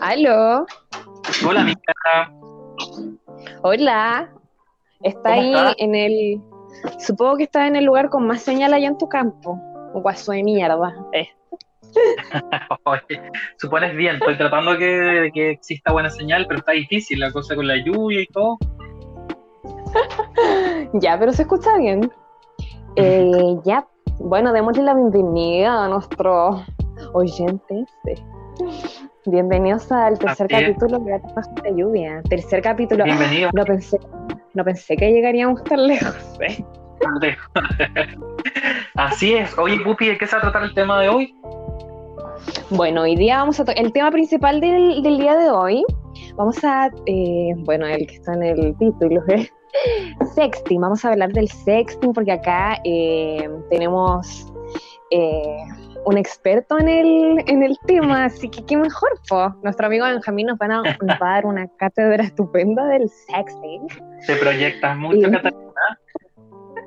Aló. 0.00 0.66
Hola, 1.46 1.60
amiga. 1.62 2.32
Hola. 3.62 4.30
Está 5.02 5.32
ahí 5.32 5.54
en 5.78 5.94
el. 5.94 6.40
Supongo 6.98 7.36
que 7.36 7.44
está 7.44 7.66
en 7.66 7.76
el 7.76 7.84
lugar 7.84 8.08
con 8.08 8.26
más 8.26 8.42
señal 8.42 8.74
allá 8.74 8.88
en 8.88 8.98
tu 8.98 9.08
campo. 9.08 9.58
Guaso 9.94 10.32
de 10.32 10.42
mierda. 10.42 10.94
Eh. 11.12 11.28
supones 13.56 13.96
bien, 13.96 14.16
estoy 14.16 14.36
tratando 14.36 14.72
de 14.72 14.78
que, 14.78 15.30
que, 15.32 15.50
exista 15.52 15.90
buena 15.90 16.10
señal, 16.10 16.44
pero 16.46 16.58
está 16.60 16.72
difícil 16.72 17.18
la 17.18 17.32
cosa 17.32 17.56
con 17.56 17.66
la 17.66 17.76
lluvia 17.76 18.20
y 18.20 18.26
todo. 18.26 18.58
ya, 20.94 21.18
pero 21.18 21.32
se 21.32 21.42
escucha 21.42 21.76
bien. 21.78 22.12
Eh, 22.96 23.56
ya, 23.64 23.86
bueno, 24.18 24.52
démosle 24.52 24.82
la 24.82 24.94
bienvenida 24.94 25.84
a 25.84 25.88
nuestros 25.88 26.62
oyentes. 27.14 27.88
Bienvenidos 29.30 29.92
al 29.92 30.18
tercer 30.18 30.48
capítulo 30.48 31.00
de 31.00 31.20
Bajo 31.34 31.54
la 31.62 31.70
Lluvia. 31.70 32.22
Tercer 32.30 32.62
capítulo. 32.62 33.04
Bienvenido. 33.04 33.50
No 33.52 33.62
pensé, 33.66 33.98
no 34.54 34.64
pensé 34.64 34.96
que 34.96 35.12
llegaríamos 35.12 35.62
tan 35.64 35.86
lejos. 35.86 36.16
¿eh? 36.40 36.64
Así 38.94 39.34
es. 39.34 39.58
Oye, 39.58 39.78
Pupi, 39.80 40.06
¿de 40.06 40.16
qué 40.16 40.26
se 40.26 40.32
va 40.34 40.38
a 40.38 40.42
tratar 40.42 40.62
el 40.62 40.72
tema 40.72 40.98
de 41.02 41.10
hoy? 41.10 41.34
Bueno, 42.70 43.02
hoy 43.02 43.16
día 43.16 43.36
vamos 43.36 43.60
a 43.60 43.64
el 43.72 43.92
tema 43.92 44.10
principal 44.10 44.62
del, 44.62 45.02
día 45.02 45.36
de 45.36 45.50
hoy. 45.50 45.84
Vamos 46.36 46.64
a, 46.64 46.90
eh, 47.04 47.52
bueno, 47.58 47.86
el 47.86 48.06
que 48.06 48.14
está 48.14 48.32
en 48.32 48.42
el 48.44 48.76
título, 48.78 49.22
¿eh? 49.28 49.46
sexting. 50.34 50.80
Vamos 50.80 51.04
a 51.04 51.12
hablar 51.12 51.32
del 51.34 51.48
sexting 51.48 52.14
porque 52.14 52.32
acá 52.32 52.78
eh, 52.84 53.46
tenemos 53.68 54.50
eh, 55.10 55.58
un 56.04 56.16
experto 56.18 56.78
en 56.78 56.88
el, 56.88 57.44
en 57.46 57.62
el 57.62 57.76
tema, 57.86 58.24
así 58.24 58.48
que 58.48 58.64
qué 58.64 58.76
mejor, 58.76 59.10
po. 59.28 59.54
Nuestro 59.62 59.86
amigo 59.86 60.06
Benjamín 60.06 60.46
nos, 60.46 60.58
va 60.58 60.66
a 60.66 61.34
dar 61.34 61.46
una 61.46 61.68
cátedra 61.76 62.24
estupenda 62.24 62.84
del 62.86 63.08
sexting. 63.08 63.86
Te 64.26 64.36
proyectas 64.36 64.96
mucho, 64.96 65.30
Catalina. 65.30 65.58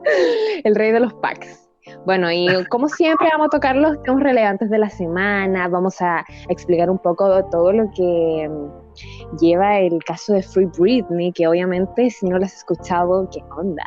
El 0.63 0.75
rey 0.75 0.91
de 0.91 0.99
los 0.99 1.13
packs. 1.15 1.69
Bueno, 2.05 2.31
y 2.31 2.47
como 2.69 2.87
siempre 2.87 3.27
vamos 3.31 3.47
a 3.47 3.49
tocar 3.49 3.75
los 3.75 4.01
temas 4.03 4.23
relevantes 4.23 4.69
de 4.69 4.77
la 4.79 4.89
semana, 4.89 5.67
vamos 5.67 6.01
a 6.01 6.23
explicar 6.49 6.89
un 6.89 6.99
poco 6.99 7.43
todo 7.49 7.71
lo 7.73 7.89
que 7.95 8.49
mm, 8.49 9.37
lleva 9.37 9.79
el 9.79 10.03
caso 10.03 10.33
de 10.33 10.41
Free 10.41 10.69
Britney, 10.77 11.31
que 11.31 11.47
obviamente 11.47 12.09
si 12.09 12.27
no 12.27 12.37
lo 12.37 12.45
has 12.45 12.55
escuchado, 12.55 13.27
¿qué 13.31 13.43
onda? 13.55 13.83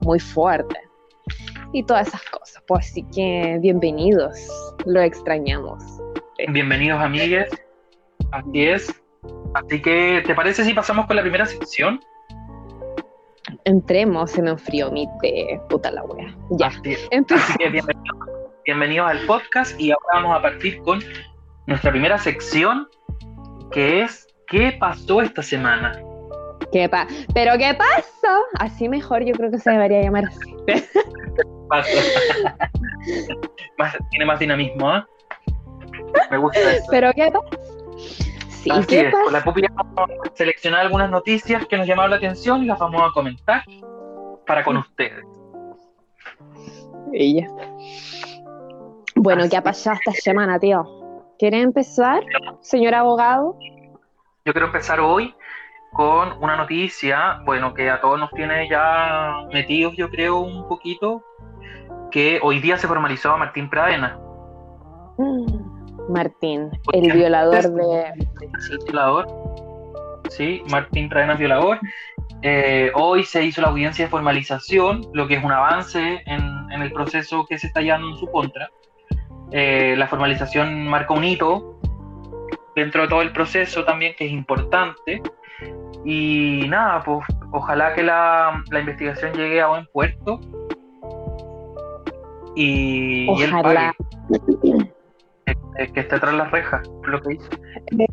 Muy 0.00 0.18
fuerte. 0.18 0.76
Y 1.76 1.82
todas 1.82 2.08
esas 2.08 2.22
cosas. 2.30 2.62
Pues 2.66 2.86
así 2.86 3.04
que 3.14 3.58
bienvenidos, 3.60 4.34
lo 4.86 4.98
extrañamos. 5.02 5.84
Bienvenidos 6.48 7.02
amigues, 7.02 7.50
así 8.32 8.64
es. 8.64 9.02
Así 9.52 9.82
que, 9.82 10.22
¿te 10.26 10.34
parece 10.34 10.64
si 10.64 10.72
pasamos 10.72 11.04
con 11.04 11.16
la 11.16 11.22
primera 11.22 11.44
sección? 11.44 12.00
Entremos, 13.64 14.30
se 14.30 14.40
me 14.40 14.52
enfrió 14.52 14.90
mi 14.90 15.06
té, 15.20 15.60
puta 15.68 15.90
la 15.90 16.02
wea. 16.04 16.34
Ya. 16.52 16.68
Así, 16.68 16.96
que 17.58 17.68
bienvenidos, 18.64 19.10
al 19.10 19.26
podcast 19.26 19.78
y 19.78 19.90
ahora 19.90 20.06
vamos 20.14 20.38
a 20.38 20.40
partir 20.40 20.80
con 20.80 21.00
nuestra 21.66 21.90
primera 21.90 22.16
sección, 22.16 22.88
que 23.70 24.00
es 24.00 24.26
¿qué 24.46 24.74
pasó 24.80 25.20
esta 25.20 25.42
semana? 25.42 26.00
¿Qué 26.72 26.88
pa 26.88 27.06
¿Pero 27.34 27.58
qué 27.58 27.74
pasó? 27.74 28.42
Así 28.58 28.88
mejor 28.88 29.22
yo 29.24 29.34
creo 29.34 29.50
que 29.50 29.58
se 29.58 29.70
debería 29.70 30.00
llamar 30.02 30.24
así. 30.24 30.56
tiene 34.10 34.24
más 34.24 34.38
dinamismo, 34.38 34.96
¿eh? 34.96 35.04
Me 36.30 36.38
gusta 36.38 36.74
eso. 36.74 36.86
¿Pero 36.90 37.12
qué 37.14 37.30
pasó? 37.30 37.44
Así 38.70 38.96
es, 38.96 39.12
con 39.12 39.32
la 39.32 39.44
pupi 39.44 39.62
vamos 39.72 39.94
a 39.96 40.06
seleccionar 40.34 40.80
algunas 40.80 41.08
noticias 41.08 41.64
que 41.66 41.76
nos 41.76 41.86
llamaron 41.86 42.10
la 42.10 42.16
atención 42.16 42.64
y 42.64 42.66
las 42.66 42.78
vamos 42.78 43.02
a 43.02 43.12
comentar 43.12 43.62
para 44.46 44.64
con 44.64 44.78
ustedes. 44.78 45.24
Ella. 47.12 47.46
Bueno, 49.14 49.44
¿qué 49.48 49.56
ha 49.56 49.62
pasado 49.62 49.96
esta 49.96 50.12
semana, 50.12 50.58
tío? 50.58 50.84
¿Quiere 51.38 51.60
empezar, 51.60 52.24
señor 52.60 52.94
abogado? 52.94 53.56
Yo 54.44 54.52
quiero 54.52 54.66
empezar 54.66 55.00
hoy 55.00 55.34
con 55.96 56.42
una 56.42 56.56
noticia, 56.56 57.40
bueno, 57.44 57.72
que 57.72 57.88
a 57.88 58.00
todos 58.00 58.20
nos 58.20 58.30
tiene 58.30 58.68
ya 58.68 59.46
metidos, 59.52 59.96
yo 59.96 60.10
creo, 60.10 60.40
un 60.40 60.68
poquito, 60.68 61.24
que 62.10 62.38
hoy 62.42 62.60
día 62.60 62.76
se 62.76 62.86
formalizó 62.86 63.32
a 63.32 63.36
Martín 63.38 63.70
Pradena. 63.70 64.18
Mm. 65.16 65.76
Martín, 66.12 66.70
el 66.92 67.12
violador 67.12 67.62
de... 67.72 68.12
Sí, 68.60 68.76
violador. 68.84 69.26
Sí, 70.28 70.62
Martín 70.70 71.08
Pradenas 71.08 71.38
violador. 71.38 71.80
Eh, 72.42 72.90
hoy 72.94 73.24
se 73.24 73.44
hizo 73.44 73.62
la 73.62 73.68
audiencia 73.68 74.04
de 74.04 74.10
formalización, 74.10 75.06
lo 75.14 75.26
que 75.26 75.34
es 75.34 75.44
un 75.44 75.52
avance 75.52 76.22
en, 76.26 76.82
el 76.82 76.92
proceso 76.92 77.46
que 77.46 77.58
se 77.58 77.68
está 77.68 77.80
llevando 77.80 78.10
en 78.10 78.16
su 78.16 78.30
contra. 78.30 78.70
Eh, 79.52 79.94
la 79.96 80.06
formalización 80.06 80.86
marca 80.86 81.14
un 81.14 81.24
hito 81.24 81.80
dentro 82.74 83.02
de 83.02 83.08
todo 83.08 83.22
el 83.22 83.32
proceso 83.32 83.84
también, 83.84 84.14
que 84.16 84.26
es 84.26 84.32
importante. 84.32 85.22
Y 86.04 86.66
nada, 86.68 87.02
pues 87.04 87.26
ojalá 87.52 87.94
que 87.94 88.02
la, 88.02 88.62
investigación 88.70 89.32
llegue 89.32 89.60
a 89.60 89.68
buen 89.68 89.86
puerto. 89.92 90.40
Y, 92.54 93.28
ojalá. 93.28 93.94
Eh, 95.78 95.92
que 95.92 96.00
esté 96.00 96.18
tras 96.18 96.34
las 96.34 96.50
rejas, 96.50 96.88
lo 97.06 97.20
que 97.20 97.34
hizo. 97.34 97.50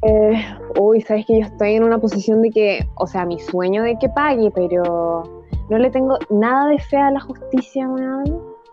Eh, 0.04 0.46
uy, 0.80 1.02
sabes 1.02 1.26
que 1.26 1.40
yo 1.40 1.46
estoy 1.46 1.76
en 1.76 1.84
una 1.84 1.98
posición 1.98 2.42
de 2.42 2.50
que, 2.50 2.88
o 2.96 3.08
sea, 3.08 3.26
mi 3.26 3.40
sueño 3.40 3.84
de 3.84 3.98
que 4.00 4.10
pague, 4.10 4.52
pero 4.52 5.24
no 5.70 5.78
le 5.78 5.90
tengo 5.90 6.18
nada 6.30 6.68
de 6.68 6.80
fe 6.80 6.98
a 6.98 7.12
la 7.12 7.20
justicia, 7.22 7.88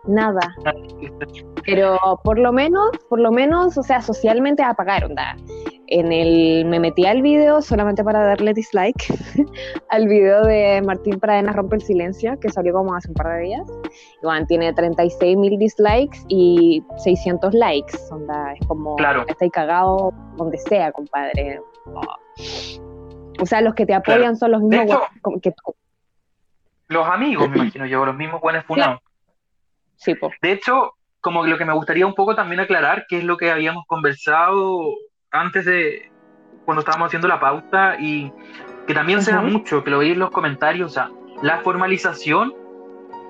Nada. 0.06 0.40
Pero 1.66 1.98
por 2.24 2.38
lo 2.38 2.52
menos, 2.52 2.90
por 3.10 3.20
lo 3.20 3.30
menos, 3.30 3.76
o 3.76 3.82
sea, 3.82 4.00
socialmente 4.00 4.62
a 4.62 4.72
pagar, 4.72 5.04
onda 5.04 5.36
en 5.90 6.12
el, 6.12 6.64
me 6.66 6.78
metí 6.78 7.04
al 7.04 7.20
video 7.20 7.60
solamente 7.60 8.04
para 8.04 8.24
darle 8.24 8.54
dislike 8.54 9.12
al 9.88 10.06
video 10.06 10.44
de 10.44 10.80
Martín 10.82 11.18
Pradena 11.18 11.52
Rompe 11.52 11.76
el 11.76 11.82
Silencio, 11.82 12.38
que 12.38 12.48
salió 12.48 12.72
como 12.72 12.94
hace 12.94 13.08
un 13.08 13.14
par 13.14 13.36
de 13.36 13.42
días. 13.42 13.68
Igual 14.22 14.46
tiene 14.46 14.72
36 14.72 15.36
mil 15.36 15.58
dislikes 15.58 16.20
y 16.28 16.82
600 16.98 17.52
likes. 17.54 17.98
Onda, 18.10 18.52
es 18.52 18.66
como, 18.66 18.96
claro. 18.96 19.24
está 19.26 19.44
ahí 19.44 19.50
cagado 19.50 20.12
donde 20.36 20.58
sea, 20.58 20.92
compadre. 20.92 21.60
O 23.40 23.46
sea, 23.46 23.60
los 23.60 23.74
que 23.74 23.84
te 23.84 23.94
apoyan 23.94 24.36
son 24.36 24.52
los 24.52 24.62
mismos 24.62 25.00
que 25.42 25.50
tú. 25.50 25.74
Los 26.86 27.06
amigos, 27.06 27.48
me 27.50 27.58
imagino 27.58 27.86
yo, 27.86 28.04
los 28.04 28.16
mismos 28.16 28.40
buenos 28.40 28.64
funados. 28.64 29.00
Sí, 29.96 30.14
po. 30.14 30.30
De 30.40 30.52
hecho, 30.52 30.94
como 31.20 31.44
lo 31.44 31.58
que 31.58 31.64
me 31.64 31.72
gustaría 31.72 32.06
un 32.06 32.14
poco 32.14 32.34
también 32.34 32.60
aclarar, 32.60 33.06
que 33.08 33.18
es 33.18 33.24
lo 33.24 33.36
que 33.36 33.50
habíamos 33.50 33.84
conversado 33.86 34.92
antes 35.30 35.64
de 35.64 36.10
cuando 36.64 36.80
estábamos 36.80 37.06
haciendo 37.08 37.28
la 37.28 37.40
pauta 37.40 37.96
y 37.98 38.32
que 38.86 38.94
también 38.94 39.22
se 39.22 39.32
da 39.32 39.40
mucho, 39.40 39.84
que 39.84 39.90
lo 39.90 39.98
veis 39.98 40.12
en 40.12 40.18
los 40.18 40.30
comentarios, 40.30 40.90
o 40.90 40.94
sea, 40.94 41.10
la 41.42 41.58
formalización 41.58 42.54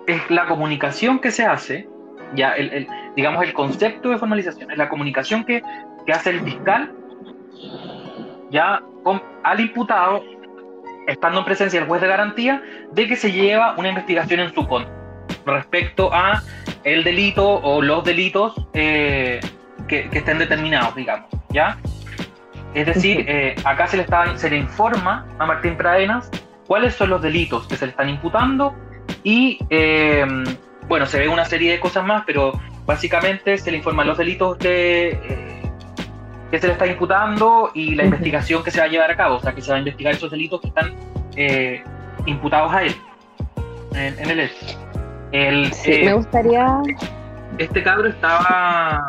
es 0.07 0.31
la 0.31 0.47
comunicación 0.47 1.19
que 1.19 1.31
se 1.31 1.45
hace, 1.45 1.89
ya 2.35 2.53
el, 2.53 2.87
digamos 3.17 3.43
el 3.43 3.53
concepto 3.53 4.11
de 4.11 4.19
formalización, 4.19 4.71
es 4.71 4.79
la 4.79 4.89
comunicación 4.89 5.45
que, 5.45 5.63
que 6.07 6.13
hace 6.13 6.31
el 6.31 6.41
fiscal 6.41 6.93
ya 8.51 8.83
al 9.45 9.61
imputado, 9.61 10.25
estando 11.07 11.39
en 11.41 11.45
presencia 11.45 11.81
del 11.81 11.89
juez 11.89 12.03
de 12.03 12.09
garantía, 12.09 12.63
de 12.93 13.07
que 13.07 13.17
se 13.17 13.31
lleva 13.31 13.75
una 13.77 13.89
investigación 13.89 14.41
en 14.41 14.53
su 14.53 14.67
contra 14.67 14.93
respecto 15.47 16.13
a 16.13 16.43
el 16.85 17.05
delito 17.05 17.49
o 17.49 17.81
los 17.81 18.05
delitos 18.05 18.55
eh, 18.73 19.41
que, 19.91 20.09
que 20.09 20.19
estén 20.19 20.39
determinados, 20.39 20.95
digamos, 20.95 21.29
¿ya? 21.51 21.77
Es 22.75 22.87
decir, 22.87 23.25
eh, 23.29 23.57
acá 23.65 23.89
se 23.89 23.97
le, 23.97 24.05
está, 24.05 24.37
se 24.39 24.49
le 24.49 24.57
informa 24.57 25.27
a 25.39 25.47
Martín 25.47 25.77
Pradenas 25.77 26.31
cuáles 26.67 26.95
son 26.95 27.11
los 27.11 27.21
delitos 27.21 27.67
que 27.67 27.77
se 27.77 27.87
le 27.87 27.91
están 27.91 28.09
imputando 28.09 28.75
y, 29.25 29.59
eh, 29.71 30.25
bueno, 30.87 31.07
se 31.07 31.19
ve 31.19 31.29
una 31.29 31.45
serie 31.45 31.73
de 31.73 31.81
cosas 31.81 32.05
más, 32.05 32.23
pero 32.25 32.53
básicamente 32.87 33.59
se 33.59 33.73
le 33.73 33.79
informan 33.79 34.07
los 34.07 34.17
delitos 34.17 34.57
que, 34.57 35.09
eh, 35.09 35.63
que 36.51 36.59
se 36.61 36.69
le 36.69 36.75
está 36.75 36.87
imputando 36.87 37.73
y 37.75 37.97
la 37.97 38.05
investigación 38.05 38.63
que 38.63 38.71
se 38.71 38.79
va 38.79 38.87
a 38.87 38.89
llevar 38.89 39.11
a 39.11 39.17
cabo, 39.17 39.37
o 39.37 39.41
sea, 39.41 39.53
que 39.53 39.63
se 39.63 39.71
va 39.71 39.77
a 39.77 39.81
investigar 39.81 40.15
esos 40.15 40.31
delitos 40.31 40.61
que 40.61 40.69
están 40.69 40.95
imputados 42.27 42.73
a 42.73 42.83
él, 42.83 42.95
en, 43.95 44.31
el 44.31 44.51
El, 45.33 45.73
sí, 45.73 46.03
me 46.05 46.13
gustaría... 46.15 46.81
Este 47.59 47.83
cabro 47.83 48.09
estaba 48.09 49.07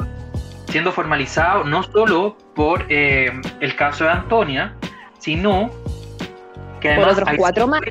siendo 0.71 0.91
formalizado 0.91 1.63
no 1.63 1.83
solo 1.83 2.35
por 2.55 2.85
eh, 2.89 3.31
el 3.59 3.75
caso 3.75 4.05
de 4.05 4.11
Antonia, 4.11 4.75
sino 5.19 5.69
que 6.79 6.89
además... 6.89 7.13
Por 7.13 7.23
otros 7.23 7.37
cuatro 7.37 7.67
más. 7.67 7.81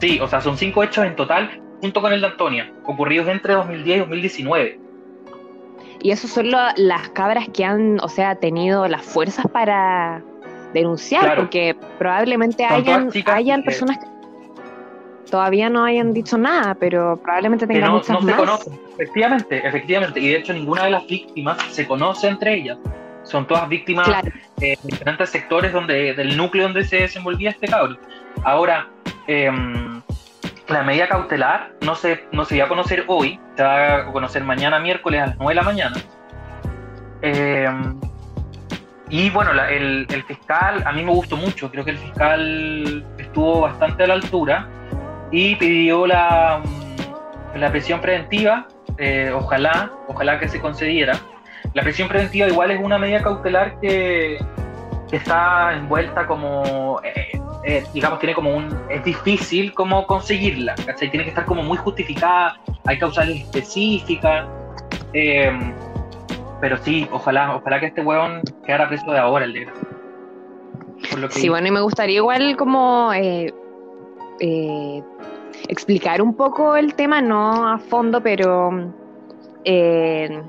Sí, 0.00 0.18
o 0.20 0.26
sea, 0.26 0.40
son 0.40 0.56
cinco 0.58 0.82
hechos 0.82 1.04
en 1.04 1.14
total 1.14 1.60
junto 1.80 2.00
con 2.00 2.12
el 2.12 2.20
de 2.20 2.26
Antonia, 2.26 2.72
ocurridos 2.84 3.28
entre 3.28 3.54
2010 3.54 3.96
y 3.96 4.00
2019. 4.00 4.80
Y 6.00 6.10
esos 6.10 6.30
son 6.30 6.50
las 6.50 7.08
cabras 7.10 7.48
que 7.52 7.64
han, 7.64 7.98
o 8.00 8.08
sea, 8.08 8.34
tenido 8.36 8.88
las 8.88 9.02
fuerzas 9.02 9.46
para, 9.50 10.22
denunciar, 10.74 11.36
porque 11.36 11.74
probablemente 11.98 12.66
hayan, 12.66 13.08
hayan 13.26 13.62
personas 13.62 13.98
que 13.98 14.06
todavía 15.34 15.68
no 15.68 15.84
hayan 15.84 16.12
dicho 16.12 16.38
nada, 16.38 16.76
pero 16.76 17.16
probablemente 17.20 17.66
tengan 17.66 17.90
no, 17.90 17.96
muchas 17.96 18.22
no 18.22 18.30
se 18.30 18.36
conocen, 18.36 18.80
efectivamente, 18.92 19.66
efectivamente, 19.66 20.20
y 20.20 20.28
de 20.28 20.36
hecho 20.36 20.52
ninguna 20.52 20.84
de 20.84 20.92
las 20.92 21.04
víctimas 21.08 21.60
se 21.72 21.88
conoce 21.88 22.28
entre 22.28 22.54
ellas. 22.54 22.78
Son 23.24 23.44
todas 23.44 23.68
víctimas 23.68 24.08
de 24.58 24.78
diferentes 24.84 25.30
sectores 25.30 25.72
donde, 25.72 26.14
del 26.14 26.36
núcleo 26.36 26.62
donde 26.62 26.84
se 26.84 26.98
desenvolvía 26.98 27.50
este 27.50 27.66
cabrón. 27.66 27.98
Ahora, 28.44 28.86
em, 29.26 30.00
la 30.68 30.84
medida 30.84 31.08
cautelar 31.08 31.72
no 31.80 31.96
se, 31.96 32.28
no 32.30 32.44
se 32.44 32.56
va 32.56 32.66
a 32.66 32.68
conocer 32.68 33.02
hoy, 33.08 33.40
se 33.56 33.64
va 33.64 33.96
a 33.96 34.12
conocer 34.12 34.44
mañana 34.44 34.78
miércoles 34.78 35.20
a 35.20 35.26
las 35.26 35.36
9 35.36 35.50
de 35.50 35.54
la 35.56 35.62
mañana. 35.62 35.96
Em, 37.22 38.00
y 39.08 39.30
bueno, 39.30 39.50
el, 39.50 40.06
el, 40.08 40.22
fiscal, 40.22 40.84
a 40.86 40.92
mí 40.92 41.02
me 41.02 41.10
gustó 41.10 41.36
mucho, 41.36 41.72
creo 41.72 41.84
que 41.84 41.90
el 41.90 41.98
fiscal 41.98 43.04
estuvo 43.18 43.62
bastante 43.62 44.04
a 44.04 44.06
la 44.06 44.14
altura 44.14 44.68
y 45.34 45.56
pidió 45.56 46.06
la, 46.06 46.62
la 47.56 47.70
prisión 47.72 48.00
preventiva, 48.00 48.68
eh, 48.98 49.32
ojalá, 49.34 49.90
ojalá 50.06 50.38
que 50.38 50.48
se 50.48 50.60
concediera. 50.60 51.18
La 51.72 51.82
prisión 51.82 52.06
preventiva 52.06 52.46
igual 52.46 52.70
es 52.70 52.80
una 52.80 52.98
medida 52.98 53.20
cautelar 53.20 53.80
que, 53.80 54.38
está 55.10 55.74
envuelta 55.74 56.26
como, 56.26 57.00
eh, 57.04 57.38
eh, 57.64 57.84
digamos, 57.92 58.18
tiene 58.18 58.34
como 58.34 58.56
un, 58.56 58.76
es 58.88 59.04
difícil 59.04 59.72
como 59.72 60.06
conseguirla, 60.08 60.74
¿cachai? 60.86 61.08
Tiene 61.08 61.24
que 61.24 61.30
estar 61.30 61.44
como 61.44 61.62
muy 61.62 61.78
justificada, 61.78 62.56
hay 62.84 62.98
causales 62.98 63.40
específicas, 63.42 64.46
pero 66.60 66.76
sí, 66.78 67.08
ojalá, 67.12 67.56
ojalá 67.56 67.78
que 67.78 67.86
este 67.86 68.02
hueón 68.02 68.40
quedara 68.66 68.88
preso 68.88 69.10
de 69.10 69.18
ahora, 69.18 69.44
el 69.44 69.52
de 69.52 69.68
Sí, 71.30 71.48
bueno, 71.48 71.68
y 71.68 71.70
me 71.70 71.80
gustaría 71.80 72.16
igual 72.16 72.56
como 72.56 73.12
explicar 75.68 76.22
un 76.22 76.34
poco 76.34 76.76
el 76.76 76.94
tema, 76.94 77.20
no 77.20 77.68
a 77.68 77.78
fondo, 77.78 78.22
pero 78.22 78.92
eh, 79.64 80.42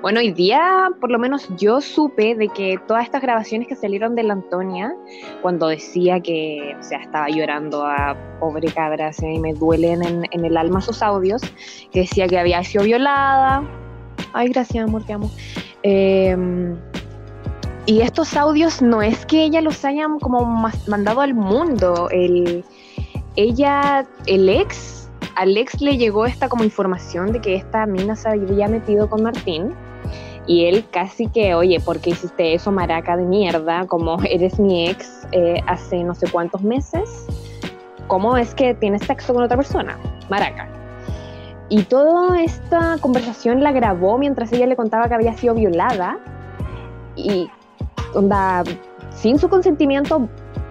bueno, 0.00 0.20
hoy 0.20 0.32
día 0.32 0.90
por 1.00 1.10
lo 1.10 1.18
menos 1.18 1.48
yo 1.56 1.80
supe 1.80 2.34
de 2.34 2.48
que 2.48 2.78
todas 2.86 3.04
estas 3.04 3.22
grabaciones 3.22 3.68
que 3.68 3.74
salieron 3.74 4.14
de 4.14 4.22
la 4.22 4.34
Antonia, 4.34 4.94
cuando 5.42 5.68
decía 5.68 6.20
que, 6.20 6.76
o 6.76 6.94
estaba 6.94 7.28
llorando 7.28 7.84
a 7.84 8.16
pobre 8.40 8.70
cabra, 8.70 9.12
se 9.12 9.38
me 9.38 9.54
duelen 9.54 10.26
en, 10.30 10.44
el 10.44 10.56
alma 10.56 10.80
sus 10.80 11.02
audios, 11.02 11.42
que 11.90 12.00
decía 12.00 12.26
que 12.26 12.38
había 12.38 12.62
sido 12.64 12.84
violada. 12.84 13.62
Ay, 14.32 14.48
gracias, 14.48 14.84
amor, 14.84 15.04
te 15.04 15.14
amo. 15.14 15.30
Em, 15.82 16.76
y 17.86 18.00
estos 18.00 18.36
audios 18.36 18.82
no 18.82 19.02
es 19.02 19.24
que 19.26 19.44
ella 19.44 19.60
los 19.60 19.84
hayan 19.84 20.18
como 20.18 20.44
mandado 20.86 21.20
al 21.20 21.34
mundo, 21.34 22.08
el, 22.10 22.64
ella, 23.36 24.06
el 24.26 24.48
ex, 24.48 25.08
al 25.36 25.56
ex 25.56 25.80
le 25.80 25.96
llegó 25.96 26.26
esta 26.26 26.48
como 26.48 26.64
información 26.64 27.32
de 27.32 27.40
que 27.40 27.56
esta 27.56 27.86
mina 27.86 28.16
se 28.16 28.28
había 28.28 28.68
metido 28.68 29.08
con 29.08 29.22
Martín 29.22 29.74
y 30.46 30.66
él 30.66 30.84
casi 30.90 31.26
que, 31.28 31.54
oye, 31.54 31.80
¿por 31.80 32.00
qué 32.00 32.10
hiciste 32.10 32.54
eso, 32.54 32.70
maraca 32.70 33.16
de 33.16 33.24
mierda? 33.24 33.86
Como 33.86 34.18
eres 34.22 34.58
mi 34.58 34.88
ex 34.88 35.26
eh, 35.32 35.60
hace 35.66 36.04
no 36.04 36.14
sé 36.14 36.30
cuántos 36.30 36.62
meses, 36.62 37.26
¿cómo 38.06 38.36
es 38.36 38.54
que 38.54 38.74
tienes 38.74 39.02
sexo 39.02 39.34
con 39.34 39.42
otra 39.42 39.56
persona? 39.56 39.98
Maraca. 40.28 40.68
Y 41.70 41.82
toda 41.84 42.42
esta 42.42 42.98
conversación 43.00 43.62
la 43.62 43.72
grabó 43.72 44.18
mientras 44.18 44.52
ella 44.52 44.66
le 44.66 44.76
contaba 44.76 45.08
que 45.08 45.14
había 45.14 45.32
sido 45.34 45.54
violada 45.54 46.18
y 47.16 47.48
onda, 48.14 48.62
sin 49.10 49.38
su 49.38 49.48
consentimiento 49.48 50.28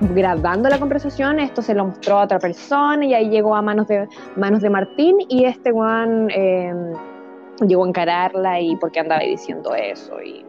grabando 0.09 0.69
la 0.69 0.79
conversación, 0.79 1.39
esto 1.39 1.61
se 1.61 1.73
lo 1.73 1.85
mostró 1.85 2.19
a 2.19 2.23
otra 2.23 2.39
persona 2.39 3.05
y 3.05 3.13
ahí 3.13 3.29
llegó 3.29 3.55
a 3.55 3.61
manos 3.61 3.87
de, 3.87 4.07
manos 4.35 4.61
de 4.61 4.69
Martín 4.69 5.17
y 5.29 5.45
este 5.45 5.71
Juan 5.71 6.29
em, 6.31 6.93
llegó 7.67 7.85
a 7.85 7.87
encararla 7.87 8.59
y 8.59 8.75
por 8.75 8.91
qué 8.91 8.99
andaba 8.99 9.21
diciendo 9.21 9.73
eso 9.75 10.21
y 10.21 10.45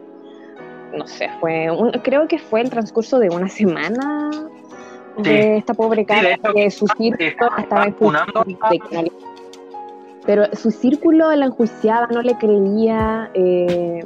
no 0.97 1.07
sé, 1.07 1.29
fue 1.39 1.67
creo 2.03 2.27
que 2.27 2.39
fue 2.39 2.61
el 2.61 2.69
transcurso 2.69 3.19
de 3.19 3.29
una 3.29 3.49
semana 3.49 4.31
de 5.17 5.57
esta 5.57 5.73
pobre 5.73 6.05
cara 6.05 6.37
que 6.53 6.69
su 6.69 6.87
círculo 6.97 7.51
estaba 7.57 7.87
pero 10.25 10.45
su 10.53 10.71
círculo 10.71 11.33
la 11.35 11.45
enjuiciaba, 11.45 12.07
no 12.07 12.21
le 12.21 12.35
creía 12.35 13.29
eh, 13.33 14.05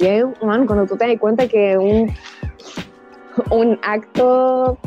y 0.00 0.22
cuando 0.40 0.86
tú 0.86 0.96
te 0.96 1.06
das 1.06 1.18
cuenta 1.18 1.46
que 1.46 1.76
un 1.76 2.10
un 3.50 3.78
acto 3.82 4.78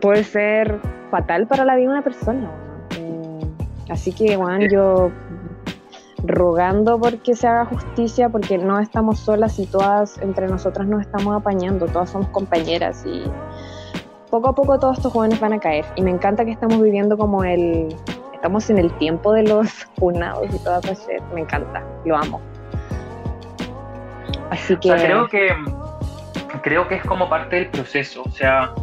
puede 0.00 0.24
ser 0.24 0.80
fatal 1.10 1.46
para 1.46 1.64
la 1.64 1.76
vida 1.76 1.88
de 1.88 1.92
una 1.92 2.02
persona. 2.02 2.50
Eh, 2.98 3.40
así 3.90 4.12
que, 4.12 4.36
Juan, 4.36 4.68
yo 4.70 5.10
rogando 6.26 6.98
porque 6.98 7.34
se 7.34 7.46
haga 7.46 7.66
justicia, 7.66 8.28
porque 8.28 8.58
no 8.58 8.80
estamos 8.80 9.18
solas 9.18 9.58
y 9.58 9.66
todas 9.66 10.18
entre 10.18 10.48
nosotras 10.48 10.86
nos 10.86 11.02
estamos 11.02 11.36
apañando, 11.36 11.86
todas 11.86 12.10
somos 12.10 12.28
compañeras 12.28 13.04
y 13.06 13.24
poco 14.30 14.48
a 14.48 14.54
poco 14.54 14.78
todos 14.78 14.96
estos 14.96 15.12
jóvenes 15.12 15.38
van 15.38 15.52
a 15.52 15.60
caer. 15.60 15.84
Y 15.96 16.02
me 16.02 16.10
encanta 16.10 16.44
que 16.44 16.50
estamos 16.50 16.80
viviendo 16.82 17.16
como 17.16 17.44
el, 17.44 17.94
estamos 18.32 18.68
en 18.70 18.78
el 18.78 18.92
tiempo 18.98 19.32
de 19.32 19.44
los 19.44 19.68
funados 19.98 20.52
y 20.52 20.58
toda 20.58 20.80
eso, 20.80 21.08
me 21.34 21.42
encanta, 21.42 21.82
lo 22.04 22.16
amo. 22.16 22.40
Así 24.50 24.76
que... 24.76 24.90
creo 24.90 25.28
que 25.28 25.48
creo 26.62 26.88
que 26.88 26.96
es 26.96 27.02
como 27.02 27.28
parte 27.28 27.56
del 27.56 27.66
proceso, 27.68 28.22
o 28.22 28.30
sea, 28.30 28.74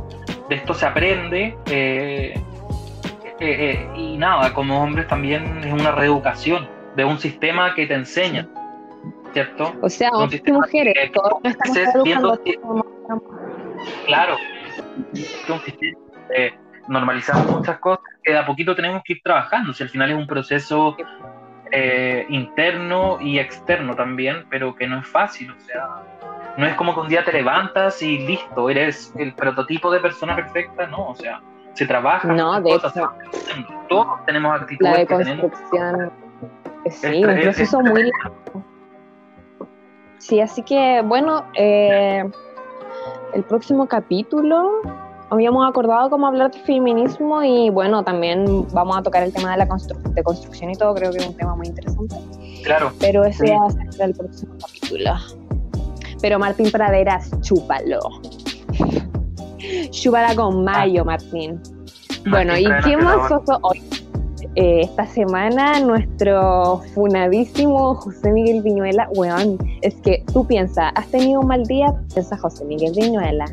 de 0.49 0.55
esto 0.55 0.73
se 0.73 0.85
aprende 0.85 1.57
eh, 1.67 2.33
eh, 2.33 3.39
eh, 3.39 3.89
y 3.95 4.17
nada, 4.17 4.53
como 4.53 4.83
hombres 4.83 5.07
también 5.07 5.63
es 5.63 5.73
una 5.73 5.91
reeducación 5.91 6.67
de 6.95 7.05
un 7.05 7.17
sistema 7.19 7.73
que 7.73 7.87
te 7.87 7.93
enseña, 7.93 8.47
¿cierto? 9.33 9.73
O 9.81 9.89
sea, 9.89 10.09
hombres 10.11 10.43
y 10.45 10.51
mujeres, 10.51 11.11
todos 11.11 11.39
estamos 11.43 12.03
viendo, 12.03 12.39
Claro, 14.05 14.35
es 15.13 15.49
un 15.49 15.59
sistema 15.61 15.99
de 16.29 16.53
normalizar 16.87 17.35
muchas 17.47 17.79
cosas 17.79 18.03
que 18.23 18.33
de 18.33 18.37
a 18.37 18.45
poquito 18.45 18.75
tenemos 18.75 19.01
que 19.03 19.13
ir 19.13 19.21
trabajando, 19.23 19.73
si 19.73 19.83
al 19.83 19.89
final 19.89 20.11
es 20.11 20.17
un 20.17 20.27
proceso 20.27 20.95
interno 22.27 23.19
y 23.21 23.39
externo 23.39 23.95
también, 23.95 24.45
pero 24.49 24.75
que 24.75 24.85
no 24.87 24.99
es 24.99 25.07
fácil, 25.07 25.51
o 25.51 25.59
sea, 25.61 26.03
no 26.57 26.65
es 26.65 26.75
como 26.75 26.93
que 26.93 26.99
un 27.01 27.07
día 27.07 27.23
te 27.23 27.31
levantas 27.31 28.01
y 28.01 28.19
listo, 28.19 28.69
eres 28.69 29.13
el 29.17 29.33
prototipo 29.33 29.91
de 29.91 29.99
persona 29.99 30.35
perfecta, 30.35 30.87
no, 30.87 31.09
o 31.09 31.15
sea, 31.15 31.41
se 31.73 31.85
trabaja. 31.85 32.27
No, 32.27 32.59
de 32.61 32.75
hecho. 32.75 32.91
Todos 33.89 34.25
tenemos 34.25 34.61
actitudes. 34.61 34.91
La 34.91 34.99
deconstrucción. 34.99 36.11
Sí, 36.89 37.23
un 37.23 37.39
proceso 37.41 37.79
muy 37.81 38.03
largo. 38.03 38.63
Sí, 40.17 40.39
así 40.39 40.61
que 40.63 41.01
bueno, 41.03 41.45
eh, 41.55 42.23
el 43.33 43.43
próximo 43.43 43.87
capítulo 43.87 44.81
habíamos 45.29 45.67
acordado 45.67 46.09
cómo 46.09 46.27
hablar 46.27 46.51
de 46.51 46.59
feminismo 46.59 47.41
y 47.41 47.69
bueno, 47.69 48.03
también 48.03 48.67
vamos 48.73 48.97
a 48.97 49.01
tocar 49.01 49.23
el 49.23 49.33
tema 49.33 49.51
de 49.51 49.57
la 49.57 49.65
de 49.65 50.23
construcción 50.23 50.69
y 50.69 50.75
todo, 50.75 50.93
creo 50.93 51.11
que 51.11 51.17
es 51.17 51.27
un 51.27 51.37
tema 51.37 51.55
muy 51.55 51.67
interesante. 51.67 52.15
Claro. 52.63 52.91
Pero 52.99 53.23
ese 53.23 53.55
va 53.55 53.65
a 53.65 53.69
ser 53.69 54.09
el 54.09 54.13
próximo 54.13 54.55
capítulo. 54.59 55.40
Pero 56.21 56.39
Martín 56.39 56.71
Praderas, 56.71 57.31
chúpalo. 57.41 57.99
Chúpala 59.91 60.35
con 60.35 60.63
mayo, 60.63 61.03
Martín. 61.05 61.59
Bueno, 62.29 62.57
¿y 62.57 62.65
qué 62.83 62.97
más 62.97 63.31
hoy? 63.61 63.81
Eh, 64.55 64.81
esta 64.81 65.05
semana 65.05 65.79
nuestro 65.79 66.81
funadísimo 66.93 67.95
José 67.95 68.31
Miguel 68.31 68.61
Viñuela, 68.61 69.07
weón, 69.15 69.57
es 69.81 69.95
que 70.01 70.23
tú 70.33 70.45
piensas, 70.45 70.91
has 70.95 71.07
tenido 71.07 71.39
un 71.39 71.47
mal 71.47 71.63
día, 71.63 71.93
piensa 72.13 72.37
José 72.37 72.65
Miguel 72.65 72.91
Viñuela. 72.95 73.45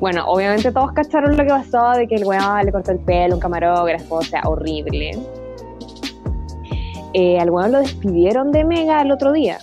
Bueno, 0.00 0.26
obviamente 0.26 0.72
todos 0.72 0.92
cacharon 0.92 1.36
lo 1.36 1.44
que 1.44 1.50
pasó 1.50 1.92
de 1.92 2.08
que 2.08 2.16
el 2.16 2.24
weón 2.24 2.64
le 2.64 2.72
cortó 2.72 2.92
el 2.92 2.98
pelo, 2.98 3.36
un 3.36 3.40
camarógrafo, 3.40 4.16
o 4.16 4.22
sea, 4.22 4.42
horrible. 4.44 5.12
Eh, 7.14 7.38
al 7.38 7.50
weón 7.50 7.72
lo 7.72 7.78
despidieron 7.78 8.50
de 8.52 8.64
Mega 8.64 9.02
el 9.02 9.12
otro 9.12 9.32
día. 9.32 9.58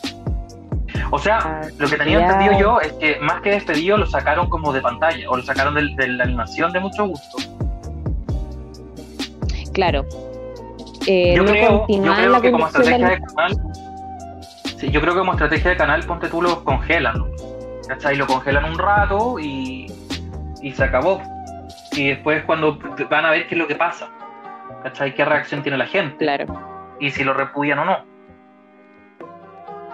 O 1.15 1.19
sea, 1.19 1.61
lo 1.77 1.87
que 1.87 1.95
tenía 1.95 2.21
entendido 2.21 2.59
yo 2.59 2.81
es 2.81 2.91
que 2.93 3.19
más 3.19 3.39
que 3.41 3.51
despedido 3.51 3.97
lo 3.97 4.07
sacaron 4.07 4.49
como 4.49 4.73
de 4.73 4.81
pantalla 4.81 5.29
o 5.29 5.37
lo 5.37 5.43
sacaron 5.43 5.75
de, 5.75 6.07
la 6.07 6.23
animación 6.23 6.73
de 6.73 6.79
mucho 6.79 7.05
gusto. 7.05 7.37
Claro. 9.73 10.03
Eh, 11.05 11.35
yo, 11.35 11.45
creo, 11.45 11.85
que 12.41 12.51
como 12.51 12.65
estrategia 12.65 13.09
de 13.09 13.21
canal, 13.21 13.55
sí, 14.75 14.89
yo 14.89 15.01
creo 15.01 15.13
que 15.13 15.19
como 15.19 15.33
estrategia 15.33 15.69
de 15.69 15.77
canal, 15.77 16.03
ponte 16.03 16.29
tú 16.29 16.41
lo 16.41 16.63
congelan, 16.63 17.23
¿cachai? 17.87 18.15
Lo 18.15 18.25
congelan 18.25 18.65
un 18.65 18.79
rato 18.79 19.37
y, 19.37 19.93
y 20.63 20.71
se 20.71 20.83
acabó. 20.83 21.21
Y 21.91 22.07
después 22.07 22.43
cuando 22.45 22.79
van 23.07 23.25
a 23.25 23.29
ver 23.29 23.47
qué 23.47 23.53
es 23.53 23.59
lo 23.59 23.67
que 23.67 23.75
pasa, 23.75 24.09
¿cachai? 24.81 25.13
¿Qué 25.13 25.23
reacción 25.23 25.61
tiene 25.61 25.77
la 25.77 25.85
gente? 25.85 26.17
Claro. 26.17 26.95
Y 26.99 27.11
si 27.11 27.23
lo 27.23 27.35
repudian 27.35 27.77
o 27.77 27.85
no. 27.85 28.12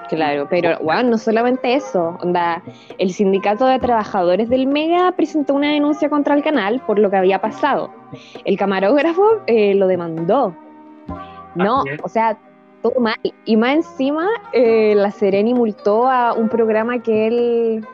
Claro, 0.10 0.48
pero 0.50 0.80
bueno, 0.82 1.12
no 1.12 1.18
solamente 1.20 1.76
eso, 1.76 2.18
onda, 2.22 2.64
el 2.98 3.12
sindicato 3.12 3.68
de 3.68 3.78
trabajadores 3.78 4.50
del 4.50 4.66
Mega 4.66 5.12
presentó 5.12 5.54
una 5.54 5.72
denuncia 5.72 6.10
contra 6.10 6.34
el 6.34 6.44
canal 6.44 6.82
por 6.88 6.98
lo 6.98 7.12
que 7.12 7.18
había 7.18 7.40
pasado. 7.40 7.92
El 8.44 8.58
camarógrafo 8.58 9.24
eh, 9.46 9.76
lo 9.76 9.86
demandó. 9.86 10.56
No, 11.54 11.84
o 12.02 12.10
sea, 12.10 12.38
todo 12.82 13.00
mal. 13.00 13.18
Y 13.46 13.56
más 13.56 13.76
encima, 13.76 14.28
eh, 14.54 14.94
la 14.96 15.12
Sereni 15.12 15.54
multó 15.54 16.10
a 16.10 16.34
un 16.34 16.50
programa 16.50 17.04
que 17.04 17.28
él, 17.28 17.88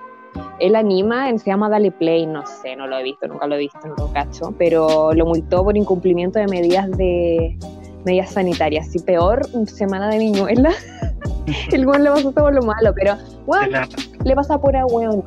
él 0.60 0.76
anima, 0.76 1.38
se 1.38 1.50
llama 1.50 1.70
Dale 1.70 1.92
Play, 1.92 2.26
no 2.28 2.46
sé, 2.46 2.78
no 2.78 2.88
lo 2.88 2.98
he 2.98 3.04
visto, 3.04 3.28
nunca 3.28 3.46
lo 3.48 3.56
he 3.56 3.60
visto, 3.60 3.80
no 3.86 3.96
lo 3.98 4.14
cacho, 4.14 4.54
pero 4.58 5.12
lo 5.14 5.26
multó 5.26 5.66
por 5.66 5.76
incumplimiento 5.76 6.40
de 6.40 6.48
medidas 6.48 6.90
de 6.92 7.58
medidas 8.06 8.32
sanitarias. 8.32 8.96
Y 8.96 9.00
peor, 9.00 9.46
semana 9.68 10.10
de 10.10 10.20
niñuela. 10.20 10.72
el 11.72 11.86
weón 11.86 12.04
le 12.04 12.10
pasó 12.12 12.32
todo 12.32 12.52
lo 12.52 12.62
malo, 12.62 12.94
pero 12.96 13.16
bueno, 13.46 13.80
le 14.24 14.36
pasa 14.36 14.58
por 14.58 14.76
a 14.76 14.86
weón. 14.86 15.24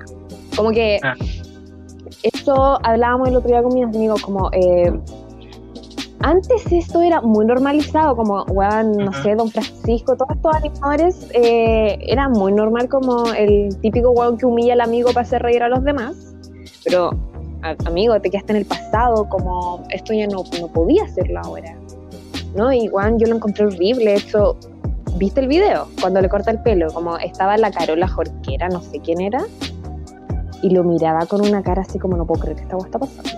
Como 0.56 0.70
que 0.70 0.98
ah. 1.02 1.14
esto 2.22 2.78
hablábamos 2.82 3.28
el 3.28 3.36
otro 3.36 3.48
día 3.48 3.62
con 3.62 3.74
mis 3.74 3.84
amigos, 3.84 4.20
como 4.22 4.50
eh, 4.52 4.92
antes 6.20 6.72
esto 6.72 7.00
era 7.02 7.20
muy 7.20 7.46
normalizado, 7.46 8.16
como 8.16 8.42
weón, 8.44 8.92
no 8.92 9.12
sé, 9.22 9.36
Don 9.36 9.50
Francisco, 9.50 10.16
todos 10.16 10.34
estos 10.34 10.56
animadores, 10.56 11.30
eh, 11.32 11.98
era 12.02 12.28
muy 12.28 12.52
normal 12.52 12.88
como 12.88 13.32
el 13.32 13.76
típico 13.80 14.10
weón 14.10 14.36
que 14.36 14.46
humilla 14.46 14.72
al 14.72 14.80
amigo 14.80 15.12
para 15.12 15.22
hacer 15.22 15.42
reír 15.42 15.62
a 15.62 15.68
los 15.68 15.84
demás. 15.84 16.34
Pero, 16.84 17.10
amigo, 17.86 18.20
te 18.20 18.30
quedaste 18.30 18.52
en 18.52 18.58
el 18.58 18.64
pasado, 18.64 19.28
como 19.28 19.84
esto 19.90 20.12
ya 20.12 20.26
no, 20.26 20.42
no 20.60 20.68
podía 20.68 21.04
hacerlo 21.04 21.40
ahora. 21.44 21.76
¿no? 22.54 22.72
Y 22.72 22.88
Juan, 22.88 23.18
yo 23.18 23.26
lo 23.28 23.36
encontré 23.36 23.66
horrible. 23.66 24.14
Hecho, 24.14 24.56
¿viste 25.16 25.40
el 25.40 25.48
video? 25.48 25.88
Cuando 26.00 26.20
le 26.20 26.28
corta 26.28 26.50
el 26.50 26.60
pelo, 26.60 26.92
como 26.92 27.16
estaba 27.18 27.56
la 27.56 27.70
Carola 27.70 28.08
Jorquera, 28.08 28.68
no 28.68 28.80
sé 28.80 29.00
quién 29.00 29.20
era, 29.20 29.40
y 30.62 30.70
lo 30.70 30.84
miraba 30.84 31.26
con 31.26 31.40
una 31.40 31.62
cara 31.62 31.82
así 31.82 31.98
como 31.98 32.16
no 32.16 32.26
puedo 32.26 32.42
creer 32.42 32.56
que 32.56 32.62
esta 32.64 32.76
está 32.76 32.98
pasando. 32.98 33.30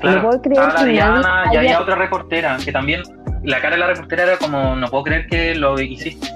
Claro, 0.00 0.16
no 0.16 0.28
puedo 0.28 0.42
creer 0.42 0.68
que 0.76 0.84
Diana, 0.86 1.44
y 1.52 1.56
había 1.56 1.80
otra 1.80 1.96
reportera, 1.96 2.56
que 2.64 2.70
también 2.70 3.02
la 3.42 3.60
cara 3.60 3.76
de 3.76 3.80
la 3.80 3.86
reportera 3.88 4.24
era 4.24 4.36
como 4.38 4.76
no 4.76 4.86
puedo 4.88 5.04
creer 5.04 5.26
que 5.26 5.54
lo 5.54 5.80
hiciste. 5.80 6.28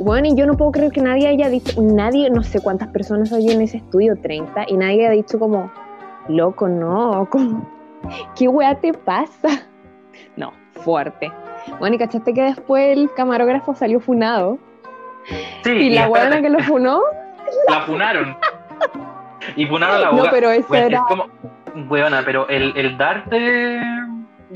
Bueno, 0.00 0.28
y 0.28 0.36
yo 0.36 0.46
no 0.46 0.56
puedo 0.56 0.70
creer 0.70 0.92
que 0.92 1.00
nadie 1.00 1.26
haya 1.26 1.48
dicho, 1.48 1.80
nadie, 1.82 2.30
no 2.30 2.42
sé 2.42 2.60
cuántas 2.60 2.88
personas 2.88 3.32
hay 3.32 3.50
en 3.50 3.62
ese 3.62 3.78
estudio, 3.78 4.16
30, 4.20 4.66
y 4.68 4.76
nadie 4.76 5.06
haya 5.06 5.10
dicho 5.10 5.38
como, 5.38 5.72
loco, 6.28 6.68
no, 6.68 7.28
como, 7.30 7.68
¿qué 8.36 8.46
weá 8.46 8.76
te 8.76 8.92
pasa? 8.92 9.48
No, 10.36 10.52
fuerte. 10.72 11.32
Bueno, 11.78 11.96
y 11.96 11.98
cachaste 11.98 12.34
que 12.34 12.42
después 12.42 12.96
el 12.96 13.10
camarógrafo 13.14 13.74
salió 13.74 14.00
funado. 14.00 14.58
Sí, 15.62 15.70
y, 15.70 15.90
la 15.90 16.06
buena 16.06 16.40
que 16.40 16.48
lo 16.48 16.60
funó. 16.60 17.02
La 17.68 17.82
funaron. 17.82 18.36
Y 19.56 19.66
funaron 19.66 20.00
la 20.00 20.10
boca. 20.10 20.24
No, 20.24 20.30
pero 20.30 20.50
eso 20.50 20.74
era. 20.74 21.04
como, 21.08 21.28
weona, 21.88 22.22
pero 22.24 22.48
el, 22.48 22.72
el 22.76 22.96
darte 22.98 23.80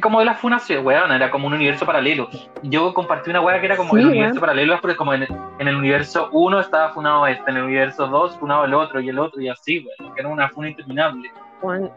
como 0.00 0.20
de 0.20 0.24
la 0.24 0.34
funación, 0.34 0.86
weona, 0.86 1.16
era 1.16 1.30
como 1.30 1.46
un 1.46 1.54
universo 1.54 1.84
paralelo. 1.84 2.28
Yo 2.62 2.94
compartí 2.94 3.30
una 3.30 3.40
weá 3.40 3.60
que 3.60 3.66
era 3.66 3.76
como 3.76 3.96
el 3.96 4.06
universo 4.06 4.40
paralelo, 4.40 4.80
porque 4.80 4.96
como 4.96 5.12
en, 5.12 5.26
el 5.58 5.76
universo 5.76 6.28
1 6.32 6.60
estaba 6.60 6.90
funado 6.90 7.26
este, 7.26 7.50
en 7.50 7.58
el 7.58 7.64
universo 7.64 8.06
2 8.06 8.38
funado 8.38 8.64
el 8.64 8.74
otro 8.74 9.00
y 9.00 9.08
el 9.08 9.18
otro 9.18 9.40
y 9.40 9.48
así, 9.48 9.86
weón, 10.00 10.14
que 10.14 10.20
era 10.20 10.30
una 10.30 10.48
funa 10.48 10.70
interminable. 10.70 11.30
Juan, 11.60 11.90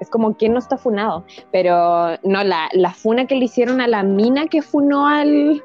es 0.00 0.10
como 0.10 0.36
quien 0.36 0.52
no 0.52 0.58
está 0.58 0.76
funado. 0.76 1.24
Pero 1.52 2.16
no, 2.22 2.44
la, 2.44 2.68
la, 2.72 2.90
funa 2.92 3.26
que 3.26 3.36
le 3.36 3.44
hicieron 3.44 3.80
a 3.80 3.88
la 3.88 4.02
mina 4.02 4.46
que 4.46 4.62
funó 4.62 5.06
al, 5.06 5.62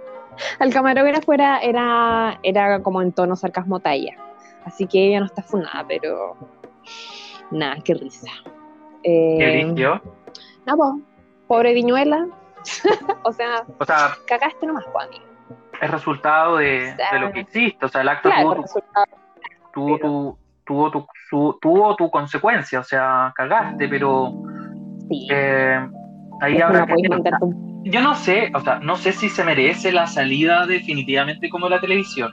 al 0.59 0.73
camarógrafo 0.73 1.33
era, 1.33 1.59
era, 1.59 2.39
era 2.43 2.81
como 2.81 3.01
en 3.01 3.11
tono 3.11 3.35
sarcasmo 3.35 3.79
talla. 3.79 4.15
Así 4.65 4.87
que 4.87 5.07
ella 5.07 5.19
no 5.19 5.25
está 5.25 5.41
funada, 5.41 5.85
pero 5.87 6.35
nada, 7.51 7.77
qué 7.83 7.93
risa. 7.93 8.29
Eh, 9.03 9.35
¿Qué 9.39 9.47
limpio? 9.57 10.01
No, 10.65 10.77
pues, 10.77 10.89
pobre 11.47 11.73
Viñuela. 11.73 12.27
o, 13.23 13.31
sea, 13.31 13.65
o 13.79 13.85
sea, 13.85 14.15
cagaste 14.27 14.67
nomás, 14.67 14.85
Juan. 14.85 15.09
Es 15.81 15.89
resultado 15.89 16.57
de, 16.57 16.95
de, 17.11 17.19
lo 17.19 17.31
que 17.31 17.39
hiciste, 17.39 17.85
o 17.85 17.89
sea, 17.89 18.01
el 18.01 18.09
acto 18.09 18.29
tuvo, 19.73 19.97
tuvo, 19.97 20.37
tuvo 20.71 20.89
tu, 20.89 21.59
tuvo 21.61 21.95
tu 21.97 22.09
consecuencia, 22.09 22.79
o 22.79 22.83
sea, 22.83 23.33
cagaste, 23.35 23.89
pero 23.89 24.33
eh, 25.29 25.85
ahí 26.39 26.61
habrá 26.61 26.85
que... 26.85 26.93
Yo 27.83 28.01
no 28.01 28.13
sé, 28.15 28.51
o 28.53 28.59
sea, 28.59 28.79
no 28.79 28.95
sé 28.95 29.11
si 29.11 29.27
se 29.27 29.43
merece 29.43 29.91
la 29.91 30.07
salida 30.07 30.65
definitivamente 30.67 31.49
como 31.49 31.67
la 31.67 31.81
televisión. 31.81 32.31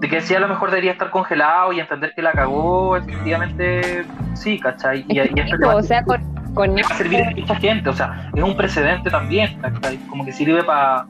De 0.00 0.08
que 0.08 0.20
sí, 0.22 0.34
a 0.34 0.40
lo 0.40 0.48
mejor 0.48 0.70
debería 0.70 0.92
estar 0.92 1.10
congelado 1.10 1.72
y 1.72 1.80
entender 1.80 2.12
que 2.16 2.22
la 2.22 2.32
cagó, 2.32 2.96
efectivamente, 2.96 4.04
sí, 4.34 4.58
¿cachai? 4.58 5.04
Y, 5.08 5.18
y 5.18 5.40
esto 5.40 5.76
o 5.76 5.82
sea, 5.82 6.02
con, 6.04 6.20
con 6.54 6.74
va 6.74 6.80
a 6.80 6.94
servir 6.94 7.22
a 7.22 7.30
mucha 7.30 7.54
gente, 7.56 7.90
o 7.90 7.92
sea, 7.92 8.30
es 8.34 8.42
un 8.42 8.56
precedente 8.56 9.10
también, 9.10 9.60
¿cachai? 9.60 9.98
Como 10.08 10.24
que 10.24 10.32
sirve 10.32 10.64
para 10.64 11.06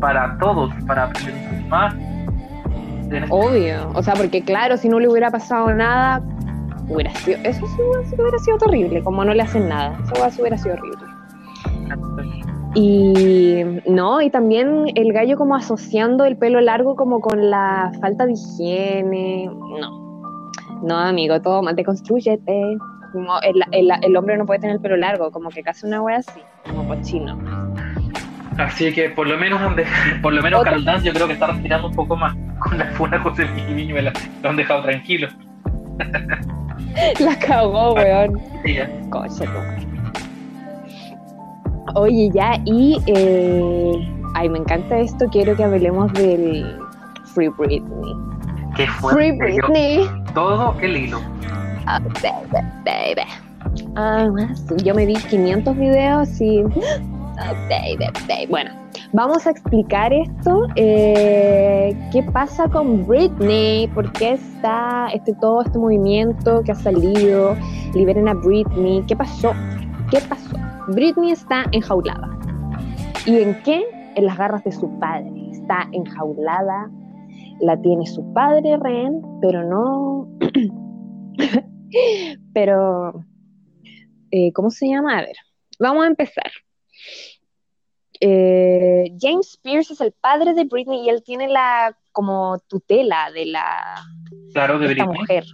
para 0.00 0.38
todos, 0.38 0.72
para 0.86 1.04
aprender 1.04 1.62
más 1.68 1.94
Obvio, 3.30 3.90
o 3.94 4.02
sea, 4.02 4.14
porque 4.14 4.42
claro, 4.42 4.76
si 4.76 4.88
no 4.88 5.00
le 5.00 5.08
hubiera 5.08 5.30
pasado 5.30 5.72
nada, 5.72 6.22
hubiera 6.88 7.14
sido, 7.16 7.38
eso 7.44 7.66
sí 7.66 8.14
hubiera 8.18 8.38
sido 8.38 8.58
terrible, 8.58 9.02
como 9.02 9.24
no 9.24 9.34
le 9.34 9.42
hacen 9.42 9.68
nada, 9.68 9.98
eso 10.04 10.40
hubiera 10.40 10.58
sido 10.58 10.74
horrible. 10.74 10.98
Y 12.74 13.64
no, 13.88 14.20
y 14.20 14.30
también 14.30 14.86
el 14.94 15.12
gallo 15.12 15.36
como 15.36 15.56
asociando 15.56 16.24
el 16.24 16.36
pelo 16.36 16.60
largo 16.60 16.96
como 16.96 17.20
con 17.20 17.50
la 17.50 17.90
falta 18.00 18.26
de 18.26 18.32
higiene, 18.32 19.46
no, 19.46 20.20
no 20.82 20.96
amigo, 20.96 21.40
todo 21.40 21.62
más 21.62 21.76
deconstruyete, 21.76 22.78
como 23.12 23.40
el, 23.40 23.62
el, 23.72 23.90
el, 24.02 24.16
hombre 24.16 24.36
no 24.36 24.44
puede 24.44 24.60
tener 24.60 24.76
el 24.76 24.82
pelo 24.82 24.96
largo, 24.96 25.30
como 25.30 25.48
que 25.48 25.62
casi 25.62 25.86
una 25.86 26.02
wea 26.02 26.18
así, 26.18 26.40
como 26.68 26.86
cochino. 26.86 27.38
Así 28.58 28.92
que 28.92 29.08
por 29.10 29.26
lo 29.26 29.38
menos, 29.38 29.60
por 30.22 30.32
lo 30.32 30.42
menos 30.42 30.62
Carol 30.64 30.84
Dance 30.84 31.06
yo 31.06 31.12
creo 31.12 31.26
que 31.26 31.34
está 31.34 31.46
respirando 31.46 31.88
un 31.88 31.94
poco 31.94 32.16
más 32.16 32.36
con 32.58 32.76
la 32.76 32.86
funa 32.92 33.18
José 33.20 33.44
Viñuela. 33.44 34.12
Lo 34.42 34.50
han 34.50 34.56
dejado 34.56 34.82
tranquilo. 34.82 35.28
La 37.20 37.38
cagó, 37.38 37.94
weón. 37.94 38.40
Coche, 39.10 39.44
Oye, 41.94 42.30
ya, 42.34 42.60
y. 42.64 43.00
Eh, 43.06 43.92
ay, 44.34 44.48
me 44.48 44.58
encanta 44.58 44.98
esto. 44.98 45.26
Quiero 45.30 45.56
que 45.56 45.64
hablemos 45.64 46.12
del 46.14 46.78
Free 47.34 47.48
Britney. 47.48 48.14
¿Qué 48.76 48.86
fue? 48.86 49.12
Free 49.12 49.32
Britney. 49.32 50.08
Todo 50.34 50.74
el 50.80 50.96
hilo. 50.96 51.18
Oh, 51.86 52.00
baby, 52.22 52.66
baby. 52.84 53.22
Ah, 53.96 54.28
yo 54.84 54.94
me 54.94 55.06
vi 55.06 55.14
500 55.14 55.76
videos 55.76 56.40
y 56.40 56.62
bueno, 58.48 58.70
vamos 59.12 59.46
a 59.46 59.50
explicar 59.50 60.12
esto. 60.12 60.66
Eh, 60.76 61.96
¿Qué 62.12 62.22
pasa 62.22 62.68
con 62.68 63.06
Britney? 63.06 63.88
¿Por 63.88 64.12
qué 64.12 64.32
está 64.32 65.08
este, 65.12 65.34
todo 65.34 65.62
este 65.62 65.78
movimiento 65.78 66.62
que 66.64 66.72
ha 66.72 66.74
salido? 66.74 67.56
Liberen 67.94 68.28
a 68.28 68.34
Britney. 68.34 69.04
¿Qué 69.06 69.16
pasó? 69.16 69.52
¿Qué 70.10 70.18
pasó? 70.28 70.56
Britney 70.88 71.32
está 71.32 71.64
enjaulada. 71.72 72.28
¿Y 73.26 73.42
en 73.42 73.62
qué? 73.62 73.84
En 74.14 74.26
las 74.26 74.36
garras 74.36 74.64
de 74.64 74.72
su 74.72 74.98
padre. 74.98 75.32
Está 75.50 75.88
enjaulada. 75.92 76.90
La 77.60 77.80
tiene 77.80 78.06
su 78.06 78.32
padre, 78.32 78.78
Ren, 78.80 79.22
pero 79.40 79.64
no. 79.64 80.28
pero. 82.52 83.24
Eh, 84.30 84.52
¿Cómo 84.52 84.70
se 84.70 84.88
llama? 84.88 85.18
A 85.18 85.22
ver, 85.22 85.36
vamos 85.78 86.04
a 86.04 86.08
empezar. 86.08 86.50
Eh, 88.20 89.12
James 89.20 89.58
Pierce 89.62 89.92
es 89.92 90.00
el 90.00 90.12
padre 90.12 90.54
de 90.54 90.64
Britney 90.64 91.06
y 91.06 91.08
él 91.08 91.22
tiene 91.22 91.48
la 91.48 91.96
como 92.12 92.58
tutela 92.68 93.30
de 93.32 93.46
la 93.46 93.94
claro, 94.52 94.78
de, 94.78 94.92
esta 94.92 95.06
mujer. 95.06 95.44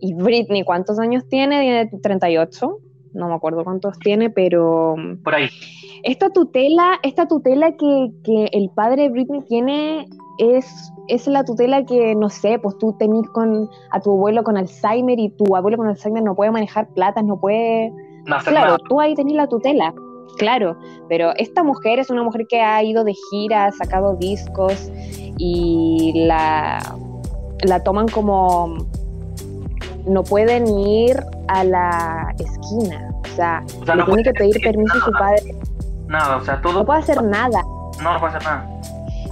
Y 0.00 0.14
Britney, 0.14 0.64
¿cuántos 0.64 0.98
años 0.98 1.28
tiene? 1.28 1.60
Tiene 1.60 2.00
38. 2.02 2.78
No 3.14 3.28
me 3.28 3.34
acuerdo 3.34 3.62
cuántos 3.62 3.98
tiene, 3.98 4.30
pero. 4.30 4.96
Por 5.22 5.34
ahí. 5.34 5.48
Esta 6.02 6.30
tutela, 6.30 6.98
esta 7.02 7.28
tutela 7.28 7.76
que, 7.76 8.10
que 8.24 8.48
el 8.52 8.70
padre 8.70 9.02
de 9.02 9.08
Britney 9.10 9.42
tiene 9.42 10.08
es, 10.38 10.92
es 11.08 11.26
la 11.26 11.44
tutela 11.44 11.84
que, 11.84 12.14
no 12.14 12.28
sé, 12.28 12.58
pues 12.58 12.76
tú 12.78 12.96
tenés 12.98 13.28
con 13.28 13.68
a 13.90 14.00
tu 14.00 14.12
abuelo 14.12 14.42
con 14.42 14.56
Alzheimer 14.56 15.18
y 15.18 15.30
tu 15.30 15.54
abuelo 15.54 15.76
con 15.76 15.88
Alzheimer 15.88 16.22
no 16.22 16.34
puede 16.34 16.50
manejar 16.50 16.88
platas, 16.94 17.24
no 17.24 17.38
puede 17.38 17.92
claro, 18.44 18.78
tú 18.88 19.00
ahí 19.00 19.14
tenés 19.14 19.34
la 19.34 19.46
tutela, 19.46 19.94
claro, 20.38 20.76
pero 21.08 21.32
esta 21.36 21.62
mujer 21.62 21.98
es 21.98 22.10
una 22.10 22.22
mujer 22.22 22.46
que 22.48 22.60
ha 22.60 22.82
ido 22.82 23.04
de 23.04 23.14
gira, 23.30 23.66
ha 23.66 23.72
sacado 23.72 24.16
discos 24.16 24.90
y 25.38 26.12
la, 26.26 26.78
la 27.62 27.82
toman 27.82 28.08
como 28.08 28.76
no 30.06 30.22
pueden 30.24 30.66
ir 30.68 31.22
a 31.48 31.64
la 31.64 32.34
esquina, 32.38 33.14
o 33.22 33.36
sea, 33.36 33.64
le 33.94 34.04
tiene 34.04 34.22
que 34.22 34.32
pedir 34.32 34.60
permiso 34.62 34.98
a 34.98 35.04
su 35.04 35.12
padre. 35.12 35.56
Nada, 36.08 36.36
o 36.36 36.44
sea, 36.44 36.60
todo. 36.60 36.74
No 36.74 36.84
puede 36.84 37.00
hacer 37.00 37.22
nada. 37.22 37.62
No, 38.02 38.12
no 38.12 38.20
puede 38.20 38.36
hacer 38.36 38.44
nada. 38.44 38.68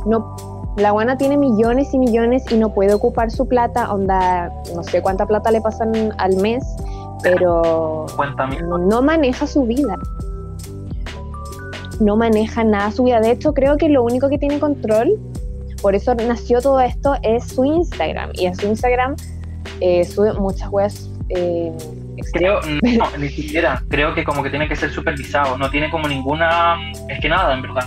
no, 0.07 0.37
la 0.76 0.92
buena 0.92 1.19
tiene 1.19 1.37
millones 1.37 1.92
y 1.92 1.99
millones 1.99 2.45
y 2.50 2.57
no 2.57 2.73
puede 2.73 2.95
ocupar 2.95 3.30
su 3.30 3.47
plata, 3.49 3.92
onda, 3.92 4.52
no 4.75 4.83
sé 4.83 5.02
cuánta 5.02 5.26
plata 5.26 5.50
le 5.50 5.61
pasan 5.61 6.14
al 6.19 6.37
mes, 6.37 6.64
pero 7.23 8.07
no 8.88 9.02
maneja 9.02 9.47
su 9.47 9.64
vida. 9.64 9.97
No 12.00 12.16
maneja 12.16 12.64
nada 12.64 12.90
su 12.90 13.04
vida. 13.04 13.21
De 13.21 13.30
hecho, 13.30 13.52
creo 13.52 13.76
que 13.76 13.88
lo 13.88 14.02
único 14.02 14.28
que 14.28 14.38
tiene 14.38 14.59
control, 14.59 15.19
por 15.83 15.95
eso 15.95 16.14
nació 16.14 16.61
todo 16.61 16.80
esto, 16.80 17.16
es 17.23 17.45
su 17.45 17.64
Instagram. 17.64 18.30
Y 18.35 18.47
a 18.47 18.54
su 18.54 18.66
Instagram 18.66 19.16
eh, 19.80 20.04
sube 20.04 20.33
muchas 20.35 20.69
webs. 20.71 21.11
Eh, 21.28 21.73
creo, 22.33 22.61
no, 22.83 23.04
ni 23.19 23.28
siquiera. 23.28 23.83
Creo 23.88 24.14
que 24.14 24.25
como 24.25 24.42
que 24.42 24.50
tiene 24.50 24.69
que 24.69 24.76
ser 24.76 24.90
supervisado. 24.90 25.59
No 25.59 25.71
tiene 25.71 25.90
como 25.90 26.09
ninguna. 26.09 26.76
Es 27.09 27.21
que 27.21 27.28
nada, 27.28 27.54
en 27.54 27.62
verdad. 27.62 27.85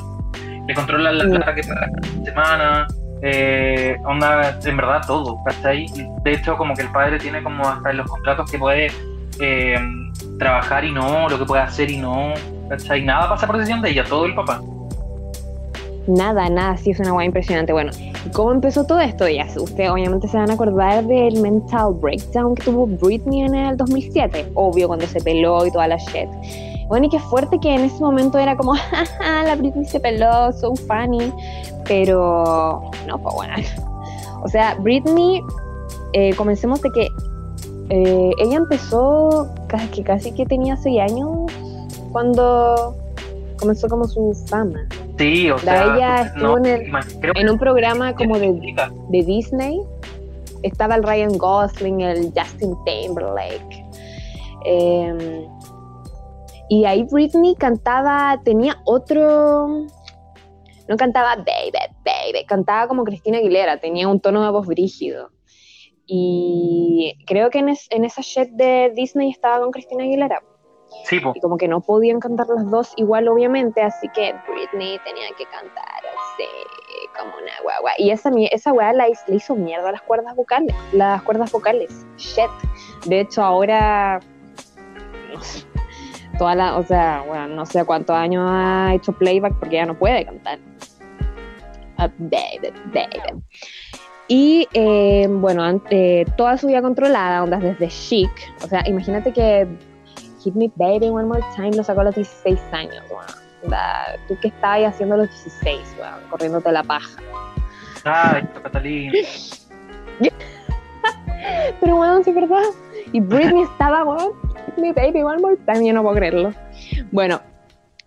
Le 0.68 0.74
controlan 0.74 1.18
la 1.18 1.26
mm. 1.26 1.30
plata 1.30 1.56
que 1.56 1.64
paga 1.64 1.90
cada 1.92 2.26
semana. 2.26 2.88
Eh, 3.26 3.96
onda, 4.04 4.60
en 4.66 4.76
verdad 4.76 5.02
todo, 5.08 5.42
¿cachai? 5.46 5.86
De 6.24 6.34
hecho, 6.34 6.58
como 6.58 6.76
que 6.76 6.82
el 6.82 6.92
padre 6.92 7.20
tiene 7.20 7.42
como 7.42 7.66
hasta 7.66 7.92
en 7.92 7.98
los 7.98 8.10
contratos 8.10 8.52
que 8.52 8.58
puede 8.58 8.92
eh, 9.40 9.80
trabajar 10.38 10.84
y 10.84 10.92
no, 10.92 11.30
lo 11.30 11.40
que 11.40 11.46
puede 11.46 11.64
hacer 11.64 11.90
y 11.90 11.98
no, 11.98 12.34
¿cachai? 12.70 13.04
Nada 13.04 13.30
pasa 13.30 13.48
por 13.48 13.58
decisión 13.58 13.82
de 13.82 13.92
ella, 13.92 14.04
todo 14.04 14.26
el 14.26 14.36
papá. 14.36 14.62
Nada, 16.08 16.50
nada, 16.50 16.76
sí 16.76 16.92
es 16.92 17.00
una 17.00 17.12
guay 17.12 17.28
impresionante. 17.28 17.72
Bueno, 17.72 17.92
¿cómo 18.34 18.52
empezó 18.52 18.84
todo 18.86 19.00
esto? 19.00 19.28
Ya, 19.28 19.46
ustedes 19.56 19.90
obviamente 19.90 20.28
se 20.28 20.36
van 20.36 20.50
a 20.50 20.54
acordar 20.54 21.06
del 21.06 21.40
mental 21.42 21.94
breakdown 21.94 22.56
que 22.56 22.64
tuvo 22.64 22.88
Britney 22.88 23.44
en 23.44 23.56
el 23.56 23.78
2007, 23.78 24.52
obvio, 24.54 24.88
cuando 24.88 25.08
se 25.08 25.22
peló 25.22 25.66
y 25.66 25.72
toda 25.72 25.88
la 25.88 25.98
shit. 25.98 26.28
Bueno, 26.90 27.06
y 27.06 27.10
qué 27.10 27.20
fuerte 27.20 27.58
que 27.60 27.74
en 27.74 27.86
ese 27.86 28.00
momento 28.02 28.38
era 28.38 28.58
como, 28.58 28.74
jaja, 28.92 29.44
la 29.46 29.56
Britney 29.56 29.86
se 29.86 30.00
peló, 30.00 30.52
so 30.52 30.76
funny, 30.76 31.32
pero 31.88 32.82
no, 33.08 33.18
pues 33.20 33.36
bueno. 33.36 33.56
O 34.44 34.50
sea, 34.50 34.76
Britney, 34.76 35.42
eh, 36.12 36.36
comencemos 36.36 36.82
de 36.82 36.92
que 36.92 37.08
eh, 37.90 38.32
ella 38.40 38.58
empezó 38.58 39.48
casi 39.68 39.88
que, 39.88 40.04
casi 40.04 40.32
que 40.34 40.46
tenía 40.46 40.76
6 40.76 41.00
años 41.00 41.30
cuando 42.14 42.96
comenzó 43.60 43.90
como 43.90 44.06
su 44.06 44.34
fama. 44.48 44.88
Sí, 45.18 45.52
o 45.52 45.58
sea, 45.58 45.96
ella 45.96 46.22
estuvo 46.24 46.58
en, 46.66 47.50
un 47.50 47.60
programa 47.60 48.16
como 48.16 48.40
de, 48.40 48.54
de, 49.10 49.24
Disney. 49.24 49.82
Estaba 50.64 50.96
el 50.96 51.04
Ryan 51.04 51.38
Gosling, 51.38 52.02
el 52.02 52.32
Justin 52.36 52.76
Timberlake. 52.86 53.86
Em, 54.66 55.46
y 56.70 56.86
ahí 56.86 57.04
Britney 57.04 57.56
cantaba, 57.56 58.40
tenía 58.44 58.82
otro. 58.86 59.86
No 60.88 60.98
cantaba 60.98 61.36
Baby, 61.36 61.78
Baby, 62.04 62.46
cantaba 62.46 62.88
como 62.88 63.04
Cristina 63.04 63.38
Aguilera, 63.38 63.78
tenía 63.80 64.08
un 64.08 64.20
tono 64.20 64.44
de 64.44 64.52
voz 64.52 64.68
brígido. 64.68 65.30
Y 66.06 67.16
creo 67.26 67.50
que 67.50 67.60
en, 67.60 67.70
esa 67.70 68.22
shit 68.22 68.50
de 68.50 68.92
Disney 68.96 69.30
estaba 69.30 69.60
con 69.60 69.72
Cristina 69.72 70.04
Aguilera. 70.04 70.42
Sí, 71.06 71.20
Y 71.34 71.40
como 71.40 71.58
que 71.58 71.68
no 71.68 71.82
podían 71.82 72.20
cantar 72.20 72.48
las 72.48 72.70
dos 72.70 72.94
igual, 72.96 73.28
obviamente, 73.28 73.82
así 73.82 74.08
que 74.10 74.34
Britney 74.48 75.00
tenía 75.04 75.28
que 75.38 75.46
cantar 75.46 75.86
así, 75.86 76.46
como 77.18 77.36
una 77.36 77.52
guagua. 77.62 77.92
Y 77.98 78.12
esa, 78.12 78.32
esa 78.52 78.74
weá 78.74 78.94
la, 78.94 79.08
le 79.08 79.36
hizo 79.36 79.56
mierda 79.56 79.92
las 79.92 80.02
cuerdas 80.02 80.36
vocales, 80.36 80.76
las 80.92 81.22
cuerdas 81.24 81.52
vocales. 81.52 82.06
Shit. 82.18 82.50
De 83.06 83.22
hecho, 83.22 83.44
ahora. 83.44 84.20
toda 86.38 86.56
la, 86.56 86.78
o 86.78 86.84
sea, 86.84 87.24
bueno, 87.28 87.48
no 87.48 87.66
sé 87.66 87.86
cuántos 87.86 88.16
años 88.16 88.44
ha 88.48 88.94
hecho 88.96 89.12
playback 89.14 89.54
porque 89.60 89.76
ya 89.76 89.86
no 89.86 89.98
puede 89.98 90.26
cantar. 90.26 90.60
Uh, 92.00 92.10
baby, 92.18 92.74
baby. 92.94 93.44
Y 94.28 94.68
eh, 94.74 95.28
bueno, 95.30 95.82
eh, 95.90 96.26
toda 96.38 96.58
su 96.58 96.68
vida 96.68 96.82
controlada, 96.82 97.44
ondas 97.44 97.62
desde 97.62 97.88
chic. 97.90 98.32
O 98.64 98.68
sea, 98.68 98.84
imagínate 98.88 99.32
que 99.32 99.68
Hit 100.44 100.56
Me 100.56 100.72
Baby 100.76 101.10
One 101.10 101.26
More 101.26 101.44
Time 101.56 101.72
lo 101.72 101.84
sacó 101.84 102.02
a 102.02 102.06
los 102.06 102.16
16 102.16 102.60
años. 102.72 103.04
Wow. 103.10 103.22
Tú 104.28 104.38
que 104.42 104.50
estabas 104.50 104.94
haciendo 104.94 105.16
a 105.16 105.20
los 105.20 105.30
16, 105.30 105.96
wow, 105.98 106.30
corriéndote 106.30 106.72
la 106.72 106.84
paja. 106.84 107.22
Ay, 108.04 108.44
Catalina. 108.62 109.14
Pero 111.80 111.96
bueno, 111.96 112.24
sí, 112.24 112.32
¿verdad? 112.32 112.64
Y 113.12 113.20
Britney 113.20 113.64
estaba, 113.72 114.04
bueno, 114.04 114.34
Hit 114.66 114.78
Me 114.78 114.94
Baby 114.94 115.24
One 115.24 115.42
More 115.42 115.58
Time, 115.66 115.88
yo 115.88 115.94
no 115.94 116.04
puedo 116.04 116.16
creerlo. 116.16 116.54
Bueno, 117.12 117.42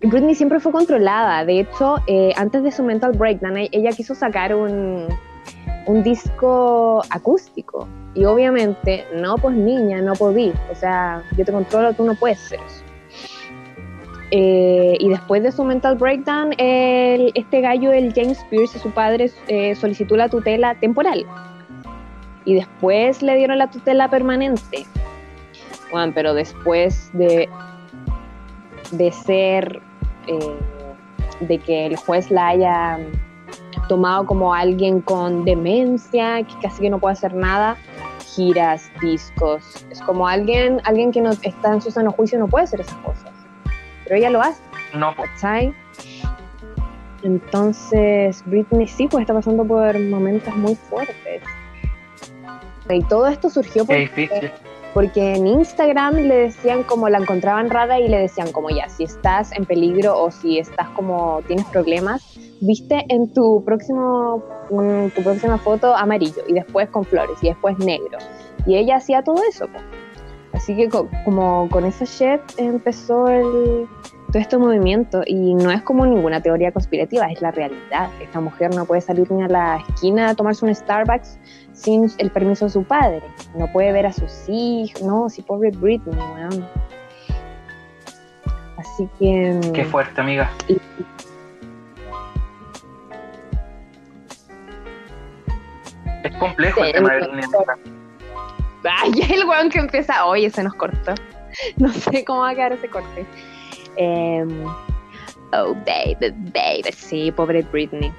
Britney 0.01 0.35
siempre 0.35 0.61
fue 0.61 0.73
controlada. 0.73 1.45
De 1.45 1.61
hecho, 1.61 1.97
eh, 2.07 2.33
antes 2.37 2.63
de 2.63 2.71
su 2.71 2.83
mental 2.83 3.13
breakdown, 3.13 3.57
ella 3.57 3.91
quiso 3.91 4.15
sacar 4.15 4.55
un 4.55 5.09
un 5.87 6.03
disco 6.03 7.03
acústico. 7.11 7.89
Y 8.15 8.25
obviamente, 8.25 9.05
no, 9.15 9.37
pues 9.37 9.57
niña, 9.57 10.01
no 10.01 10.15
podí. 10.15 10.53
O 10.71 10.75
sea, 10.75 11.23
yo 11.37 11.45
te 11.45 11.53
controlo, 11.53 11.93
tú 11.95 12.05
no 12.05 12.15
puedes 12.15 12.39
ser 12.39 12.61
eso. 12.67 12.83
Eh, 14.33 14.97
y 14.99 15.09
después 15.09 15.43
de 15.43 15.53
su 15.53 15.63
mental 15.63 15.97
breakdown, 15.97 16.53
este 16.59 17.61
gallo, 17.61 17.93
el 17.93 18.13
James 18.13 18.45
Pierce, 18.51 18.79
su 18.79 18.91
padre, 18.91 19.31
eh, 19.49 19.75
solicitó 19.77 20.17
la 20.17 20.29
tutela 20.29 20.75
temporal. 20.75 21.25
Y 22.45 22.55
después 22.55 23.23
le 23.23 23.37
dieron 23.37 23.59
la 23.59 23.71
tutela 23.71 24.09
permanente. 24.09 24.87
Bueno, 25.93 26.13
pero 26.15 26.35
después 26.35 27.11
de, 27.13 27.49
de 28.91 29.13
ser, 29.13 29.81
eh, 30.27 30.57
de 31.41 31.59
que 31.59 31.87
el 31.87 31.97
juez 31.97 32.31
la 32.31 32.49
haya 32.49 32.99
tomado 33.89 34.27
como 34.27 34.55
alguien 34.55 35.01
con 35.01 35.45
demencia, 35.45 36.43
que 36.43 36.55
casi 36.63 36.83
que 36.83 36.91
no 36.91 36.99
puede 36.99 37.13
hacer 37.13 37.35
nada, 37.35 37.77
giras, 38.35 38.91
discos. 39.01 39.87
Es 39.91 40.01
como 40.03 40.27
alguien, 40.29 40.81
alguien 40.85 41.13
que 41.13 41.21
no 41.21 41.31
está 41.31 41.73
en 41.73 41.81
su 41.81 41.91
sano 41.91 42.13
juicio 42.13 42.39
no 42.39 42.49
puede 42.49 42.65
hacer 42.65 42.81
esas 42.81 42.97
cosas. 42.97 43.33
Pero 44.05 44.17
ella 44.17 44.31
lo 44.31 44.41
hace. 44.41 44.63
No. 44.95 45.15
¿Cachai? 45.15 45.75
Entonces, 47.23 48.43
Britney 48.47 48.87
sí, 48.87 49.09
pues 49.09 49.23
está 49.23 49.35
pasando 49.35 49.65
por 49.65 49.99
momentos 49.99 50.55
muy 50.57 50.75
fuertes. 50.75 51.43
Y 52.89 53.03
todo 53.05 53.27
esto 53.27 53.51
surgió 53.51 53.85
porque, 53.85 54.53
porque 54.95 55.35
en 55.35 55.47
Instagram 55.47 56.15
le 56.15 56.37
decían 56.37 56.85
como 56.85 57.09
la 57.09 57.19
encontraban 57.19 57.69
rara 57.69 57.99
y 57.99 58.09
le 58.09 58.19
decían 58.19 58.53
como 58.53 58.71
ya, 58.71 58.89
si 58.89 59.05
estás 59.05 59.51
en 59.53 59.65
peligro 59.65 60.17
o 60.23 60.31
si 60.31 60.59
estás 60.59 60.89
como 60.91 61.43
tienes 61.49 61.67
problemas, 61.67 62.39
viste 62.61 63.05
en 63.09 63.33
tu 63.33 63.63
próximo 63.65 64.43
tu 64.69 65.23
próxima 65.23 65.59
foto 65.59 65.95
amarillo 65.95 66.43
y 66.49 66.55
después 66.55 66.89
con 66.91 67.05
flores 67.05 67.39
y 67.43 67.49
después 67.49 67.79
negro. 67.79 68.19
Y 68.67 68.77
ella 68.77 68.97
hacía 68.97 69.23
todo 69.23 69.41
eso. 69.49 69.67
Así 70.53 70.75
que 70.75 70.89
como 71.25 71.69
con 71.71 71.85
esa 71.85 72.05
shit 72.05 72.41
empezó 72.57 73.29
el, 73.29 73.87
todo 74.33 74.39
este 74.43 74.57
movimiento 74.59 75.23
y 75.27 75.55
no 75.55 75.71
es 75.71 75.83
como 75.83 76.07
ninguna 76.07 76.41
teoría 76.41 76.73
conspirativa, 76.73 77.27
es 77.27 77.43
la 77.43 77.51
realidad. 77.51 78.11
Esta 78.21 78.41
mujer 78.41 78.75
no 78.75 78.87
puede 78.87 79.03
salir 79.03 79.31
ni 79.31 79.43
a 79.43 79.49
la 79.49 79.85
esquina 79.89 80.31
a 80.31 80.35
tomarse 80.35 80.65
un 80.65 80.75
Starbucks 80.75 81.39
sin 81.73 82.11
el 82.19 82.31
permiso 82.31 82.65
de 82.65 82.71
su 82.71 82.85
padre. 82.85 83.23
No 83.57 83.71
puede 83.71 83.93
ver 83.93 84.07
a 84.07 84.13
sus 84.13 84.49
hijos, 84.49 85.03
no, 85.03 85.29
si 85.29 85.43
pobre 85.43 85.71
Britney, 85.71 86.19
Así 88.79 89.09
que... 89.19 89.61
Qué 89.75 89.85
fuerte, 89.85 90.21
amiga. 90.21 90.51
Es 96.27 96.37
complejo 96.39 96.83
el 96.83 96.93
tema 96.93 97.13
de 97.15 97.21
la 97.21 97.79
Ay, 98.85 99.13
el 99.31 99.45
weón 99.45 99.71
que 99.71 99.79
empieza, 99.79 100.27
oye, 100.27 100.51
se 100.51 100.63
nos 100.63 100.75
cortó. 100.75 101.15
No 101.79 101.89
sé 101.89 102.23
cómo 102.23 102.41
va 102.41 102.51
a 102.51 102.55
quedar 102.55 102.73
ese 102.75 102.87
corte. 102.87 103.25
Em, 103.97 104.67
oh, 105.55 105.75
baby, 105.87 106.35
baby. 106.53 106.93
Sí, 106.95 107.33
pobre 107.33 107.63
Britney. 107.63 108.13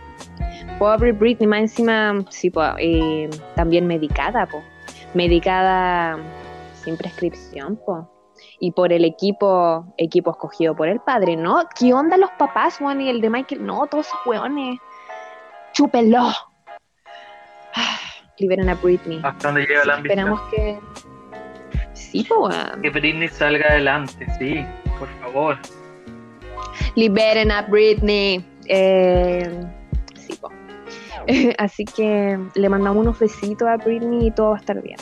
Pobre 0.79 1.11
Britney, 1.11 1.45
más 1.45 1.59
encima, 1.59 2.25
sí, 2.31 2.51
eh, 2.79 3.29
también 3.55 3.85
medicada, 3.85 4.47
po. 4.47 4.63
Medicada 5.13 6.17
sin 6.83 6.97
prescripción, 6.97 7.79
po. 7.85 8.09
Y 8.59 8.71
por 8.71 8.91
el 8.91 9.05
equipo, 9.05 9.85
equipo 9.97 10.31
escogido 10.31 10.75
por 10.75 10.87
el 10.87 10.99
padre, 10.99 11.35
¿no? 11.35 11.61
¿Qué 11.79 11.93
onda 11.93 12.17
los 12.17 12.31
papás, 12.39 12.79
Juan? 12.79 13.01
Y 13.01 13.09
el 13.09 13.21
de 13.21 13.29
Michael, 13.29 13.63
no, 13.63 13.85
todos 13.85 14.07
esos 14.07 14.19
weones. 14.25 14.79
Chúpelo 15.73 16.31
liberen 18.39 18.69
a 18.69 18.75
Britney. 18.75 19.19
Hasta 19.23 19.47
donde 19.47 19.65
llega. 19.65 19.81
Esperamos 19.97 20.41
que. 20.51 20.79
Sí, 21.93 22.25
pues. 22.27 22.55
Que 22.81 22.89
Britney 22.89 23.27
salga 23.27 23.67
adelante, 23.69 24.25
sí, 24.39 24.65
por 24.99 25.07
favor. 25.21 25.57
Liberen 26.95 27.51
a 27.51 27.63
Britney. 27.63 28.45
Eh, 28.65 29.63
sí, 30.15 30.37
pues. 30.39 31.55
Así 31.57 31.85
que 31.85 32.39
le 32.55 32.69
mandamos 32.69 33.01
unos 33.01 33.19
besitos 33.19 33.67
a 33.67 33.77
Britney 33.77 34.27
y 34.27 34.31
todo 34.31 34.51
va 34.51 34.57
a 34.57 34.59
estar 34.59 34.81
bien. 34.81 34.97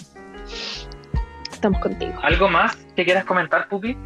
Estamos 1.52 1.80
contigo. 1.82 2.14
¿Algo 2.22 2.50
más 2.50 2.76
que 2.96 3.06
quieras 3.06 3.26
comentar, 3.26 3.68
Pupi? 3.68 3.98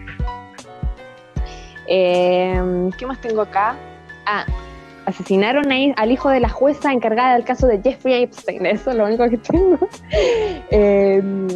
Eh, 1.87 2.89
¿Qué 2.97 3.05
más 3.05 3.19
tengo 3.19 3.41
acá? 3.41 3.75
Ah, 4.25 4.45
asesinaron 5.09 5.65
al 5.95 6.11
hijo 6.11 6.29
de 6.29 6.39
la 6.39 6.49
jueza 6.49 6.91
encargada 6.91 7.33
del 7.33 7.43
caso 7.43 7.67
de 7.67 7.81
Jeffrey 7.81 8.23
Epstein. 8.23 8.65
Eso 8.65 8.91
es 8.91 8.97
lo 8.97 9.05
único 9.05 9.29
que 9.29 9.37
tengo. 9.37 9.77
Em, 10.71 11.47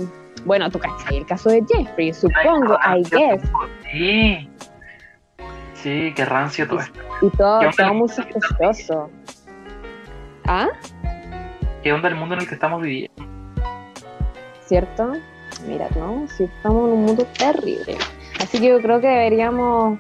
bueno, 0.46 0.70
tú 0.70 0.80
cachai 0.80 1.18
el 1.18 1.26
caso 1.26 1.50
de 1.50 1.64
Jeffrey, 1.68 2.14
supongo, 2.14 2.78
I 2.84 3.04
guess. 3.10 3.42
Sí. 3.92 4.50
Sí, 5.76 6.14
qué 6.16 6.26
rancio 6.26 6.68
todo 6.68 6.80
esto. 6.80 7.00
Y 7.22 7.30
todo, 7.38 7.60
todo 7.78 7.94
muy 7.94 8.10
sospechoso. 8.10 9.10
¿Ah? 10.46 10.68
¿Qué 11.84 11.94
onda 11.94 12.10
el 12.10 12.16
mundo 12.16 12.36
en 12.36 12.42
el 12.42 12.48
que 12.48 12.56
estamos 12.56 12.82
viviendo? 12.82 13.14
¿Cierto? 14.66 15.14
Mira, 15.68 15.88
¿no? 15.96 16.28
Si 16.30 16.46
estamos 16.46 16.88
en 16.88 16.94
un 16.96 17.06
mundo 17.06 17.28
terrible. 17.38 17.98
Así 18.42 18.60
que 18.60 18.70
yo 18.70 18.82
creo 18.82 19.00
que 19.00 19.08
deberíamos 19.08 20.00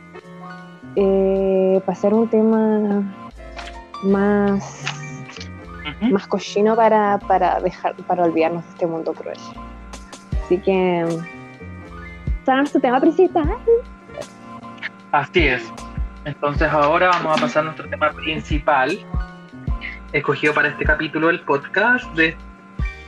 eh, 0.95 1.81
pasar 1.85 2.13
un 2.13 2.29
tema 2.29 3.22
más, 4.03 4.85
más 6.01 6.27
cochino 6.27 6.75
para, 6.75 7.19
para, 7.19 7.59
dejar, 7.59 7.95
para 8.07 8.23
olvidarnos 8.23 8.63
de 8.63 8.69
este 8.71 8.87
mundo 8.87 9.13
cruel. 9.13 9.37
Así 10.43 10.57
que, 10.57 11.05
para 12.45 12.59
nuestro 12.59 12.81
tema 12.81 12.99
principal. 12.99 13.57
Así 15.11 15.47
es. 15.47 15.71
Entonces 16.25 16.69
ahora 16.69 17.09
vamos 17.09 17.37
a 17.37 17.41
pasar 17.41 17.61
a 17.61 17.65
nuestro 17.65 17.89
tema 17.89 18.11
principal, 18.11 18.97
escogido 20.11 20.53
para 20.53 20.69
este 20.69 20.85
capítulo 20.85 21.27
del 21.27 21.41
podcast, 21.41 22.05
de 22.15 22.35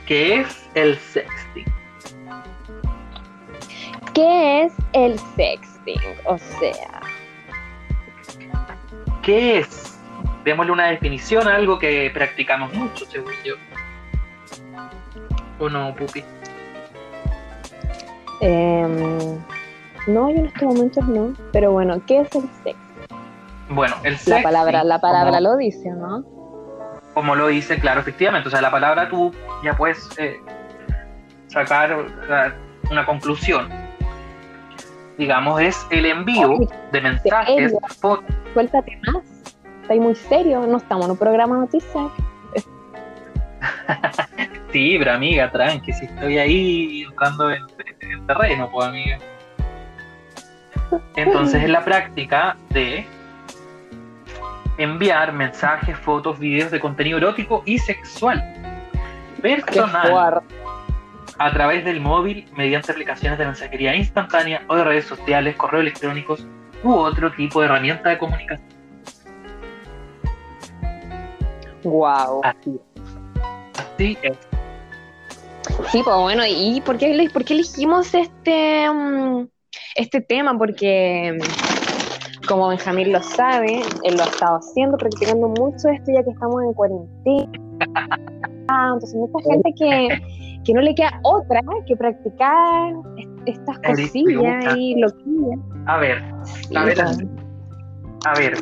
que 0.06 0.40
es 0.40 0.68
el 0.74 0.96
sexting. 0.98 1.64
¿Qué 4.12 4.62
es 4.62 4.72
el 4.92 5.18
sexting? 5.36 6.00
O 6.24 6.38
sea... 6.38 7.00
¿Qué 9.22 9.58
es? 9.58 9.85
Démosle 10.46 10.70
una 10.70 10.86
definición 10.86 11.48
a 11.48 11.56
algo 11.56 11.76
que 11.76 12.08
practicamos 12.14 12.72
mucho, 12.72 13.04
según 13.06 13.32
yo. 13.44 13.54
¿O 15.58 15.68
no, 15.68 15.92
Pupi? 15.92 16.22
Em, 18.40 19.38
no, 20.06 20.30
yo 20.30 20.36
en 20.36 20.46
estos 20.46 20.62
momentos 20.62 21.04
no. 21.08 21.32
Pero 21.52 21.72
bueno, 21.72 22.00
¿qué 22.06 22.20
es 22.20 22.32
el 22.36 22.42
sexting? 22.62 22.76
Bueno, 23.70 23.96
el 24.04 24.14
sexting... 24.14 24.34
La 24.34 24.42
palabra, 24.44 24.84
la 24.84 25.00
palabra 25.00 25.40
lo 25.40 25.56
dice, 25.56 25.90
¿no? 25.90 26.24
Como 27.12 27.34
lo 27.34 27.48
dice, 27.48 27.80
claro, 27.80 27.98
efectivamente. 27.98 28.46
O 28.46 28.50
sea, 28.52 28.60
la 28.60 28.70
palabra 28.70 29.08
tú 29.08 29.34
ya 29.64 29.76
puedes 29.76 30.08
eh, 30.16 30.40
sacar 31.48 32.06
una 32.88 33.04
conclusión 33.04 33.68
digamos, 35.18 35.60
es 35.60 35.86
el 35.90 36.06
envío 36.06 36.58
de 36.92 37.00
mensajes, 37.00 37.74
fotos. 37.98 38.24
Suéltate 38.52 39.00
más, 39.06 39.24
estoy 39.86 40.00
muy 40.00 40.16
serio, 40.16 40.66
no 40.66 40.78
estamos 40.78 41.04
en 41.04 41.12
un 41.12 41.16
programa 41.16 41.54
de 41.54 41.60
noticias. 41.60 42.10
sí, 44.72 44.96
pero 44.98 45.12
amiga, 45.12 45.48
tranqui, 45.52 45.92
si 45.92 46.06
estoy 46.06 46.38
ahí 46.38 47.02
entrando 47.02 47.52
en, 47.52 47.64
terreno, 48.26 48.68
pues 48.72 48.88
amiga. 48.88 49.18
Entonces 51.14 51.62
es 51.62 51.70
la 51.70 51.84
práctica 51.84 52.56
de 52.70 53.06
enviar 54.78 55.32
mensajes, 55.32 55.96
fotos, 55.98 56.36
videos 56.40 56.72
de 56.72 56.80
contenido 56.80 57.18
erótico 57.18 57.62
y 57.64 57.78
sexual. 57.78 58.42
Personal 59.40 60.42
a 61.38 61.52
través 61.52 61.84
del 61.84 62.00
móvil 62.00 62.48
mediante 62.56 62.90
aplicaciones 62.90 63.38
de 63.38 63.44
mensajería 63.44 63.94
instantánea 63.94 64.62
o 64.66 64.74
de 64.74 64.82
redes 64.82 65.04
sociales, 65.04 65.54
correos 65.54 65.82
electrónicos 65.82 66.44
u 66.82 66.92
otro 66.92 67.30
tipo 67.32 67.60
de 67.60 67.66
herramienta 67.66 68.08
de 68.08 68.18
comunicación. 68.18 68.75
Wow. 71.86 72.40
Así 72.42 74.18
es. 74.22 74.36
Sí, 75.90 76.00
pues 76.04 76.16
bueno, 76.16 76.42
¿y 76.46 76.80
por 76.82 76.96
qué, 76.98 77.28
por 77.32 77.44
qué 77.44 77.54
elegimos 77.54 78.14
este, 78.14 78.90
mm, 78.90 79.48
este 79.94 80.20
tema? 80.20 80.56
Porque, 80.56 81.36
mm, 81.38 82.46
como 82.46 82.68
Benjamín 82.68 83.12
lo 83.12 83.22
sabe, 83.22 83.82
él 84.04 84.16
lo 84.16 84.22
ha 84.22 84.26
estado 84.26 84.58
haciendo, 84.58 84.96
practicando 84.96 85.48
mucho 85.48 85.88
esto 85.88 86.12
ya 86.12 86.22
que 86.22 86.30
estamos 86.30 86.62
en 86.62 86.72
cuarentena. 86.72 87.50
Ah, 88.68 88.90
entonces, 88.94 89.14
mucha 89.14 89.38
gente 89.48 89.72
que 89.78 90.46
que 90.66 90.74
no 90.74 90.80
le 90.80 90.94
queda 90.94 91.20
otra 91.22 91.60
que 91.86 91.96
practicar 91.96 92.92
estas 93.46 93.78
cosillas 93.78 94.76
y 94.76 94.96
loquillas. 94.96 95.60
A 95.86 95.98
ver, 95.98 96.22
a 96.74 96.84
ver, 96.84 97.00
a 97.00 98.34
ver, 98.34 98.56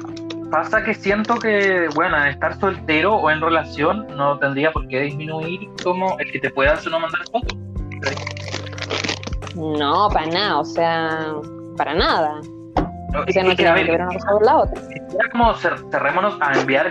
pasa 0.54 0.84
que 0.84 0.94
siento 0.94 1.34
que, 1.34 1.88
bueno, 1.96 2.16
estar 2.26 2.56
soltero 2.60 3.16
o 3.16 3.28
en 3.28 3.40
relación 3.40 4.06
no 4.16 4.38
tendría 4.38 4.70
por 4.70 4.86
qué 4.86 5.00
disminuir 5.00 5.68
como 5.82 6.16
el 6.20 6.30
que 6.30 6.38
te 6.38 6.48
pueda 6.50 6.74
hacer 6.74 6.92
no 6.92 7.00
mandar 7.00 7.22
fotos. 7.32 7.58
No, 9.56 10.08
para 10.10 10.26
nada, 10.26 10.60
o 10.60 10.64
sea, 10.64 11.34
para 11.76 11.94
nada. 11.94 12.38
o 12.38 13.32
sea, 13.32 13.42
no 13.42 13.56
tiene 13.56 13.56
que 13.56 13.72
ver 13.72 14.00
una 14.00 14.06
cosa 14.06 14.30
por 14.30 14.46
la 14.46 14.56
otra. 14.58 14.82
Como 15.32 15.54
cerrémonos 15.56 16.36
a 16.40 16.52
enviar 16.60 16.86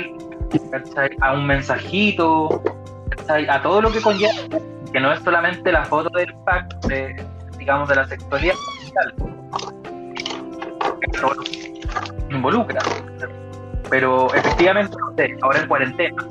a 1.21 1.31
un 1.31 1.47
mensajito, 1.47 2.61
a 3.29 3.61
todo 3.61 3.81
lo 3.81 3.93
que 3.93 4.01
conlleva 4.01 4.33
que 4.91 4.99
no 4.99 5.13
es 5.13 5.21
solamente 5.21 5.71
la 5.71 5.85
foto 5.85 6.09
del 6.17 6.35
pack, 6.45 6.85
de, 6.87 7.25
digamos, 7.57 7.87
de 7.87 7.95
la 7.95 8.07
sexualidad 8.07 8.55
involucra. 12.29 12.81
Pero 13.89 14.33
efectivamente, 14.33 14.95
ahora 15.41 15.59
en 15.59 15.67
cuarentena, 15.67 16.23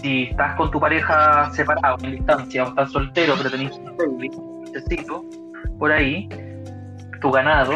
si 0.00 0.24
estás 0.24 0.56
con 0.56 0.70
tu 0.70 0.80
pareja 0.80 1.50
separado 1.52 1.96
en 2.02 2.12
distancia 2.12 2.64
o 2.64 2.68
estás 2.68 2.92
soltero 2.92 3.34
pero 3.36 3.50
tenés 3.50 3.72
un 3.78 4.18
necesito 4.72 5.24
por 5.78 5.92
ahí 5.92 6.28
tu 7.20 7.30
ganado. 7.30 7.74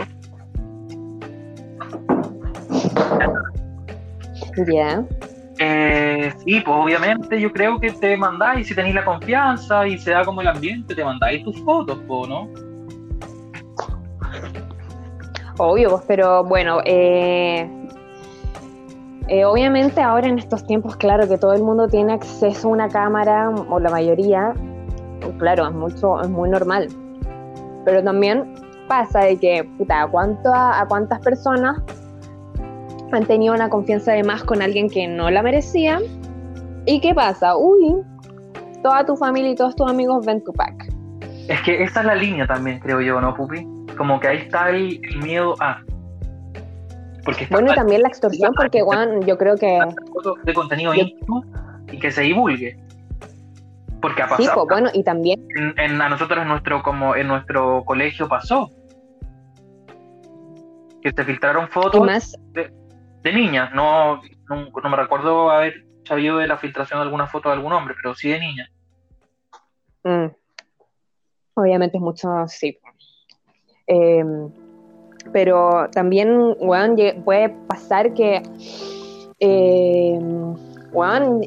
Ya. 4.66 5.02
Eh, 5.58 6.32
sí, 6.38 6.60
pues 6.60 6.76
obviamente 6.76 7.40
yo 7.40 7.52
creo 7.52 7.78
que 7.78 7.90
te 7.90 8.16
mandáis, 8.16 8.66
si 8.66 8.74
tenéis 8.74 8.94
la 8.94 9.04
confianza 9.04 9.86
y 9.86 9.98
se 9.98 10.10
da 10.10 10.24
como 10.24 10.40
el 10.40 10.48
ambiente, 10.48 10.94
te 10.94 11.04
mandáis 11.04 11.44
tus 11.44 11.60
fotos, 11.62 11.98
¿no? 12.06 12.48
Obvio, 15.58 15.90
pues, 15.90 16.04
pero 16.08 16.42
bueno, 16.44 16.80
eh, 16.86 17.68
eh, 19.30 19.44
obviamente 19.44 20.00
ahora 20.00 20.28
en 20.28 20.38
estos 20.38 20.66
tiempos, 20.66 20.96
claro 20.96 21.26
que 21.28 21.38
todo 21.38 21.54
el 21.54 21.62
mundo 21.62 21.88
tiene 21.88 22.12
acceso 22.12 22.68
a 22.68 22.70
una 22.72 22.88
cámara, 22.88 23.50
o 23.50 23.80
la 23.80 23.90
mayoría, 23.90 24.52
claro, 25.38 25.68
es, 25.68 25.72
mucho, 25.72 26.20
es 26.20 26.28
muy 26.28 26.50
normal. 26.50 26.88
Pero 27.84 28.04
también 28.04 28.52
pasa 28.88 29.20
de 29.20 29.38
que, 29.38 29.64
puta, 29.78 30.02
¿a, 30.02 30.80
a 30.80 30.86
cuántas 30.86 31.20
personas 31.20 31.80
han 33.12 33.26
tenido 33.26 33.54
una 33.54 33.68
confianza 33.68 34.12
de 34.12 34.22
más 34.22 34.44
con 34.44 34.62
alguien 34.62 34.88
que 34.88 35.06
no 35.08 35.30
la 35.30 35.42
merecía. 35.42 36.00
¿Y 36.86 37.00
qué 37.00 37.14
pasa? 37.14 37.56
Uy, 37.56 38.02
toda 38.82 39.04
tu 39.04 39.16
familia 39.16 39.50
y 39.50 39.54
todos 39.54 39.74
tus 39.76 39.90
amigos 39.90 40.24
ven 40.24 40.42
tu 40.44 40.52
pack. 40.52 40.88
Es 41.48 41.60
que 41.62 41.82
esa 41.82 42.00
es 42.00 42.06
la 42.06 42.14
línea 42.14 42.46
también, 42.46 42.78
creo 42.78 43.00
yo, 43.00 43.20
¿no, 43.20 43.34
Pupi? 43.34 43.66
Como 43.96 44.20
que 44.20 44.28
ahí 44.28 44.36
está 44.38 44.70
el, 44.70 45.00
miedo 45.22 45.54
a... 45.60 45.82
Porque 47.24 47.46
bueno, 47.50 47.72
y 47.72 47.74
también 47.74 48.02
la 48.02 48.08
extorsión, 48.08 48.52
porque, 48.54 48.82
Juan, 48.82 49.22
yo 49.22 49.36
creo 49.36 49.56
que... 49.56 49.78
De 50.44 50.54
contenido 50.54 50.94
íntimo 50.94 51.44
y 51.90 51.98
que 51.98 52.10
se 52.10 52.22
divulgue. 52.22 52.78
Porque 54.00 54.22
ha 54.22 54.28
pasado. 54.28 54.42
Sí, 54.42 54.50
pues, 54.54 54.66
bueno, 54.68 54.90
y 54.94 55.04
también... 55.04 55.46
En, 55.76 56.00
a 56.00 56.08
nosotros 56.08 56.40
en 56.40 56.48
nuestro, 56.48 56.82
como 56.82 57.14
en 57.14 57.28
nuestro 57.28 57.84
colegio 57.84 58.28
pasó. 58.28 58.70
Que 61.02 61.12
se 61.12 61.24
filtraron 61.24 61.68
fotos 61.68 62.04
más, 62.04 62.36
de 63.22 63.32
niña, 63.32 63.70
no, 63.74 64.20
no, 64.48 64.90
me 64.90 64.96
recuerdo 64.96 65.50
haber 65.50 65.84
sabido 66.04 66.38
de 66.38 66.46
la 66.46 66.56
filtración 66.56 67.00
de 67.00 67.04
alguna 67.04 67.26
foto 67.26 67.48
de 67.48 67.56
algún 67.56 67.72
hombre, 67.72 67.94
pero 67.94 68.14
sí 68.14 68.30
de 68.30 68.40
niña. 68.40 68.70
Mm. 70.04 70.26
Obviamente 71.54 71.98
es 71.98 72.02
mucho, 72.02 72.28
sí. 72.46 72.78
Em, 73.86 74.50
pero 75.32 75.88
también, 75.92 76.56
puede 77.24 77.48
pasar 77.66 78.12
que, 78.14 78.42
eh, 79.40 80.20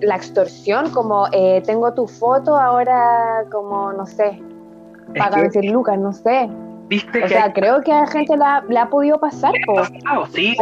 la 0.02 0.16
extorsión, 0.16 0.92
como 0.92 1.28
eh, 1.32 1.62
tengo 1.66 1.94
tu 1.94 2.08
foto, 2.08 2.58
ahora 2.58 3.44
como, 3.52 3.92
no 3.94 4.06
sé, 4.06 4.42
paga 5.18 5.42
decir 5.42 5.66
Lucas, 5.66 6.00
no 6.00 6.14
sé 6.14 6.50
o 7.24 7.28
sea, 7.28 7.54
creo 7.54 7.82
que 7.82 7.92
a 7.92 8.06
gente 8.08 8.36
la, 8.38 8.58
ha 8.58 8.90
podido 8.90 9.20
pasar. 9.20 9.54
sí, 10.32 10.56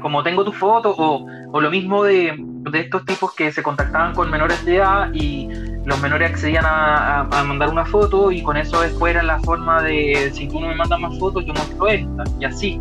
como 0.00 0.22
tengo 0.22 0.44
tu 0.44 0.52
foto, 0.52 0.94
o, 0.96 1.60
lo 1.60 1.70
mismo 1.70 2.04
de, 2.04 2.34
estos 2.74 3.04
tipos 3.04 3.34
que 3.34 3.52
se 3.52 3.62
contactaban 3.62 4.14
con 4.14 4.30
menores 4.30 4.64
de 4.64 4.76
edad 4.76 5.10
y 5.12 5.48
los 5.86 6.02
menores 6.02 6.32
accedían 6.32 6.64
a, 6.66 7.28
mandar 7.46 7.70
una 7.70 7.86
foto 7.86 8.32
y 8.32 8.42
con 8.42 8.56
eso 8.56 8.80
después 8.80 9.14
era 9.14 9.22
la 9.22 9.38
forma 9.40 9.80
de, 9.82 10.30
si 10.34 10.48
tú 10.48 10.60
no 10.60 10.66
me 10.66 10.74
mandas 10.74 10.98
más 10.98 11.16
fotos, 11.16 11.46
yo 11.46 11.54
muestro 11.54 11.88
esta, 11.88 12.24
y 12.40 12.44
así. 12.44 12.80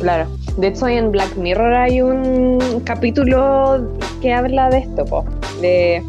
Claro. 0.00 0.28
De 0.56 0.68
hecho, 0.68 0.86
en 0.86 1.10
Black 1.10 1.36
Mirror 1.36 1.74
hay 1.74 2.00
un 2.00 2.80
capítulo 2.84 3.90
que 4.22 4.32
habla 4.32 4.70
de 4.70 4.78
esto, 4.78 5.04
po, 5.04 5.24
de 5.60 6.02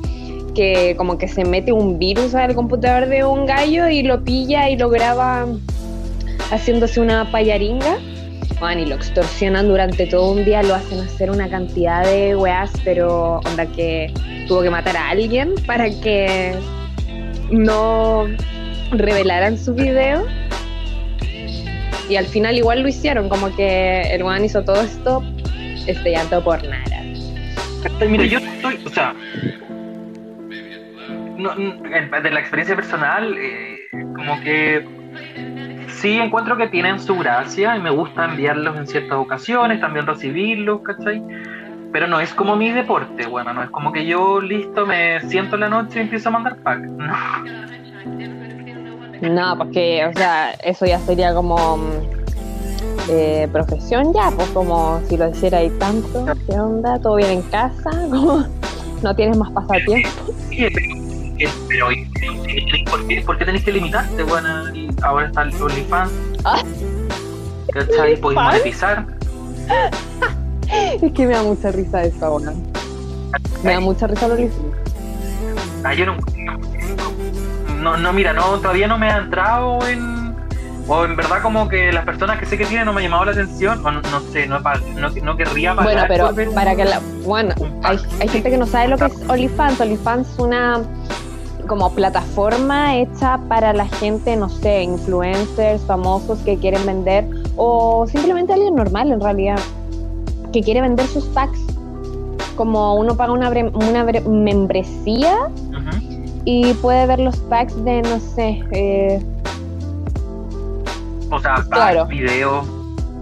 que 0.54 0.96
como 0.98 1.18
que 1.18 1.28
se 1.28 1.44
mete 1.44 1.72
un 1.72 1.98
virus 1.98 2.36
al 2.36 2.54
computador 2.54 3.10
de 3.10 3.24
un 3.24 3.46
gallo 3.48 3.90
y 3.90 4.04
lo 4.04 4.24
pilla 4.24 4.70
y 4.70 4.78
lo 4.78 4.90
graba 4.90 5.48
haciéndose 6.52 7.02
una 7.02 7.32
payaringa. 7.32 7.98
Y 8.60 8.86
lo 8.86 8.96
extorsionan 8.96 9.68
durante 9.68 10.08
todo 10.08 10.32
un 10.32 10.44
día, 10.44 10.64
lo 10.64 10.76
hacen 10.76 11.00
hacer 11.00 11.30
una 11.30 11.48
cantidad 11.48 12.04
de 12.04 12.36
weas, 12.36 12.72
pero 12.84 13.40
onda 13.46 13.66
que 13.68 14.12
tuvo 14.48 14.64
que 14.64 14.70
matar 14.70 14.98
a 14.98 15.10
alguien 15.10 15.54
para 15.66 15.90
que 15.90 16.56
no 17.52 18.26
revelaran 18.92 19.58
su 19.58 19.74
video. 19.74 20.26
Y 22.10 22.16
al 22.16 22.26
final 22.26 22.58
igual 22.58 22.82
lo 22.82 22.88
hicieron, 22.88 23.30
como 23.30 23.56
que 23.56 24.02
el 24.14 24.24
weón 24.24 24.44
hizo 24.44 24.64
todo 24.64 24.82
esto 24.82 25.24
llanto 26.06 26.44
por 26.44 26.64
nada. 26.64 27.04
Mira, 28.08 28.26
yo 28.26 28.40
estoy, 28.40 28.80
o 28.86 28.90
sea, 28.90 29.14
no, 31.38 31.56
de 31.56 32.32
la 32.32 32.40
experiencia 32.40 32.76
personal, 32.76 33.36
eh, 33.38 33.78
como 34.16 34.40
que 34.42 34.84
sí 35.98 36.18
encuentro 36.18 36.58
que 36.58 36.68
tienen 36.68 37.00
su 37.00 37.18
gracia 37.18 37.76
y 37.76 37.82
me 37.82 37.90
gusta 37.90 38.26
enviarlos 38.26 38.78
en 38.78 38.88
ciertas 38.88 39.18
ocasiones, 39.18 39.82
también 39.82 40.06
recibirlos, 40.06 40.82
¿cachai? 40.82 41.22
Pero 41.92 42.08
no 42.08 42.20
es 42.20 42.34
como 42.34 42.56
mi 42.56 42.72
deporte, 42.72 43.26
bueno, 43.26 43.54
no 43.54 43.64
es 43.64 43.70
como 43.70 43.92
que 43.92 44.06
yo 44.06 44.40
listo, 44.42 44.86
me 44.86 45.20
siento 45.22 45.56
en 45.56 45.62
la 45.62 45.70
noche 45.70 46.00
y 46.00 46.02
empiezo 46.04 46.30
a 46.30 46.32
mandar 46.34 46.58
pack. 46.58 46.80
No. 49.22 49.30
No, 49.30 49.58
porque, 49.58 50.06
o 50.06 50.14
sea, 50.14 50.52
eso 50.64 50.86
ya 50.86 51.00
sería 51.00 51.34
como 51.34 51.80
eh, 53.10 53.48
profesión 53.52 54.14
ya, 54.14 54.30
pues 54.32 54.48
como 54.50 55.02
si 55.10 55.18
lo 55.18 55.30
hiciera 55.30 55.58
ahí 55.58 55.72
tanto, 55.80 56.26
¿qué 56.48 56.60
onda? 56.60 57.00
¿Todo 57.00 57.16
bien 57.16 57.32
en 57.32 57.42
casa? 57.44 57.90
¿No 59.02 59.16
tienes 59.16 59.38
más 59.38 59.52
pasatiempo? 59.52 60.10
Sí, 60.50 60.68
pero, 60.74 60.97
¿por 62.90 63.08
qué, 63.08 63.22
¿por 63.22 63.38
qué 63.38 63.46
tenés 63.46 63.64
que 63.64 63.72
limitarte? 63.72 64.24
Bueno, 64.24 64.50
ahora 65.04 65.28
está 65.28 65.44
el 65.44 65.62
OnlyFans. 65.62 66.12
Ah. 66.44 66.64
¿Cachai? 67.74 68.18
Podés 68.18 68.40
monetizar. 68.40 69.06
es 71.02 71.12
que 71.12 71.28
me 71.28 71.34
da 71.34 71.44
mucha 71.44 71.72
risa 71.72 72.04
eso 72.04 72.26
ahora. 72.26 72.54
Me 73.64 73.74
da 73.74 73.80
mucha 73.80 74.08
risa 74.08 74.26
el 74.26 74.32
OnlyFans. 74.34 74.66
Ah, 75.84 75.94
yo 75.94 76.06
no, 76.06 76.18
no, 77.80 77.98
no, 77.98 78.14
mira, 78.14 78.34
no, 78.34 78.58
todavía 78.58 78.88
no 78.88 78.98
me 78.98 79.12
ha 79.12 79.18
entrado 79.18 79.88
en 79.88 80.18
o 80.90 81.04
en 81.04 81.18
verdad 81.18 81.42
como 81.42 81.68
que 81.68 81.92
las 81.92 82.06
personas 82.06 82.40
que 82.40 82.46
sé 82.46 82.58
que 82.58 82.66
tienen 82.66 82.86
no 82.86 82.94
me 82.94 83.02
ha 83.02 83.04
llamado 83.04 83.26
la 83.26 83.32
atención, 83.32 83.86
o 83.86 83.92
no, 83.92 84.02
sé, 84.32 84.48
no, 84.48 84.60
no, 84.60 85.10
no 85.10 85.38
querría 85.38 85.76
pagar 85.76 86.08
Bueno, 86.08 86.34
pero 86.34 86.52
para 86.54 86.76
que 86.76 86.86
la... 86.86 87.02
Bueno, 87.26 87.54
hay, 87.84 88.00
hay 88.22 88.28
gente 88.30 88.50
que 88.50 88.58
no 88.58 88.66
sabe 88.66 88.88
lo 88.88 88.98
que 88.98 89.06
es 89.06 89.14
OnlyFans. 89.28 89.82
OnlyFans 89.82 90.30
es 90.30 90.40
una 90.40 90.82
como 91.68 91.92
plataforma 91.92 92.96
hecha 92.98 93.40
para 93.50 93.74
la 93.74 93.86
gente, 93.86 94.36
no 94.36 94.50
sé, 94.50 94.84
influencers, 94.84 95.82
famosos 95.84 96.40
que 96.40 96.58
quieren 96.58 96.86
vender, 96.86 97.28
o 97.56 98.06
simplemente 98.08 98.54
alguien 98.54 98.76
normal 98.76 99.12
en 99.12 99.22
realidad, 99.22 99.60
que 100.52 100.62
quiere 100.62 100.82
vender 100.82 101.06
sus 101.08 101.26
packs. 101.26 101.60
Como 102.56 102.96
uno 102.96 103.16
paga 103.16 103.34
una, 103.34 103.50
una 103.50 104.04
membresía 104.28 105.50
y 106.46 106.74
puede 106.76 107.06
ver 107.06 107.20
los 107.20 107.38
packs 107.38 107.84
de, 107.84 108.02
no 108.02 108.20
sé, 108.20 108.64
eh, 108.72 109.22
o 111.30 111.40
sea, 111.40 111.64
pack, 111.70 112.08
video. 112.08 112.64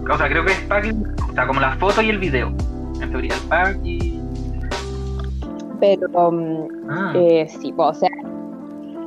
O 0.08 0.16
sea, 0.16 0.28
creo 0.28 0.44
que 0.44 0.52
es 0.52 0.60
pack, 0.60 0.94
o 1.28 1.32
sea, 1.34 1.46
como 1.46 1.60
la 1.60 1.76
foto 1.76 2.02
y 2.02 2.10
el 2.10 2.18
video. 2.18 2.52
En 3.00 3.10
teoría, 3.10 3.34
el 3.34 3.40
pack 3.48 3.78
y. 3.84 4.20
Pero, 5.80 6.06
um, 6.28 6.68
ah. 6.88 7.12
eh, 7.14 7.48
sí, 7.60 7.74
o 7.76 7.92
sea, 7.92 8.08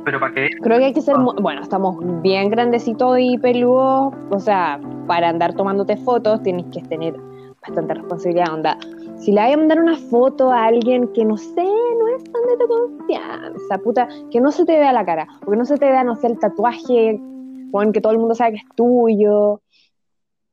pero 0.04 0.20
para 0.20 0.34
qué? 0.34 0.48
Creo 0.62 0.78
que 0.78 0.84
hay 0.86 0.92
que 0.92 1.02
ser, 1.02 1.16
bueno, 1.40 1.62
estamos 1.62 1.96
bien 2.22 2.50
grandecitos 2.50 3.18
y 3.18 3.38
peludos, 3.38 4.14
o 4.30 4.38
sea, 4.38 4.80
para 5.06 5.28
andar 5.28 5.54
tomándote 5.54 5.96
fotos 5.98 6.42
tienes 6.42 6.66
que 6.72 6.82
tener 6.82 7.14
bastante 7.60 7.94
responsabilidad, 7.94 8.54
onda. 8.54 8.78
Si 9.18 9.32
le 9.32 9.40
hay 9.40 9.52
a 9.52 9.56
mandar 9.56 9.80
una 9.80 9.96
foto 9.96 10.50
a 10.50 10.66
alguien 10.66 11.08
que 11.12 11.24
no 11.24 11.36
sé, 11.36 11.64
no 11.64 12.08
es 12.16 12.24
tan 12.24 12.42
de 12.48 12.56
tu 12.58 12.68
confianza, 12.68 13.78
puta, 13.78 14.08
que 14.30 14.40
no 14.40 14.50
se 14.50 14.64
te 14.64 14.78
vea 14.78 14.92
la 14.92 15.04
cara, 15.04 15.26
porque 15.40 15.58
no 15.58 15.64
se 15.64 15.76
te 15.76 15.86
vea, 15.86 16.04
no 16.04 16.16
sé, 16.16 16.28
el 16.28 16.38
tatuaje, 16.38 17.20
con 17.70 17.92
que 17.92 18.00
todo 18.00 18.12
el 18.12 18.18
mundo 18.18 18.34
sabe 18.34 18.52
que 18.52 18.58
es 18.58 18.68
tuyo. 18.74 19.60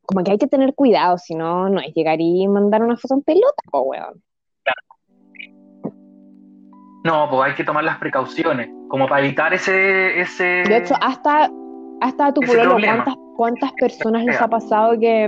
Como 0.06 0.24
que 0.24 0.32
hay 0.32 0.38
que 0.38 0.48
tener 0.48 0.74
cuidado, 0.74 1.18
si 1.18 1.36
no, 1.36 1.70
no 1.70 1.80
es 1.80 1.94
llegar 1.94 2.20
y 2.20 2.48
mandar 2.48 2.84
una 2.84 2.98
foto 2.98 3.16
en 3.16 3.22
pelota, 3.24 3.62
o 3.72 3.82
weón. 3.82 4.22
No, 7.08 7.30
pues 7.30 7.50
hay 7.50 7.56
que 7.56 7.64
tomar 7.64 7.86
las 7.86 7.98
precauciones, 8.00 8.70
como 8.90 9.08
para 9.08 9.22
evitar 9.22 9.54
ese... 9.54 10.20
ese 10.20 10.44
de 10.44 10.76
hecho, 10.76 10.94
hasta, 11.00 11.50
hasta 12.02 12.34
tu 12.34 12.42
pueblo, 12.42 12.76
¿cuántas, 12.84 13.16
¿cuántas 13.38 13.72
personas 13.80 14.26
les 14.26 14.42
ha 14.42 14.50
pasado 14.50 15.00
que 15.00 15.24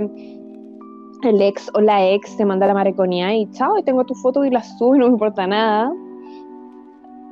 el 1.22 1.40
ex 1.40 1.70
o 1.72 1.80
la 1.80 2.06
ex 2.06 2.36
se 2.36 2.44
manda 2.44 2.66
la 2.66 2.74
mariconía 2.74 3.34
y 3.34 3.50
chao, 3.52 3.78
y 3.78 3.82
tengo 3.82 4.04
tu 4.04 4.14
foto 4.16 4.44
y 4.44 4.50
la 4.50 4.62
subo 4.62 4.94
y 4.94 4.98
no 4.98 5.06
me 5.06 5.12
importa 5.12 5.46
nada? 5.46 5.90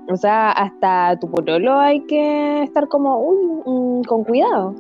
O 0.09 0.17
sea, 0.17 0.53
hasta 0.53 1.19
tu 1.21 1.31
pololo 1.31 1.79
hay 1.79 2.01
que 2.07 2.63
estar 2.63 2.89
como, 2.89 3.21
uy, 3.21 3.37
mm, 3.67 4.03
con 4.05 4.25
cuidado. 4.25 4.75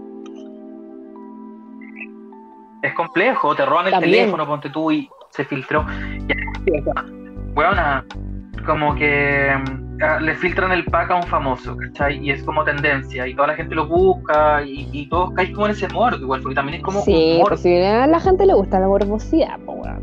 Es 2.80 2.94
complejo, 2.94 3.54
te 3.54 3.66
roban 3.66 3.88
el 3.88 4.00
teléfono, 4.00 4.46
ponte 4.46 4.70
tú 4.70 4.90
y 4.90 5.06
se 5.28 5.44
filtró. 5.44 5.84
Bueno, 7.52 8.02
como 8.68 8.94
que 8.94 9.50
mm, 9.56 9.98
ah, 10.02 10.20
le 10.20 10.36
filtran 10.36 10.70
el 10.72 10.84
pack 10.84 11.10
a 11.10 11.16
un 11.16 11.22
famoso, 11.24 11.74
¿cachai? 11.76 12.18
Y 12.22 12.30
es 12.30 12.42
como 12.42 12.62
tendencia, 12.64 13.26
y 13.26 13.34
toda 13.34 13.48
la 13.48 13.54
gente 13.54 13.74
lo 13.74 13.88
busca, 13.88 14.62
y, 14.62 15.08
todos 15.08 15.32
caen 15.32 15.54
como 15.54 15.66
en 15.66 15.72
ese 15.72 15.88
morbo, 15.88 16.18
igual, 16.18 16.42
porque 16.42 16.54
también 16.54 16.76
es 16.76 16.84
como. 16.84 17.00
Sí, 17.00 17.40
pues 17.48 17.62
si 17.62 17.74
a 17.82 18.06
la 18.06 18.20
gente 18.20 18.46
le 18.46 18.54
gusta 18.54 18.78
la 18.78 18.86
morbosidad, 18.86 19.58
pues 19.64 19.78
bueno. 19.78 20.00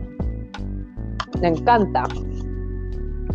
Le 1.42 1.48
encanta. 1.48 2.04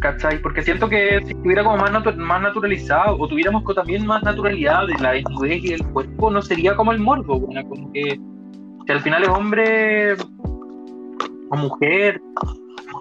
¿cachai? 0.01 0.41
Porque 0.41 0.63
siento 0.63 0.89
que 0.89 1.21
si 1.27 1.33
estuviera 1.33 1.63
como 1.63 1.77
más, 1.77 1.93
más 2.17 2.43
naturalizado, 2.43 3.17
o 3.19 3.29
tuviéramos 3.29 3.63
también 3.75 4.07
más 4.07 4.23
naturalidad 4.23 4.87
de 4.87 4.95
la 4.95 5.13
desnudez 5.13 5.63
y 5.63 5.69
del 5.71 5.87
cuerpo, 5.89 6.31
no 6.31 6.43
sería 6.43 6.75
como 6.75 6.91
el 6.93 6.99
morbo, 6.99 7.39
bueno, 7.39 7.63
como 7.69 7.93
que, 7.93 8.19
que 8.87 8.93
al 8.93 9.01
final 9.01 9.23
es 9.23 9.29
hombre 9.29 10.15
o 11.51 11.57
mujer, 11.57 12.21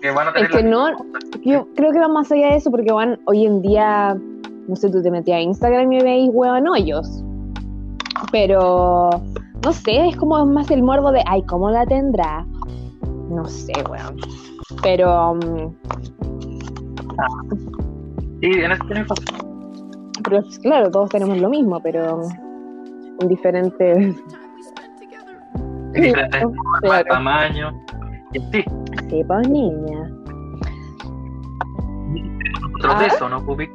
es 0.02 0.50
que 0.50 0.64
no, 0.64 0.90
yo 1.44 1.68
creo 1.76 1.92
que 1.92 2.00
va 2.00 2.08
más 2.08 2.32
allá 2.32 2.52
de 2.52 2.56
eso, 2.58 2.72
porque 2.72 2.92
van 2.92 3.20
hoy 3.26 3.46
en 3.46 3.62
día, 3.62 4.18
no 4.68 4.76
sé, 4.76 4.90
tú 4.90 5.02
te 5.02 5.12
metías 5.12 5.38
a 5.38 5.42
Instagram 5.42 5.92
y 5.92 6.02
veis 6.02 6.30
huevan 6.32 6.68
hoyos. 6.68 7.24
Pero, 8.32 9.10
no 9.64 9.74
sé, 9.74 10.10
es 10.10 10.16
como 10.18 10.46
más 10.46 10.70
el 10.72 10.84
morbo 10.84 11.12
de, 11.12 11.24
ay, 11.26 11.44
¿cómo 11.44 11.70
la 11.70 11.86
tendrá? 11.86 12.46
No 13.30 13.46
sé, 13.46 13.74
weón. 13.90 14.18
Pero. 14.82 15.32
Um, 15.32 15.74
sí, 18.42 18.48
en 18.48 18.72
este 18.72 19.06
Pero 20.24 20.44
claro, 20.62 20.92
todos 20.92 21.10
tenemos 21.10 21.38
lo 21.40 21.50
mismo, 21.50 21.80
pero 21.82 22.22
en 23.20 23.28
diferentes. 23.28 24.16
En 25.94 26.02
diferentes 26.02 26.44
claro. 26.82 27.06
tamaños. 27.10 27.74
Sí. 28.34 28.64
Sí, 29.10 29.24
pues 29.26 29.50
niña. 29.50 30.12
Otro 32.76 33.00
de 33.00 33.06
¿Ah? 33.06 33.08
eso, 33.08 33.30
¿no, 33.30 33.44
Pupi? 33.46 33.68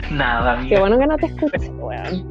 Nada. 0.12 0.60
Qué 0.68 0.78
bueno 0.78 0.98
que 0.98 1.06
no 1.06 1.16
te 1.16 1.26
escuches, 1.26 1.70
weón. 1.78 2.30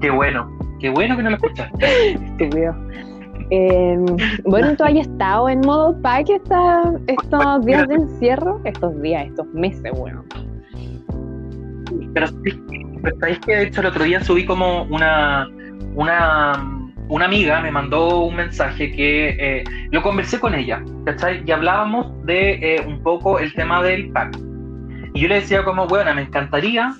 qué 0.00 0.10
bueno, 0.10 0.50
qué 0.80 0.90
bueno 0.90 1.16
que 1.16 1.22
no 1.22 1.30
lo 1.30 1.36
escuchaste. 1.36 2.12
Estúpido. 2.12 2.74
Eh, 3.50 3.98
bueno, 4.44 4.76
¿tú 4.76 4.84
has 4.84 4.94
estado 4.94 5.48
en 5.48 5.60
modo 5.60 5.98
pack 6.02 6.28
esta, 6.28 6.92
estos 7.06 7.64
días 7.64 7.88
de 7.88 7.94
encierro? 7.94 8.60
Estos 8.64 9.00
días, 9.00 9.26
estos 9.26 9.46
meses, 9.54 9.90
weón. 9.94 10.26
Pero 12.12 12.26
sabéis 13.20 13.38
que 13.40 13.56
de 13.56 13.62
hecho 13.62 13.80
el 13.80 13.86
otro 13.86 14.04
día 14.04 14.20
subí 14.20 14.44
como 14.44 14.82
una 14.84 15.48
una, 15.98 16.52
una 17.08 17.24
amiga 17.24 17.60
me 17.60 17.72
mandó 17.72 18.20
un 18.20 18.36
mensaje 18.36 18.92
que 18.92 19.30
eh, 19.30 19.64
lo 19.90 20.00
conversé 20.00 20.38
con 20.38 20.54
ella, 20.54 20.80
¿cachai? 21.04 21.42
Y 21.44 21.50
hablábamos 21.50 22.06
de 22.24 22.76
eh, 22.76 22.84
un 22.86 23.02
poco 23.02 23.40
el 23.40 23.52
tema 23.54 23.82
del 23.82 24.12
pack. 24.12 24.38
Y 25.14 25.20
yo 25.20 25.28
le 25.28 25.36
decía 25.36 25.64
como, 25.64 25.88
bueno, 25.88 26.14
me 26.14 26.22
encantaría 26.22 26.92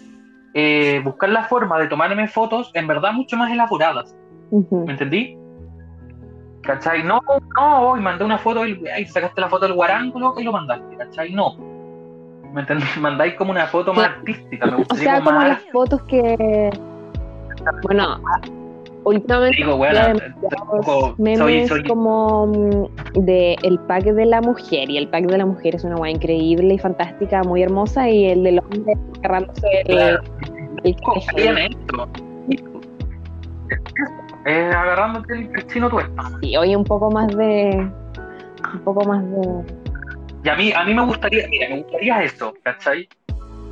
eh, 0.52 1.00
buscar 1.04 1.30
la 1.30 1.44
forma 1.44 1.78
de 1.78 1.87
tomarme 1.87 2.26
fotos 2.26 2.72
en 2.74 2.88
verdad 2.88 3.12
mucho 3.12 3.37
más 3.37 3.52
elaboradas. 3.52 4.16
¿Me 4.50 4.92
entendí? 4.92 5.38
¿Cachai? 6.62 7.04
No, 7.04 7.20
no, 7.56 7.96
y 7.96 8.00
mandé 8.00 8.24
una 8.24 8.38
foto 8.38 8.66
y, 8.66 8.76
sacaste 9.06 9.40
la 9.40 9.48
foto 9.48 9.66
del 9.66 9.74
guarángulo 9.74 10.34
y 10.38 10.42
lo 10.42 10.50
mandaste, 10.50 10.96
¿cachai? 10.96 11.32
No. 11.32 11.56
¿Me 12.52 12.62
entendí? 12.62 12.84
Mandáis 13.00 13.34
como 13.34 13.52
una 13.52 13.68
foto 13.68 13.94
más 13.94 14.06
artística, 14.06 14.66
me 14.66 14.78
gustaría. 14.78 15.02
O 15.02 15.14
sea, 15.14 15.22
como 15.22 15.40
las 15.40 15.62
fotos 15.70 16.02
que 16.02 16.70
Bueno, 17.84 18.20
últimamente 19.08 19.56
Digo, 19.56 19.76
bueno, 19.76 20.00
memes 21.18 21.70
como 21.86 22.46
mm, 22.46 23.22
de 23.24 23.56
el 23.62 23.78
pack 23.80 24.04
de 24.04 24.26
la 24.26 24.40
mujer 24.40 24.90
y 24.90 24.98
el 24.98 25.08
pack 25.08 25.26
de 25.26 25.38
la 25.38 25.46
mujer 25.46 25.74
es 25.74 25.84
una 25.84 25.96
guay 25.96 26.14
increíble 26.14 26.74
y 26.74 26.78
fantástica, 26.78 27.42
muy 27.42 27.62
hermosa 27.62 28.08
y 28.08 28.26
el 28.26 28.42
del 28.44 28.58
hombre 28.60 28.94
agarrándose 29.18 29.66
el, 29.80 29.86
Claro. 29.86 30.22
el 30.84 30.96
esto. 31.58 32.08
Eh, 34.46 34.70
agarrándote 34.74 35.34
el, 35.34 35.50
el 35.54 35.66
chino 35.66 35.90
tuerto. 35.90 36.22
Sí, 36.40 36.56
oye, 36.56 36.76
un 36.76 36.84
poco 36.84 37.10
más 37.10 37.28
de 37.36 37.90
un 38.72 38.80
poco 38.80 39.04
más 39.04 39.22
de 39.22 39.64
Y 40.44 40.48
a 40.48 40.54
mí, 40.54 40.72
a 40.72 40.84
mí 40.84 40.94
me 40.94 41.04
gustaría, 41.04 41.46
mira, 41.48 41.68
me 41.68 41.82
gustaría 41.82 42.22
eso, 42.22 42.54
¿cachai? 42.62 43.08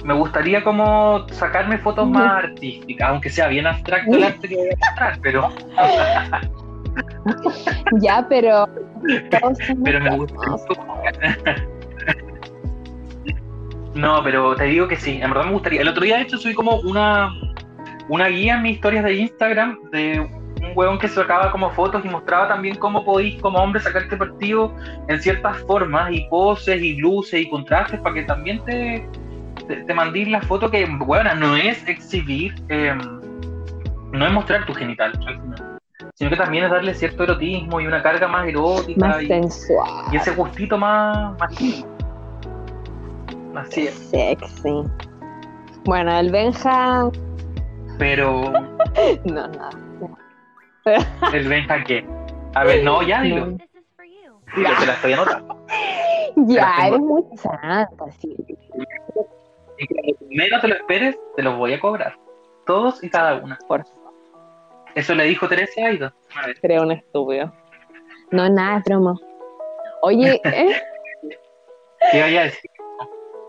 Me 0.05 0.15
gustaría 0.15 0.63
como 0.63 1.27
sacarme 1.31 1.79
fotos 1.79 2.09
más 2.09 2.45
artísticas, 2.45 3.09
aunque 3.11 3.31
sea 3.31 3.49
bien 3.49 3.67
abstracto 3.67 4.17
el 4.17 4.25
arte 4.25 4.49
que 4.49 4.57
voy 4.57 4.69
a 4.69 4.77
mostrar, 4.77 5.19
pero, 5.23 5.53
ya, 8.01 8.27
pero 8.29 8.69
pero 9.85 10.01
me 10.01 10.17
gusta. 10.17 10.37
No, 13.95 14.23
pero 14.23 14.55
te 14.55 14.65
digo 14.65 14.87
que 14.89 14.97
sí, 14.97 15.19
en 15.23 15.31
verdad 15.31 15.47
me 15.47 15.53
gustaría. 15.53 15.81
El 15.81 15.89
otro 15.89 16.05
día, 16.05 16.17
de 16.17 16.23
hecho, 16.23 16.37
subí 16.37 16.55
como 16.55 16.77
una, 16.81 17.33
una 18.09 18.29
guía 18.29 18.57
en 18.57 18.63
mis 18.63 18.75
historias 18.77 19.05
de 19.05 19.15
Instagram 19.15 19.79
de 19.91 20.21
un 20.21 20.73
huevón 20.75 20.99
que 20.99 21.09
sacaba 21.09 21.51
como 21.51 21.71
fotos 21.71 22.05
y 22.05 22.09
mostraba 22.09 22.49
también 22.49 22.77
cómo 22.77 23.05
podéis 23.05 23.41
como 23.41 23.59
hombre 23.59 23.81
sacarte 23.81 24.17
partido 24.17 24.75
en 25.09 25.21
ciertas 25.21 25.59
formas 25.67 26.13
y 26.13 26.27
poses 26.29 26.83
y 26.83 26.97
luces 26.97 27.43
y 27.43 27.49
contrastes 27.49 28.01
para 28.01 28.15
que 28.15 28.23
también 28.25 28.63
te, 28.65 29.09
te, 29.69 29.77
te 29.77 29.95
mandéis 29.95 30.29
la 30.29 30.41
foto 30.43 30.71
que, 30.71 30.87
bueno, 30.87 31.35
no 31.35 31.57
es 31.57 31.87
exhibir, 31.89 32.55
eh, 32.69 32.95
no 34.13 34.27
es 34.27 34.33
mostrar 34.33 34.65
tu 34.67 34.75
genital, 34.75 35.13
al 35.27 35.41
final, 35.41 35.79
sino 36.15 36.31
que 36.31 36.37
también 36.37 36.65
es 36.65 36.71
darle 36.71 36.95
cierto 36.95 37.25
erotismo 37.25 37.81
y 37.81 37.87
una 37.87 38.03
carga 38.03 38.29
más 38.29 38.49
erótica 38.49 39.07
más 39.07 39.23
y, 39.23 39.27
sensual, 39.27 40.05
y 40.13 40.17
ese 40.17 40.31
gustito 40.33 40.79
más, 40.79 41.39
más 41.39 41.53
Así 43.57 43.87
es. 43.87 43.95
sexy. 44.11 44.83
Bueno, 45.85 46.19
el 46.19 46.31
Benja, 46.31 47.09
Pero 47.99 48.53
no, 49.25 49.49
no. 49.49 49.71
el 51.33 51.49
Benja 51.49 51.83
qué. 51.85 52.07
A 52.55 52.65
ver, 52.65 52.85
no, 52.85 53.03
ya 53.03 53.23
dilo. 53.23 53.47
no. 53.47 53.57
Dilo, 54.55 54.71
te 54.79 54.87
la 54.87 54.93
estoy 54.93 55.13
anotando. 55.13 55.67
Ya, 56.37 56.87
eres 56.87 57.01
muy 57.01 57.23
santa, 57.37 58.11
sí. 58.21 58.37
Y 59.79 59.87
cuando 59.87 60.17
menos 60.31 60.61
te 60.61 60.69
lo 60.69 60.75
esperes, 60.75 61.19
te 61.37 61.43
los 61.43 61.57
voy 61.57 61.75
a 61.75 61.81
cobrar. 61.81 62.17
Todos 62.67 63.03
y 63.03 63.11
cada 63.11 63.37
una. 63.37 63.59
Por 63.69 63.85
Eso 64.95 65.15
le 65.15 65.25
dijo 65.25 65.49
Teresa 65.49 65.87
Aido. 65.87 66.13
Creo 66.61 66.83
un 66.83 66.93
estúpido. 66.93 67.53
No, 68.31 68.49
nada, 68.49 68.79
es 68.79 68.85
broma. 68.85 69.15
Oye, 70.03 70.41
¿eh? 70.45 70.83
¿qué 72.13 72.21
vaya 72.21 72.41
a 72.41 72.45
decir? 72.45 72.71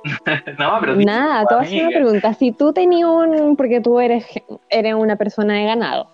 no, 0.60 0.78
pero 0.80 0.96
Nada, 0.96 1.46
te 1.46 1.56
voy 1.56 1.63
a 1.63 1.68
hacer 1.68 1.82
una 1.82 1.98
pregunta. 1.98 2.34
Si 2.34 2.52
tú 2.52 2.74
tenías 2.74 3.10
un, 3.10 3.56
porque 3.56 3.82
tú 3.82 4.00
eres, 4.00 4.26
eres 4.70 4.94
una 4.94 5.16
persona 5.16 5.56
de 5.56 5.66
ganado, 5.66 6.08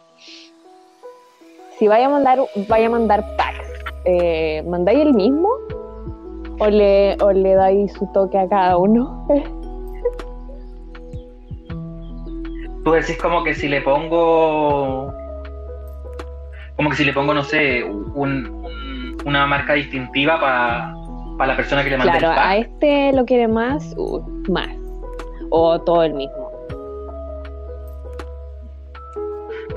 si 1.78 1.88
vaya 1.88 2.06
a 2.06 2.10
mandar, 2.10 2.40
vaya 2.68 2.88
a 2.88 2.90
mandar 2.90 3.36
packs, 3.36 3.68
eh, 4.06 4.64
¿mandáis 4.68 5.00
el 5.00 5.14
mismo? 5.14 5.50
¿O 6.60 6.68
le, 6.68 7.18
o 7.22 7.32
le 7.32 7.56
dais 7.56 7.92
su 7.94 8.08
toque 8.14 8.38
a 8.38 8.48
cada 8.48 8.78
uno? 8.78 9.28
Tú 12.84 12.92
decís 12.92 13.18
como 13.22 13.44
que 13.44 13.54
si 13.56 13.68
le 13.68 13.82
pongo. 13.82 15.14
Como 16.76 16.90
que 16.90 16.96
si 16.96 17.06
le 17.06 17.14
pongo, 17.14 17.34
no 17.34 17.44
sé, 17.44 17.84
un- 17.84 18.12
un- 18.16 19.18
una 19.26 19.46
marca 19.48 19.74
distintiva 19.74 20.40
para 20.40 21.48
la 21.48 21.56
persona 21.56 21.84
que 21.84 21.92
le 21.92 21.98
manda 21.98 22.18
Claro, 22.18 22.30
el 22.30 22.36
pack. 22.36 22.46
a 22.46 22.58
este 22.58 23.14
lo 23.14 23.26
quiere 23.26 23.48
más, 23.48 23.94
uh, 23.98 24.22
más. 24.50 24.70
O 25.50 25.80
todo 25.80 26.04
el 26.04 26.14
mismo. 26.14 26.52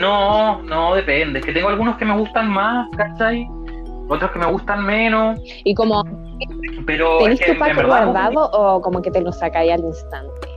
No, 0.00 0.62
no, 0.62 0.94
depende. 0.94 1.38
Es 1.38 1.44
que 1.46 1.52
tengo 1.52 1.68
algunos 1.68 1.96
que 1.96 2.04
me 2.04 2.16
gustan 2.16 2.50
más, 2.50 2.88
¿cachai? 2.96 3.46
Otros 4.08 4.30
que 4.32 4.38
me 4.38 4.46
gustan 4.46 4.84
menos. 4.84 5.38
Y 5.64 5.74
como, 5.74 6.02
Pero 6.86 7.18
¿tenéis 7.18 7.40
es 7.40 7.46
que 7.46 7.52
tu 7.54 7.58
pack 7.58 7.84
guardado 7.86 8.50
o 8.52 8.80
como 8.80 9.00
que 9.02 9.10
te 9.10 9.20
lo 9.20 9.32
sacáis 9.32 9.72
al 9.72 9.80
instante? 9.84 10.48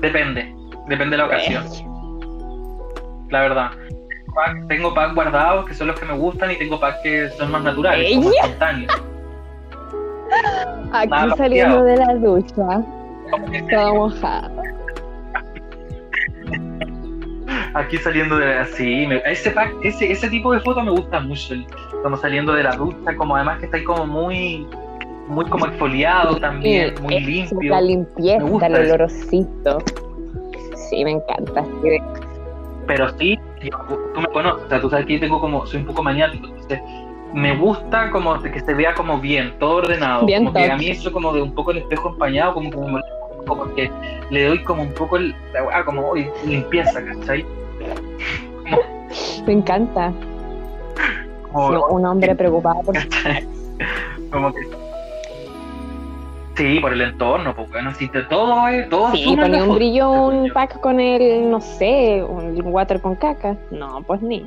Depende. 0.00 0.54
Depende 0.88 1.12
de 1.12 1.18
la 1.18 1.26
ocasión, 1.26 1.64
la 3.30 3.40
verdad. 3.42 3.70
Pack- 4.34 4.66
Tengo 4.68 4.94
packs 4.94 5.14
guardados 5.14 5.66
que 5.66 5.74
son 5.74 5.88
los 5.88 5.98
que 5.98 6.06
me 6.06 6.14
gustan 6.14 6.50
y 6.52 6.56
tengo 6.56 6.78
packs 6.80 6.98
que 7.02 7.28
son 7.30 7.50
más 7.52 7.62
naturales, 7.62 8.12
como 8.16 8.30
espontáneos. 8.30 8.92
Aquí 10.92 11.10
Nada, 11.10 11.36
saliendo 11.36 11.82
de 11.82 11.96
la 11.96 12.14
ducha, 12.14 12.82
toda 13.70 13.92
mojada. 13.92 14.50
Aquí 17.74 17.98
saliendo 17.98 18.36
de 18.36 18.58
así, 18.58 19.06
me- 19.06 19.22
ese 19.26 19.50
pack, 19.52 19.72
ese, 19.84 20.10
ese 20.10 20.28
tipo 20.28 20.52
de 20.52 20.60
fotos 20.60 20.84
me 20.84 20.90
gusta 20.90 21.20
mucho. 21.20 21.54
Como 22.02 22.16
saliendo 22.16 22.52
de 22.52 22.64
la 22.64 22.72
ducha, 22.76 23.14
como 23.16 23.36
además 23.36 23.58
que 23.58 23.66
está 23.66 23.76
ahí 23.76 23.84
como 23.84 24.06
muy, 24.06 24.66
muy 25.30 25.44
como 25.46 25.66
exfoliado 25.66 26.36
también, 26.36 26.94
muy 27.02 27.20
limpio. 27.20 27.72
La 27.72 27.80
limpieza, 27.80 28.44
Me 28.44 28.50
gusta 28.50 28.66
el 28.66 28.74
eso. 28.76 28.94
olorosito. 28.94 29.78
Sí, 30.88 31.04
me 31.04 31.12
encanta. 31.12 31.64
Sí, 31.82 31.98
Pero 32.86 33.08
sí, 33.18 33.38
yo- 33.62 33.98
tú 34.14 34.20
me 34.20 34.26
conoces, 34.28 34.64
o 34.64 34.68
sea, 34.68 34.80
tú 34.80 34.90
sabes 34.90 35.06
que 35.06 35.14
yo 35.14 35.20
tengo 35.20 35.40
como, 35.40 35.64
soy 35.66 35.80
un 35.80 35.86
poco 35.86 36.02
maniático, 36.02 36.46
entonces 36.48 36.80
me 37.32 37.56
gusta 37.56 38.10
como 38.10 38.40
que 38.42 38.58
se 38.60 38.74
vea 38.74 38.92
como 38.94 39.18
bien, 39.18 39.54
todo 39.60 39.76
ordenado. 39.76 40.26
Bien 40.26 40.44
como 40.44 40.54
que 40.58 40.70
a 40.70 40.76
mí 40.76 40.88
eso 40.88 41.12
como 41.12 41.32
de 41.32 41.40
un 41.42 41.54
poco 41.54 41.70
el 41.70 41.78
espejo 41.78 42.08
empañado, 42.10 42.54
como 42.54 42.70
que 42.70 42.76
un 42.76 43.00
poco, 43.46 43.64
porque 43.64 43.90
le 44.30 44.46
doy 44.46 44.64
como 44.64 44.82
un 44.82 44.92
poco 44.94 45.16
el, 45.16 45.34
la 45.52 45.84
como 45.84 46.12
limpieza, 46.44 47.04
¿cachai? 47.04 47.46
Me 49.46 49.52
encanta. 49.52 50.12
Como, 51.52 51.70
Sí, 51.70 51.82
un 51.90 52.06
hombre 52.06 52.34
preocupado 52.36 52.80
por 52.82 52.94
¿cachai? 52.94 53.46
Como 54.30 54.52
que 54.52 54.60
Sí, 56.60 56.78
por 56.78 56.92
el 56.92 57.00
entorno, 57.00 57.54
pues 57.54 57.70
bueno, 57.70 57.94
si 57.94 58.06
te, 58.08 58.22
todo 58.24 58.68
es, 58.68 58.86
todo 58.90 59.10
Sí, 59.12 59.34
ponía 59.34 59.64
un 59.64 59.74
brillo, 59.76 60.10
un 60.10 60.50
pack 60.50 60.78
con 60.80 61.00
el, 61.00 61.50
no 61.50 61.58
sé, 61.58 62.22
un 62.22 62.60
water 62.66 63.00
con 63.00 63.16
caca. 63.16 63.56
No, 63.70 64.02
pues 64.02 64.20
ni. 64.20 64.44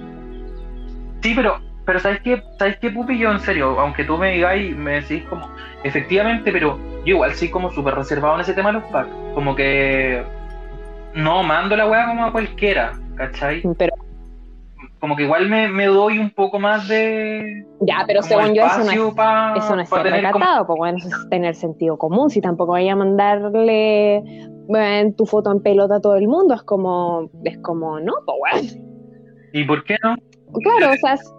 Sí, 1.23 1.33
pero, 1.35 1.59
pero 1.85 1.99
¿sabes 1.99 2.21
qué? 2.21 2.43
¿Sabes 2.59 2.77
qué, 2.77 2.91
Pupi? 2.91 3.17
Yo 3.17 3.31
en 3.31 3.39
serio, 3.39 3.79
aunque 3.79 4.03
tú 4.03 4.15
me 4.19 4.33
digáis, 4.33 4.77
me 4.77 5.01
decís 5.01 5.23
como, 5.23 5.49
efectivamente, 5.83 6.51
pero 6.51 6.77
yo 7.03 7.15
igual 7.15 7.33
soy 7.33 7.49
como 7.49 7.71
súper 7.71 7.95
reservado 7.95 8.35
en 8.35 8.41
ese 8.41 8.53
tema 8.53 8.69
de 8.69 8.73
los 8.73 8.83
packs. 8.91 9.09
Como 9.33 9.55
que 9.55 10.23
no 11.15 11.41
mando 11.41 11.75
la 11.75 11.87
weá 11.87 12.05
como 12.05 12.25
a 12.25 12.31
cualquiera, 12.31 12.93
¿cachai? 13.15 13.63
Pero 13.75 13.95
Como 15.03 15.17
que 15.17 15.23
igual 15.23 15.49
me, 15.49 15.67
me 15.67 15.87
doy 15.87 16.17
un 16.17 16.29
poco 16.29 16.59
más 16.59 16.87
de 16.87 17.65
ya, 17.81 18.05
pero 18.07 18.21
según 18.21 18.53
yo 18.53 18.63
eso 18.65 18.85
no 18.85 19.09
es 19.09 19.13
pa- 19.15 19.53
Eso 19.57 19.75
no 19.75 19.81
es 19.81 19.89
ser 19.89 20.01
tener 20.03 20.21
como- 20.31 20.45
recatado, 20.45 20.65
pues 20.65 20.77
bueno, 20.77 20.97
eso 20.97 21.09
es 21.09 21.29
tener 21.29 21.55
sentido 21.55 21.97
común. 21.97 22.29
Si 22.29 22.39
tampoco 22.39 22.71
vaya 22.71 22.93
a 22.93 22.95
mandarle 22.95 24.23
bueno, 24.69 25.13
tu 25.17 25.25
foto 25.25 25.51
en 25.51 25.61
pelota 25.61 25.97
a 25.97 25.99
todo 25.99 26.15
el 26.15 26.29
mundo, 26.29 26.53
es 26.53 26.63
como, 26.63 27.29
es 27.43 27.57
como, 27.57 27.99
no, 27.99 28.13
pues 28.25 28.37
bueno. 28.39 28.69
¿Y 29.51 29.65
por 29.65 29.83
qué 29.83 29.97
no? 30.01 30.15
Claro, 30.61 30.93
o 30.93 30.95
sea, 30.95 31.15
es- 31.15 31.33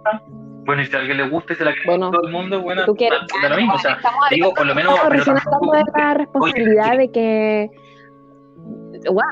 Bueno, 0.67 0.83
y 0.83 0.85
si 0.85 0.95
a 0.95 0.99
alguien 0.99 1.17
le 1.17 1.29
gusta 1.31 1.55
y 1.55 1.57
se 1.57 1.65
la 1.65 1.73
quiere 1.73 1.87
Bueno, 1.89 2.11
todo 2.11 2.27
el 2.27 2.33
mundo, 2.35 2.61
bueno, 2.61 2.83
tú 2.85 2.95
quieres. 2.95 3.21
da 3.43 3.49
lo 3.49 3.57
mismo, 3.57 3.77
o 3.77 3.79
sea, 3.79 3.97
digo, 4.31 4.53
por 4.53 4.67
lo 4.67 4.75
menos, 4.75 4.93
estamos 4.95 5.25
pero 5.25 5.25
tampoco- 5.51 5.73
de 5.73 5.85
la 5.97 6.13
responsabilidad 6.13 6.99
de 6.99 7.11
que. 7.11 7.71
Guau, 9.11 9.27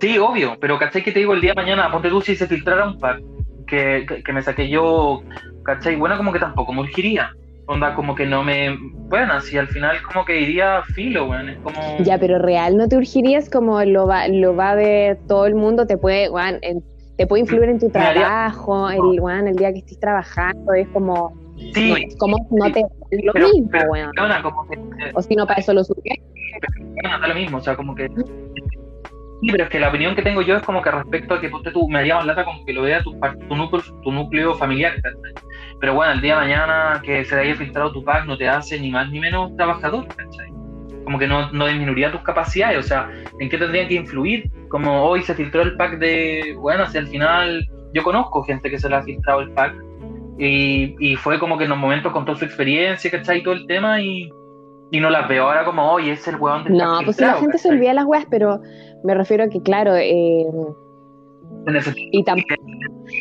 Sí, 0.00 0.18
obvio, 0.18 0.56
pero 0.60 0.78
¿cachai 0.78 1.02
que 1.02 1.12
te 1.12 1.20
digo 1.20 1.32
el 1.34 1.40
día 1.40 1.52
de 1.54 1.62
mañana? 1.62 1.90
Ponte 1.90 2.08
tú 2.08 2.20
si 2.20 2.36
se 2.36 2.46
filtrara 2.46 2.86
un 2.86 2.98
pack 2.98 3.20
que, 3.66 4.04
que, 4.06 4.22
que 4.22 4.32
me 4.32 4.42
saqué 4.42 4.68
yo, 4.68 5.22
¿cachai? 5.64 5.96
Bueno, 5.96 6.16
como 6.16 6.32
que 6.32 6.38
tampoco 6.38 6.72
me 6.72 6.80
urgiría. 6.80 7.30
Onda, 7.66 7.94
como 7.94 8.14
que 8.14 8.26
no 8.26 8.42
me. 8.44 8.76
Bueno, 9.08 9.32
así 9.34 9.56
al 9.56 9.68
final, 9.68 9.96
como 10.02 10.24
que 10.26 10.38
iría 10.38 10.82
filo, 10.94 11.26
weón. 11.26 11.48
Es 11.48 11.58
como. 11.60 11.74
Ya, 12.04 12.18
pero 12.18 12.38
real 12.38 12.76
no 12.76 12.88
te 12.88 12.96
urgirías 12.98 13.48
como 13.48 13.82
lo 13.84 14.06
va, 14.06 14.28
lo 14.28 14.54
va 14.54 14.72
a 14.72 14.74
ver 14.74 15.18
todo 15.26 15.46
el 15.46 15.54
mundo, 15.54 15.86
te 15.86 15.96
puede, 15.96 16.28
en- 16.60 16.84
te 17.16 17.26
puede 17.26 17.40
influir 17.42 17.70
en 17.70 17.78
tu 17.78 17.88
Me 17.94 18.00
haría- 18.00 18.20
trabajo, 18.26 18.90
el, 18.90 19.18
guau, 19.18 19.46
el 19.46 19.56
día 19.56 19.72
que 19.72 19.78
estés 19.78 19.98
trabajando, 19.98 20.74
es 20.74 20.86
como, 20.88 21.32
Sí, 21.72 21.88
no, 21.88 21.96
es 21.96 22.16
como 22.18 22.36
no 22.50 22.70
te 22.70 22.82
lo 23.22 23.32
pero, 23.32 23.48
mismo, 23.48 23.68
pero, 23.70 23.90
weón. 23.92 24.10
weona, 24.18 24.42
como 24.42 24.68
que. 24.68 24.78
O 25.14 25.22
si 25.22 25.34
no, 25.34 25.46
para 25.46 25.60
eso 25.60 25.72
lo 25.72 25.84
subí. 25.84 26.10
Bueno, 27.00 27.18
da 27.20 27.28
lo 27.28 27.34
mismo, 27.34 27.58
o 27.58 27.60
sea, 27.62 27.76
como 27.76 27.94
que. 27.94 28.10
Sí, 29.40 29.48
pero 29.50 29.64
es 29.64 29.70
que 29.70 29.80
la 29.80 29.88
opinión 29.88 30.14
que 30.14 30.22
tengo 30.22 30.42
yo 30.42 30.56
es 30.56 30.62
como 30.62 30.80
que 30.80 30.90
respecto 30.90 31.34
a 31.34 31.40
que 31.40 31.48
ponte 31.48 31.70
tú, 31.70 31.88
me 31.88 31.98
haría 31.98 32.16
más 32.16 32.26
lata 32.26 32.44
como 32.44 32.64
que 32.64 32.72
lo 32.72 32.82
vea 32.82 33.02
tu, 33.02 33.18
tu, 33.48 33.56
núcleo, 33.56 33.82
tu 34.02 34.12
núcleo 34.12 34.54
familiar, 34.54 34.94
¿cachai? 35.02 35.32
Pero 35.80 35.94
bueno, 35.94 36.12
el 36.12 36.20
día 36.20 36.34
de 36.34 36.40
mañana 36.40 37.02
que 37.04 37.24
se 37.24 37.38
haya 37.38 37.54
filtrado 37.54 37.92
tu 37.92 38.02
pack 38.04 38.26
no 38.26 38.38
te 38.38 38.48
hace 38.48 38.80
ni 38.80 38.90
más 38.90 39.10
ni 39.10 39.20
menos 39.20 39.54
trabajador, 39.56 40.06
¿cachai? 40.08 40.54
como 41.04 41.18
que 41.18 41.26
no, 41.26 41.52
no 41.52 41.66
disminuiría 41.66 42.10
tus 42.10 42.22
capacidades, 42.22 42.78
o 42.78 42.82
sea, 42.82 43.10
¿en 43.38 43.48
qué 43.48 43.58
tendrían 43.58 43.88
que 43.88 43.94
influir? 43.94 44.50
Como 44.68 45.04
hoy 45.04 45.22
se 45.22 45.34
filtró 45.34 45.62
el 45.62 45.76
pack 45.76 45.98
de, 45.98 46.56
bueno, 46.58 46.86
si 46.86 46.98
al 46.98 47.06
final 47.06 47.68
yo 47.92 48.02
conozco 48.02 48.42
gente 48.42 48.70
que 48.70 48.78
se 48.78 48.88
le 48.88 48.96
ha 48.96 49.02
filtrado 49.02 49.40
el 49.40 49.52
pack 49.52 49.74
y, 50.38 50.96
y 50.98 51.16
fue 51.16 51.38
como 51.38 51.58
que 51.58 51.64
en 51.64 51.70
los 51.70 51.78
momentos 51.78 52.12
contó 52.12 52.34
su 52.34 52.44
experiencia, 52.44 53.10
¿cachai? 53.10 53.42
Todo 53.42 53.54
el 53.54 53.66
tema 53.66 54.00
y, 54.00 54.32
y 54.94 55.00
no 55.00 55.10
las 55.10 55.28
veo. 55.28 55.48
Ahora 55.48 55.64
como, 55.64 55.90
oye, 55.90 56.12
es 56.12 56.26
el 56.28 56.36
weón 56.36 56.64
de 56.64 56.70
No, 56.70 57.00
pues 57.04 57.16
si 57.16 57.22
la 57.24 57.34
gente 57.34 57.58
se 57.58 57.68
olvida 57.68 57.92
las 57.94 58.04
weas, 58.04 58.26
pero 58.30 58.60
me 59.02 59.14
refiero 59.14 59.44
a 59.44 59.48
que, 59.48 59.60
claro, 59.60 59.96
eh, 59.96 60.46
y, 62.12 62.24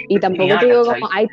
y 0.09 0.19
tampoco 0.19 0.59
te 0.59 0.65
digo 0.67 0.85
como, 0.85 1.09
ay, 1.11 1.25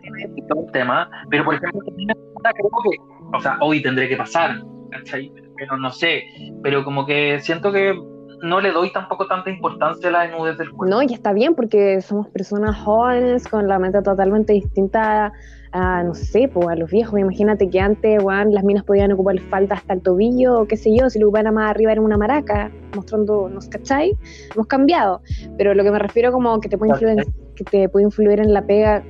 tema, 0.73 1.11
pero 1.31 1.45
por 1.45 1.57
ejemplo, 1.57 1.81
creo 1.85 2.71
que, 2.91 3.37
o 3.37 3.41
sea, 3.41 3.59
hoy 3.61 3.83
tendré 3.83 4.09
que 4.09 4.17
pasar, 4.17 4.63
¿cachai? 4.91 5.31
Pero 5.57 5.77
no 5.77 5.91
sé, 5.91 6.25
pero 6.63 6.85
como 6.85 7.05
que 7.05 7.39
siento 7.41 7.71
que 7.71 7.95
no 8.43 8.61
le 8.61 8.73
doy 8.73 8.93
tampoco 8.93 9.27
tanta 9.27 9.51
importancia 9.51 10.09
a 10.09 10.13
la 10.13 10.23
desnudez 10.23 10.57
del 10.59 10.71
cuerpo. 10.71 10.87
No, 10.87 11.03
y 11.03 11.13
está 11.13 11.33
bien 11.33 11.55
porque 11.55 12.01
somos 12.01 12.29
personas 12.29 12.77
jóvenes 12.79 13.47
con 13.47 13.69
la 13.69 13.79
mente 13.79 14.03
totalmente 14.03 14.53
distinta 14.53 15.33
a, 15.73 16.03
no 16.03 16.15
sé, 16.15 16.49
pues 16.53 16.69
a 16.69 16.75
los 16.75 16.91
viejos. 16.91 17.19
Imagínate 17.19 17.69
que 17.69 17.81
antes, 17.81 18.23
bueno, 18.23 18.51
las 18.51 18.65
minas 18.65 18.85
podían 18.85 19.13
ocupar 19.13 19.39
falta 19.41 19.75
hasta 19.75 19.95
el 19.95 20.03
tobillo, 20.03 20.61
o 20.61 20.67
qué 20.67 20.77
sé 20.77 20.95
yo, 20.97 21.11
si 21.11 21.19
lo 21.19 21.27
ocuparan 21.27 21.55
más 21.55 21.71
arriba 21.71 21.93
era 21.93 22.01
una 22.01 22.17
maraca, 22.17 22.71
mostrando, 22.95 23.49
¿nos 23.49 23.69
cachai? 23.69 24.17
Hemos 24.55 24.67
cambiado. 24.67 25.21
Pero 25.57 25.75
lo 25.75 25.85
que 25.85 25.91
me 25.91 25.99
refiero 25.99 26.33
como 26.33 26.61
que 26.61 26.69
te 26.69 26.79
puede 26.79 26.93
influir, 26.93 27.25
que 27.55 27.65
te 27.65 27.89
puede 27.89 28.05
influir 28.05 28.41
en 28.41 28.53
la 28.53 28.63
pega, 28.63 29.05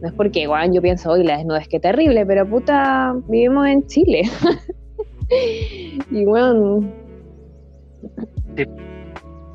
no 0.00 0.08
es 0.08 0.14
porque, 0.14 0.46
bueno, 0.46 0.72
yo 0.72 0.82
pienso, 0.82 1.10
hoy 1.10 1.24
la 1.24 1.38
desnudez 1.38 1.68
que 1.68 1.80
terrible, 1.80 2.26
pero 2.26 2.48
puta, 2.48 3.14
vivimos 3.28 3.66
en 3.66 3.86
Chile. 3.86 4.22
y 6.10 6.24
bueno... 6.24 6.84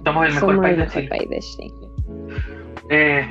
Somos 0.05 0.27
el 0.27 0.33
mejor, 0.33 0.61
país, 0.61 0.77
de 0.77 1.39
Chile. 1.39 1.73
Eh, 2.89 3.27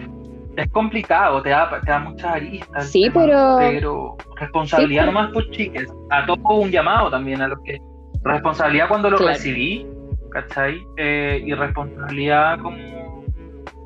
es 0.56 0.68
complicado, 0.70 1.40
te 1.42 1.50
da, 1.50 1.80
te 1.80 1.90
da 1.90 1.98
muchas 2.00 2.34
aristas. 2.34 2.90
Sí, 2.90 3.10
pero. 3.12 3.56
Pero 3.58 4.16
responsabilidad 4.36 5.06
nomás 5.06 5.30
por 5.32 5.48
chiques. 5.50 5.88
A 6.10 6.26
todo 6.26 6.56
un 6.56 6.70
llamado 6.70 7.10
también 7.10 7.40
a 7.42 7.48
los 7.48 7.60
que. 7.64 7.78
Responsabilidad 8.24 8.88
cuando 8.88 9.10
lo 9.10 9.18
recibí, 9.18 9.86
¿cachai? 10.30 10.84
Eh, 10.96 11.42
y 11.46 11.54
responsabilidad 11.54 12.58
como, 12.58 13.24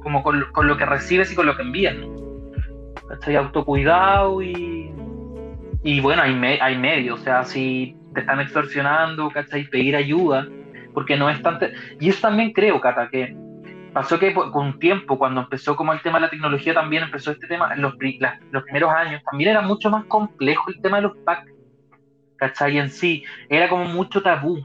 como 0.03 0.23
con, 0.23 0.67
lo 0.67 0.77
que 0.77 0.87
recibes 0.87 1.31
y 1.31 1.35
con 1.35 1.47
lo 1.47 1.55
que 1.55 1.63
envías, 1.63 1.95
¿no? 1.97 2.09
¿cachai? 3.09 3.37
Autocuidado 3.37 4.43
y. 4.43 4.91
Y 5.85 6.01
bueno, 6.01 6.23
hay, 6.23 6.35
me, 6.35 6.61
hay 6.61 6.79
medios, 6.79 7.21
o 7.21 7.25
sea, 7.25 7.45
si 7.45 7.97
te 8.15 8.21
están 8.21 8.41
extorsionando, 8.41 9.31
¿cachai? 9.31 9.65
Pedir 9.65 9.97
ayuda, 9.97 10.47
porque 10.93 11.17
no 11.17 11.29
es 11.31 11.43
tanto. 11.43 11.67
Y 12.01 12.09
eso 12.09 12.21
también 12.23 12.53
creo, 12.53 12.81
Cata, 12.81 13.09
que 13.09 13.37
pasó 13.93 14.19
que 14.19 14.33
con 14.33 14.67
un 14.67 14.79
tiempo, 14.79 15.19
cuando 15.19 15.43
empezó 15.43 15.77
como 15.77 15.93
el 15.93 16.01
tema 16.03 16.19
de 16.19 16.27
la 16.27 16.31
tecnología, 16.31 16.75
también 16.75 17.05
empezó 17.05 17.33
este 17.33 17.47
tema, 17.47 17.75
los, 17.77 17.95
los 18.51 18.63
primeros 18.65 18.91
años, 18.93 19.23
también 19.31 19.51
era 19.51 19.61
mucho 19.61 19.91
más 19.91 20.05
complejo 20.07 20.71
el 20.71 20.81
tema 20.81 20.97
de 20.97 21.03
los 21.05 21.17
packs, 21.19 21.53
¿cachai? 22.37 22.79
En 22.79 22.91
sí, 22.91 23.25
era 23.49 23.69
como 23.69 23.85
mucho 23.85 24.23
tabú. 24.23 24.63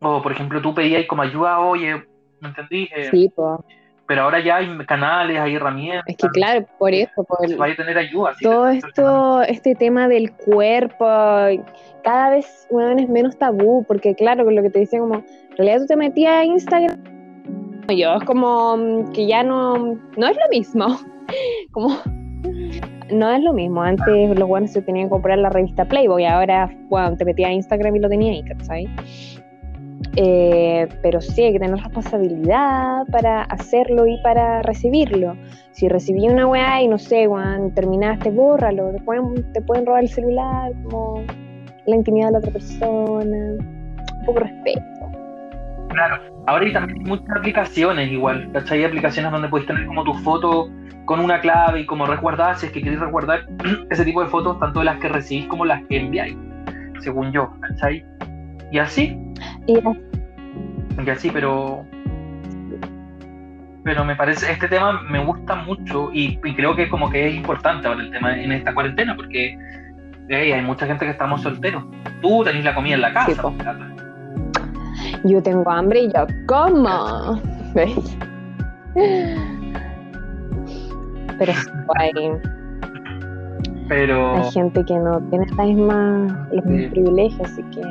O, 0.00 0.22
por 0.22 0.32
ejemplo, 0.32 0.62
tú 0.62 0.74
pedías 0.74 1.06
como 1.06 1.22
ayuda, 1.22 1.58
oye, 1.58 2.06
¿me 2.40 2.48
entendí? 2.48 2.88
Eh, 2.94 3.08
sí, 3.10 3.30
pues. 3.34 3.60
Pero 4.08 4.22
ahora 4.22 4.40
ya 4.40 4.56
hay 4.56 4.78
canales, 4.86 5.38
hay 5.38 5.54
herramientas. 5.54 6.04
Es 6.08 6.16
que 6.16 6.28
claro, 6.28 6.66
por 6.78 6.92
eso, 6.92 7.22
por 7.24 7.44
el, 7.44 7.56
vaya 7.56 7.74
a 7.74 7.76
tener 7.76 7.98
ayuda. 7.98 8.34
todo 8.42 8.68
esto, 8.68 9.42
este 9.42 9.76
tema 9.76 10.08
del 10.08 10.32
cuerpo, 10.32 11.06
cada 12.02 12.30
vez 12.30 12.66
bueno, 12.70 13.00
es 13.00 13.08
menos 13.08 13.38
tabú, 13.38 13.84
porque 13.86 14.16
claro, 14.16 14.44
con 14.44 14.56
lo 14.56 14.62
que 14.62 14.70
te 14.70 14.80
dicen 14.80 15.00
como, 15.00 15.16
en 15.16 15.56
realidad 15.56 15.78
tú 15.80 15.86
te 15.86 15.96
metías 15.96 16.32
a 16.32 16.44
Instagram 16.44 17.18
yo, 17.96 18.14
es 18.14 18.24
como 18.24 18.76
mm, 18.76 19.12
que 19.12 19.26
ya 19.26 19.42
no, 19.42 19.98
no 20.16 20.26
es 20.26 20.36
lo 20.36 20.48
mismo. 20.50 20.86
Como, 21.72 21.94
no 23.10 23.30
es 23.30 23.42
lo 23.42 23.52
mismo. 23.52 23.82
Antes 23.82 24.38
los 24.38 24.48
buenos 24.48 24.70
se 24.70 24.80
tenían 24.80 25.06
que 25.06 25.10
comprar 25.10 25.38
la 25.38 25.50
revista 25.50 25.84
Playboy, 25.84 26.24
ahora 26.24 26.74
bueno, 26.88 27.16
te 27.16 27.24
metías 27.26 27.50
a 27.50 27.52
Instagram 27.52 27.96
y 27.96 28.00
lo 28.00 28.08
tenías 28.08 28.44
ahí, 28.46 28.64
¿sabes? 28.64 29.37
Eh, 30.20 30.88
pero 31.00 31.20
sí 31.20 31.44
hay 31.44 31.52
que 31.52 31.60
tener 31.60 31.76
responsabilidad 31.76 33.06
para 33.12 33.42
hacerlo 33.42 34.04
y 34.04 34.20
para 34.20 34.62
recibirlo. 34.62 35.36
Si 35.70 35.88
recibí 35.88 36.28
una 36.28 36.44
weá 36.44 36.82
y 36.82 36.88
no 36.88 36.98
sé, 36.98 37.28
weón, 37.28 37.72
terminaste, 37.72 38.32
bórralo. 38.32 38.90
Después 38.90 39.20
te 39.52 39.62
pueden 39.62 39.86
robar 39.86 40.02
el 40.02 40.08
celular, 40.08 40.72
como 40.82 41.22
la 41.86 41.94
intimidad 41.94 42.26
de 42.26 42.32
la 42.32 42.38
otra 42.38 42.50
persona. 42.50 43.36
Un 43.60 44.24
poco 44.26 44.40
respeto. 44.40 44.82
Claro, 45.90 46.20
ahora 46.48 46.64
hay 46.64 46.72
también 46.72 47.04
muchas 47.04 47.30
aplicaciones 47.36 48.10
igual, 48.10 48.50
¿cachai? 48.52 48.80
Hay 48.80 48.86
aplicaciones 48.86 49.30
donde 49.30 49.48
puedes 49.48 49.68
tener 49.68 49.86
como 49.86 50.02
tu 50.02 50.14
foto 50.14 50.68
con 51.04 51.20
una 51.20 51.40
clave 51.40 51.82
y 51.82 51.86
como 51.86 52.06
resguardar, 52.06 52.56
si 52.56 52.66
es 52.66 52.72
que 52.72 52.82
queréis 52.82 53.00
resguardar 53.00 53.46
ese 53.90 54.04
tipo 54.04 54.20
de 54.24 54.28
fotos, 54.28 54.58
tanto 54.58 54.82
las 54.82 54.98
que 54.98 55.08
recibís 55.08 55.46
como 55.46 55.64
las 55.64 55.80
que 55.84 56.00
enviáis, 56.00 56.36
según 56.98 57.30
yo, 57.30 57.52
¿cachai? 57.60 58.04
Y 58.72 58.78
así. 58.78 59.16
Y 59.66 59.78
así, 59.78 60.07
pero. 61.32 61.84
Pero 63.84 64.04
me 64.04 64.16
parece, 64.16 64.52
este 64.52 64.68
tema 64.68 65.00
me 65.02 65.24
gusta 65.24 65.54
mucho 65.54 66.10
y, 66.12 66.36
creo 66.38 66.76
que 66.76 66.88
como 66.90 67.08
que 67.08 67.28
es 67.28 67.34
importante 67.34 67.88
ahora 67.88 68.02
el 68.02 68.10
tema 68.10 68.36
en 68.36 68.52
esta 68.52 68.74
cuarentena, 68.74 69.16
porque 69.16 69.56
hay 70.30 70.60
mucha 70.62 70.86
gente 70.86 71.06
que 71.06 71.12
estamos 71.12 71.42
solteros. 71.42 71.84
Tú 72.20 72.44
tenés 72.44 72.64
la 72.64 72.74
comida 72.74 72.96
en 72.96 73.00
la 73.00 73.14
casa 73.14 73.50
yo 75.24 75.42
tengo 75.42 75.70
hambre 75.70 76.02
y 76.02 76.12
yo 76.12 76.26
como. 76.46 77.40
Pero 81.38 81.52
hay, 81.98 82.10
Pero... 83.88 84.36
hay 84.36 84.50
gente 84.50 84.84
que 84.84 84.94
no 84.94 85.20
tiene 85.30 85.46
la 85.56 85.64
misma, 85.64 86.48
los 86.52 86.64
mismos 86.64 86.90
privilegios, 86.90 87.48
así 87.48 87.62
que 87.70 87.82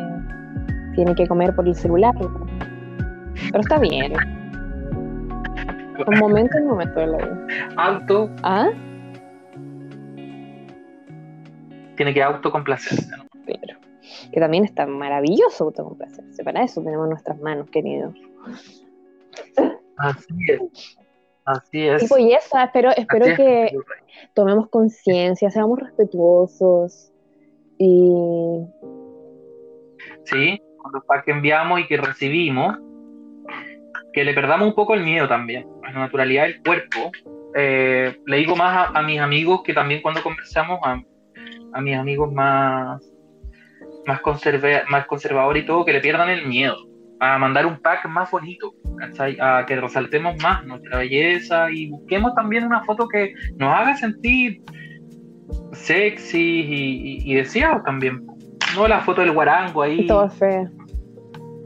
tiene 0.96 1.16
que 1.16 1.26
comer 1.28 1.56
por 1.56 1.66
el 1.68 1.76
celular. 1.76 2.14
Pero 3.52 3.60
está 3.60 3.80
bien. 3.80 4.14
Un 6.08 6.20
momento, 6.20 6.58
un 6.58 6.68
momento 6.68 7.00
de 7.00 7.08
la 7.08 7.18
vida. 7.18 7.48
Auto. 7.78 8.30
¿Ah? 8.44 8.70
Tiene 11.96 12.14
que 12.14 12.22
autocomplacerse. 12.22 13.10
Pero 13.46 13.78
que 14.32 14.40
también 14.40 14.66
está 14.66 14.86
maravilloso 14.86 15.66
autocomplacerse. 15.66 16.44
Para 16.44 16.64
eso 16.64 16.82
tenemos 16.82 17.08
nuestras 17.10 17.40
manos, 17.40 17.70
queridos. 17.70 18.14
Así 19.98 20.36
es. 20.48 20.98
Así 21.46 21.88
es. 21.88 22.12
Y 22.20 22.34
eso, 22.34 22.58
espero, 22.58 22.92
espero 22.92 23.26
que 23.36 23.76
tomemos 24.34 24.70
conciencia, 24.70 25.50
seamos 25.50 25.80
respetuosos 25.80 27.12
y... 27.78 28.66
Sí, 30.26 30.62
con 30.78 30.92
los 30.92 31.24
que 31.24 31.32
enviamos 31.32 31.80
y 31.80 31.88
que 31.88 31.98
recibimos, 31.98 32.78
que 34.18 34.24
le 34.24 34.34
perdamos 34.34 34.70
un 34.70 34.74
poco 34.74 34.96
el 34.96 35.04
miedo 35.04 35.28
también, 35.28 35.68
a 35.84 35.92
la 35.92 36.00
naturalidad 36.00 36.46
del 36.46 36.60
cuerpo. 36.64 37.12
Eh, 37.54 38.20
le 38.26 38.38
digo 38.38 38.56
más 38.56 38.90
a, 38.92 39.02
mis 39.04 39.20
amigos 39.20 39.62
que 39.64 39.76
también 39.76 40.02
cuando 40.02 40.24
conversamos, 40.24 40.80
a, 40.82 41.80
mis 41.82 41.96
amigos 41.96 42.34
más 42.34 43.00
más, 44.08 44.22
conserve, 44.22 44.82
más 44.90 45.06
conservador 45.06 45.56
y 45.56 45.68
todo, 45.68 45.86
que 45.86 45.94
le 45.94 46.00
pierdan 46.02 46.30
el 46.30 46.48
miedo 46.48 46.78
a 47.20 47.38
mandar 47.38 47.68
un 47.68 47.80
pack 47.80 48.08
más 48.08 48.32
bonito, 48.32 48.74
a 49.40 49.64
que 49.68 49.76
resaltemos 49.76 50.36
más 50.42 50.66
nuestra 50.66 50.98
belleza 50.98 51.70
y 51.70 51.92
busquemos 51.92 52.34
también 52.34 52.66
una 52.66 52.84
foto 52.86 53.08
que 53.08 53.36
nos 53.58 53.72
haga 53.72 53.98
sentir 53.98 54.64
sexy 55.74 57.22
y, 57.24 57.34
deseados 57.36 57.84
también. 57.84 58.26
No 58.74 58.88
la 58.88 59.00
foto 59.02 59.22
del 59.22 59.34
guarango 59.34 59.84
ahí. 59.84 60.08
Todo 60.08 60.28
feo. 60.28 60.68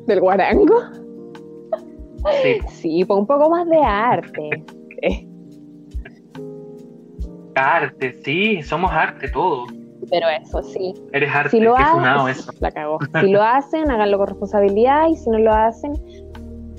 ¿Del 0.06 0.20
guarango? 0.20 1.01
Sí. 2.44 2.60
sí, 2.68 3.06
pues 3.06 3.20
un 3.20 3.28
poco 3.28 3.50
más 3.50 3.68
de 3.68 3.78
arte. 3.78 4.64
arte, 7.56 8.20
sí, 8.24 8.62
somos 8.62 8.92
arte 8.92 9.28
todos 9.30 9.68
pero 10.10 10.28
eso 10.30 10.64
sí. 10.64 10.94
Eres 11.14 11.34
arte, 11.34 11.52
si 11.52 11.60
lo 11.60 11.76
hacen, 11.76 12.56
La 12.60 12.72
cagó. 12.72 13.00
Si 13.20 13.32
lo 13.32 13.42
hacen, 13.42 13.90
háganlo 13.92 14.18
con 14.18 14.28
responsabilidad 14.28 15.08
y 15.10 15.16
si 15.16 15.30
no 15.30 15.40
lo 15.40 15.54
hacen, 15.54 15.94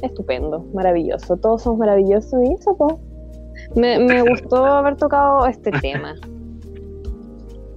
estupendo, 0.03 0.65
maravilloso. 0.75 1.37
Todos 1.37 1.63
somos 1.63 1.79
maravillosos 1.79 2.41
y 2.45 2.53
eso, 2.53 2.77
pues. 2.77 2.95
Me, 3.77 3.99
me 3.99 4.23
gustó 4.29 4.65
haber 4.65 4.97
tocado 4.97 5.47
este 5.47 5.71
tema. 5.71 6.15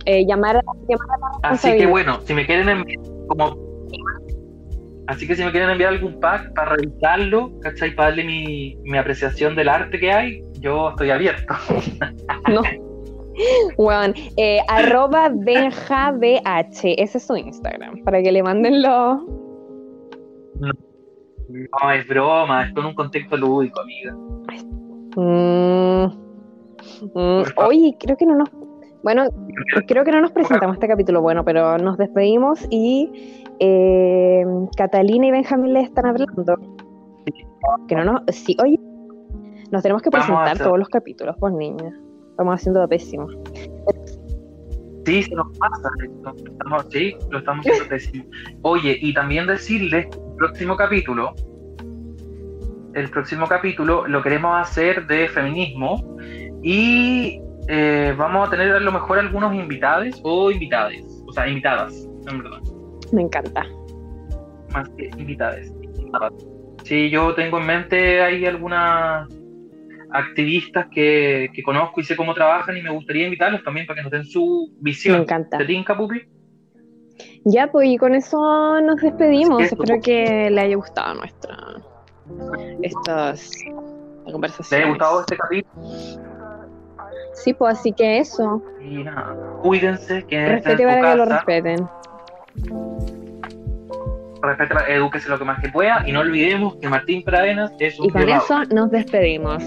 Eh, 0.05 0.25
llamar, 0.25 0.63
llamar 0.87 1.07
a 1.09 1.17
la 1.17 1.49
Así 1.49 1.77
que 1.77 1.87
bueno, 1.87 2.19
si 2.25 2.33
me 2.33 2.45
quieren 2.45 2.69
enviar 2.69 2.99
como 3.27 3.57
Así 5.07 5.27
que 5.27 5.35
si 5.35 5.43
me 5.43 5.51
quieren 5.51 5.69
enviar 5.69 5.93
algún 5.93 6.19
pack 6.19 6.53
para 6.53 6.75
revisarlo, 6.75 7.51
¿cachai? 7.59 7.93
Para 7.95 8.09
darle 8.09 8.23
mi, 8.23 8.77
mi 8.83 8.97
apreciación 8.97 9.55
del 9.55 9.69
arte 9.69 9.99
que 9.99 10.11
hay, 10.11 10.43
yo 10.59 10.89
estoy 10.89 11.11
abierto. 11.11 11.53
no, 12.47 12.61
bueno, 13.77 14.13
eh, 14.37 14.59
arroba 14.67 15.29
BenjaBH, 15.29 16.95
ese 16.97 17.17
es 17.17 17.27
su 17.27 17.35
Instagram, 17.35 18.03
para 18.03 18.21
que 18.21 18.31
le 18.31 18.41
manden 18.41 18.81
los, 18.81 19.19
No, 20.59 21.91
es 21.91 22.07
broma, 22.07 22.65
es 22.65 22.73
con 22.73 22.85
un 22.85 22.95
contexto 22.95 23.35
lúdico, 23.35 23.81
amiga. 23.81 24.13
Mm, 25.17 26.05
mm, 27.13 27.43
oye, 27.57 27.97
creo 27.99 28.17
que 28.17 28.25
no 28.25 28.35
nos. 28.35 28.49
Bueno, 29.05 29.29
creo 29.85 30.03
que 30.03 30.11
no 30.11 30.19
nos 30.19 30.31
presentamos 30.31 30.77
este 30.77 30.87
capítulo, 30.87 31.21
bueno, 31.21 31.45
pero 31.45 31.77
nos 31.77 31.95
despedimos 31.95 32.65
y 32.71 33.43
eh, 33.59 34.43
Catalina 34.75 35.27
y 35.27 35.31
Benjamín 35.31 35.73
le 35.73 35.81
están 35.81 36.07
hablando. 36.07 36.57
Que 37.87 37.95
no 37.95 38.03
nos. 38.03 38.23
Sí, 38.35 38.57
oye, 38.63 38.79
nos 39.69 39.83
tenemos 39.83 40.01
que 40.01 40.09
presentar 40.09 40.57
todos 40.57 40.79
los 40.79 40.89
capítulos, 40.89 41.35
pues 41.39 41.53
niña. 41.53 41.95
Estamos 42.31 42.55
haciendo 42.55 42.87
pésimo. 42.87 43.27
Sí, 45.05 45.21
se 45.21 45.35
nos 45.35 45.55
pasa 45.59 45.87
Estamos, 46.03 46.87
sí, 46.89 47.15
lo 47.29 47.37
estamos 47.37 47.63
haciendo 47.63 47.87
pésimo. 47.87 48.25
Oye, 48.63 48.97
y 48.99 49.13
también 49.13 49.45
decirles, 49.45 50.07
el 50.15 50.35
próximo 50.35 50.75
capítulo, 50.75 51.35
el 52.95 53.07
próximo 53.11 53.45
capítulo 53.45 54.07
lo 54.07 54.23
queremos 54.23 54.59
hacer 54.59 55.05
de 55.05 55.27
feminismo 55.27 56.17
y 56.63 57.39
eh, 57.67 58.13
vamos 58.17 58.47
a 58.47 58.51
tener 58.51 58.71
a 58.71 58.79
lo 58.79 58.91
mejor 58.91 59.19
algunos 59.19 59.53
invitados 59.53 60.19
o 60.23 60.51
invitades, 60.51 61.23
o 61.27 61.31
sea, 61.31 61.47
invitadas, 61.47 62.07
en 62.29 62.43
verdad. 62.43 62.59
Me 63.11 63.23
encanta. 63.23 63.65
Más 64.71 64.89
que 64.89 65.09
invitadas. 65.17 65.71
Sí, 66.83 67.09
yo 67.09 67.33
tengo 67.33 67.59
en 67.59 67.65
mente 67.65 68.21
ahí 68.21 68.45
algunas 68.45 69.27
activistas 70.11 70.87
que, 70.91 71.49
conozco 71.63 72.01
y 72.01 72.03
sé 72.03 72.15
cómo 72.15 72.33
trabajan 72.33 72.77
y 72.77 72.81
me 72.81 72.91
gustaría 72.91 73.25
invitarlos 73.25 73.63
también 73.63 73.87
para 73.87 73.97
que 73.97 74.03
nos 74.03 74.11
den 74.11 74.25
su 74.25 74.71
visión. 74.79 75.17
Me 75.17 75.23
encanta. 75.23 75.57
¿Te 75.57 75.65
tinca, 75.65 75.97
Pupi? 75.97 76.21
Ya, 77.45 77.67
pues 77.67 77.87
y 77.87 77.97
con 77.97 78.13
eso 78.13 78.81
nos 78.81 79.01
despedimos. 79.01 79.63
Espero 79.63 79.99
que 80.01 80.49
le 80.49 80.61
haya 80.61 80.75
gustado 80.75 81.15
nuestra 81.15 81.57
estas 82.81 83.51
conversaciones. 84.31 84.71
¿Le 84.71 84.77
haya 84.77 84.89
gustado 84.89 85.19
este 85.21 85.37
capítulo? 85.37 86.34
Sí, 87.35 87.53
pues 87.53 87.77
así 87.77 87.91
que 87.91 88.19
eso. 88.19 88.61
cuídense, 89.61 90.23
que 90.23 90.45
Respete 90.47 90.85
para 90.85 91.11
que 91.11 91.17
lo 91.17 91.25
respeten 91.25 91.87
respeta, 94.45 94.87
edúquese 94.87 95.29
lo 95.29 95.37
que 95.37 95.45
más 95.45 95.59
que 95.59 95.69
pueda 95.69 96.03
y 96.07 96.11
no 96.11 96.21
olvidemos 96.21 96.75
que 96.77 96.87
Martín 96.87 97.23
Pradenas 97.23 97.71
es 97.79 97.99
un 97.99 98.07
Y 98.07 98.09
con 98.11 98.29
eso 98.29 98.63
nos 98.65 98.91
despedimos. 98.91 99.63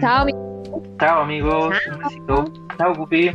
Chao, 0.00 0.22
amigos. 0.22 0.82
Chao, 0.98 1.22
amigos. 1.22 1.76
Un 1.92 1.98
besito. 1.98 2.44
Chao, 2.78 2.92
Pupi. 2.94 3.30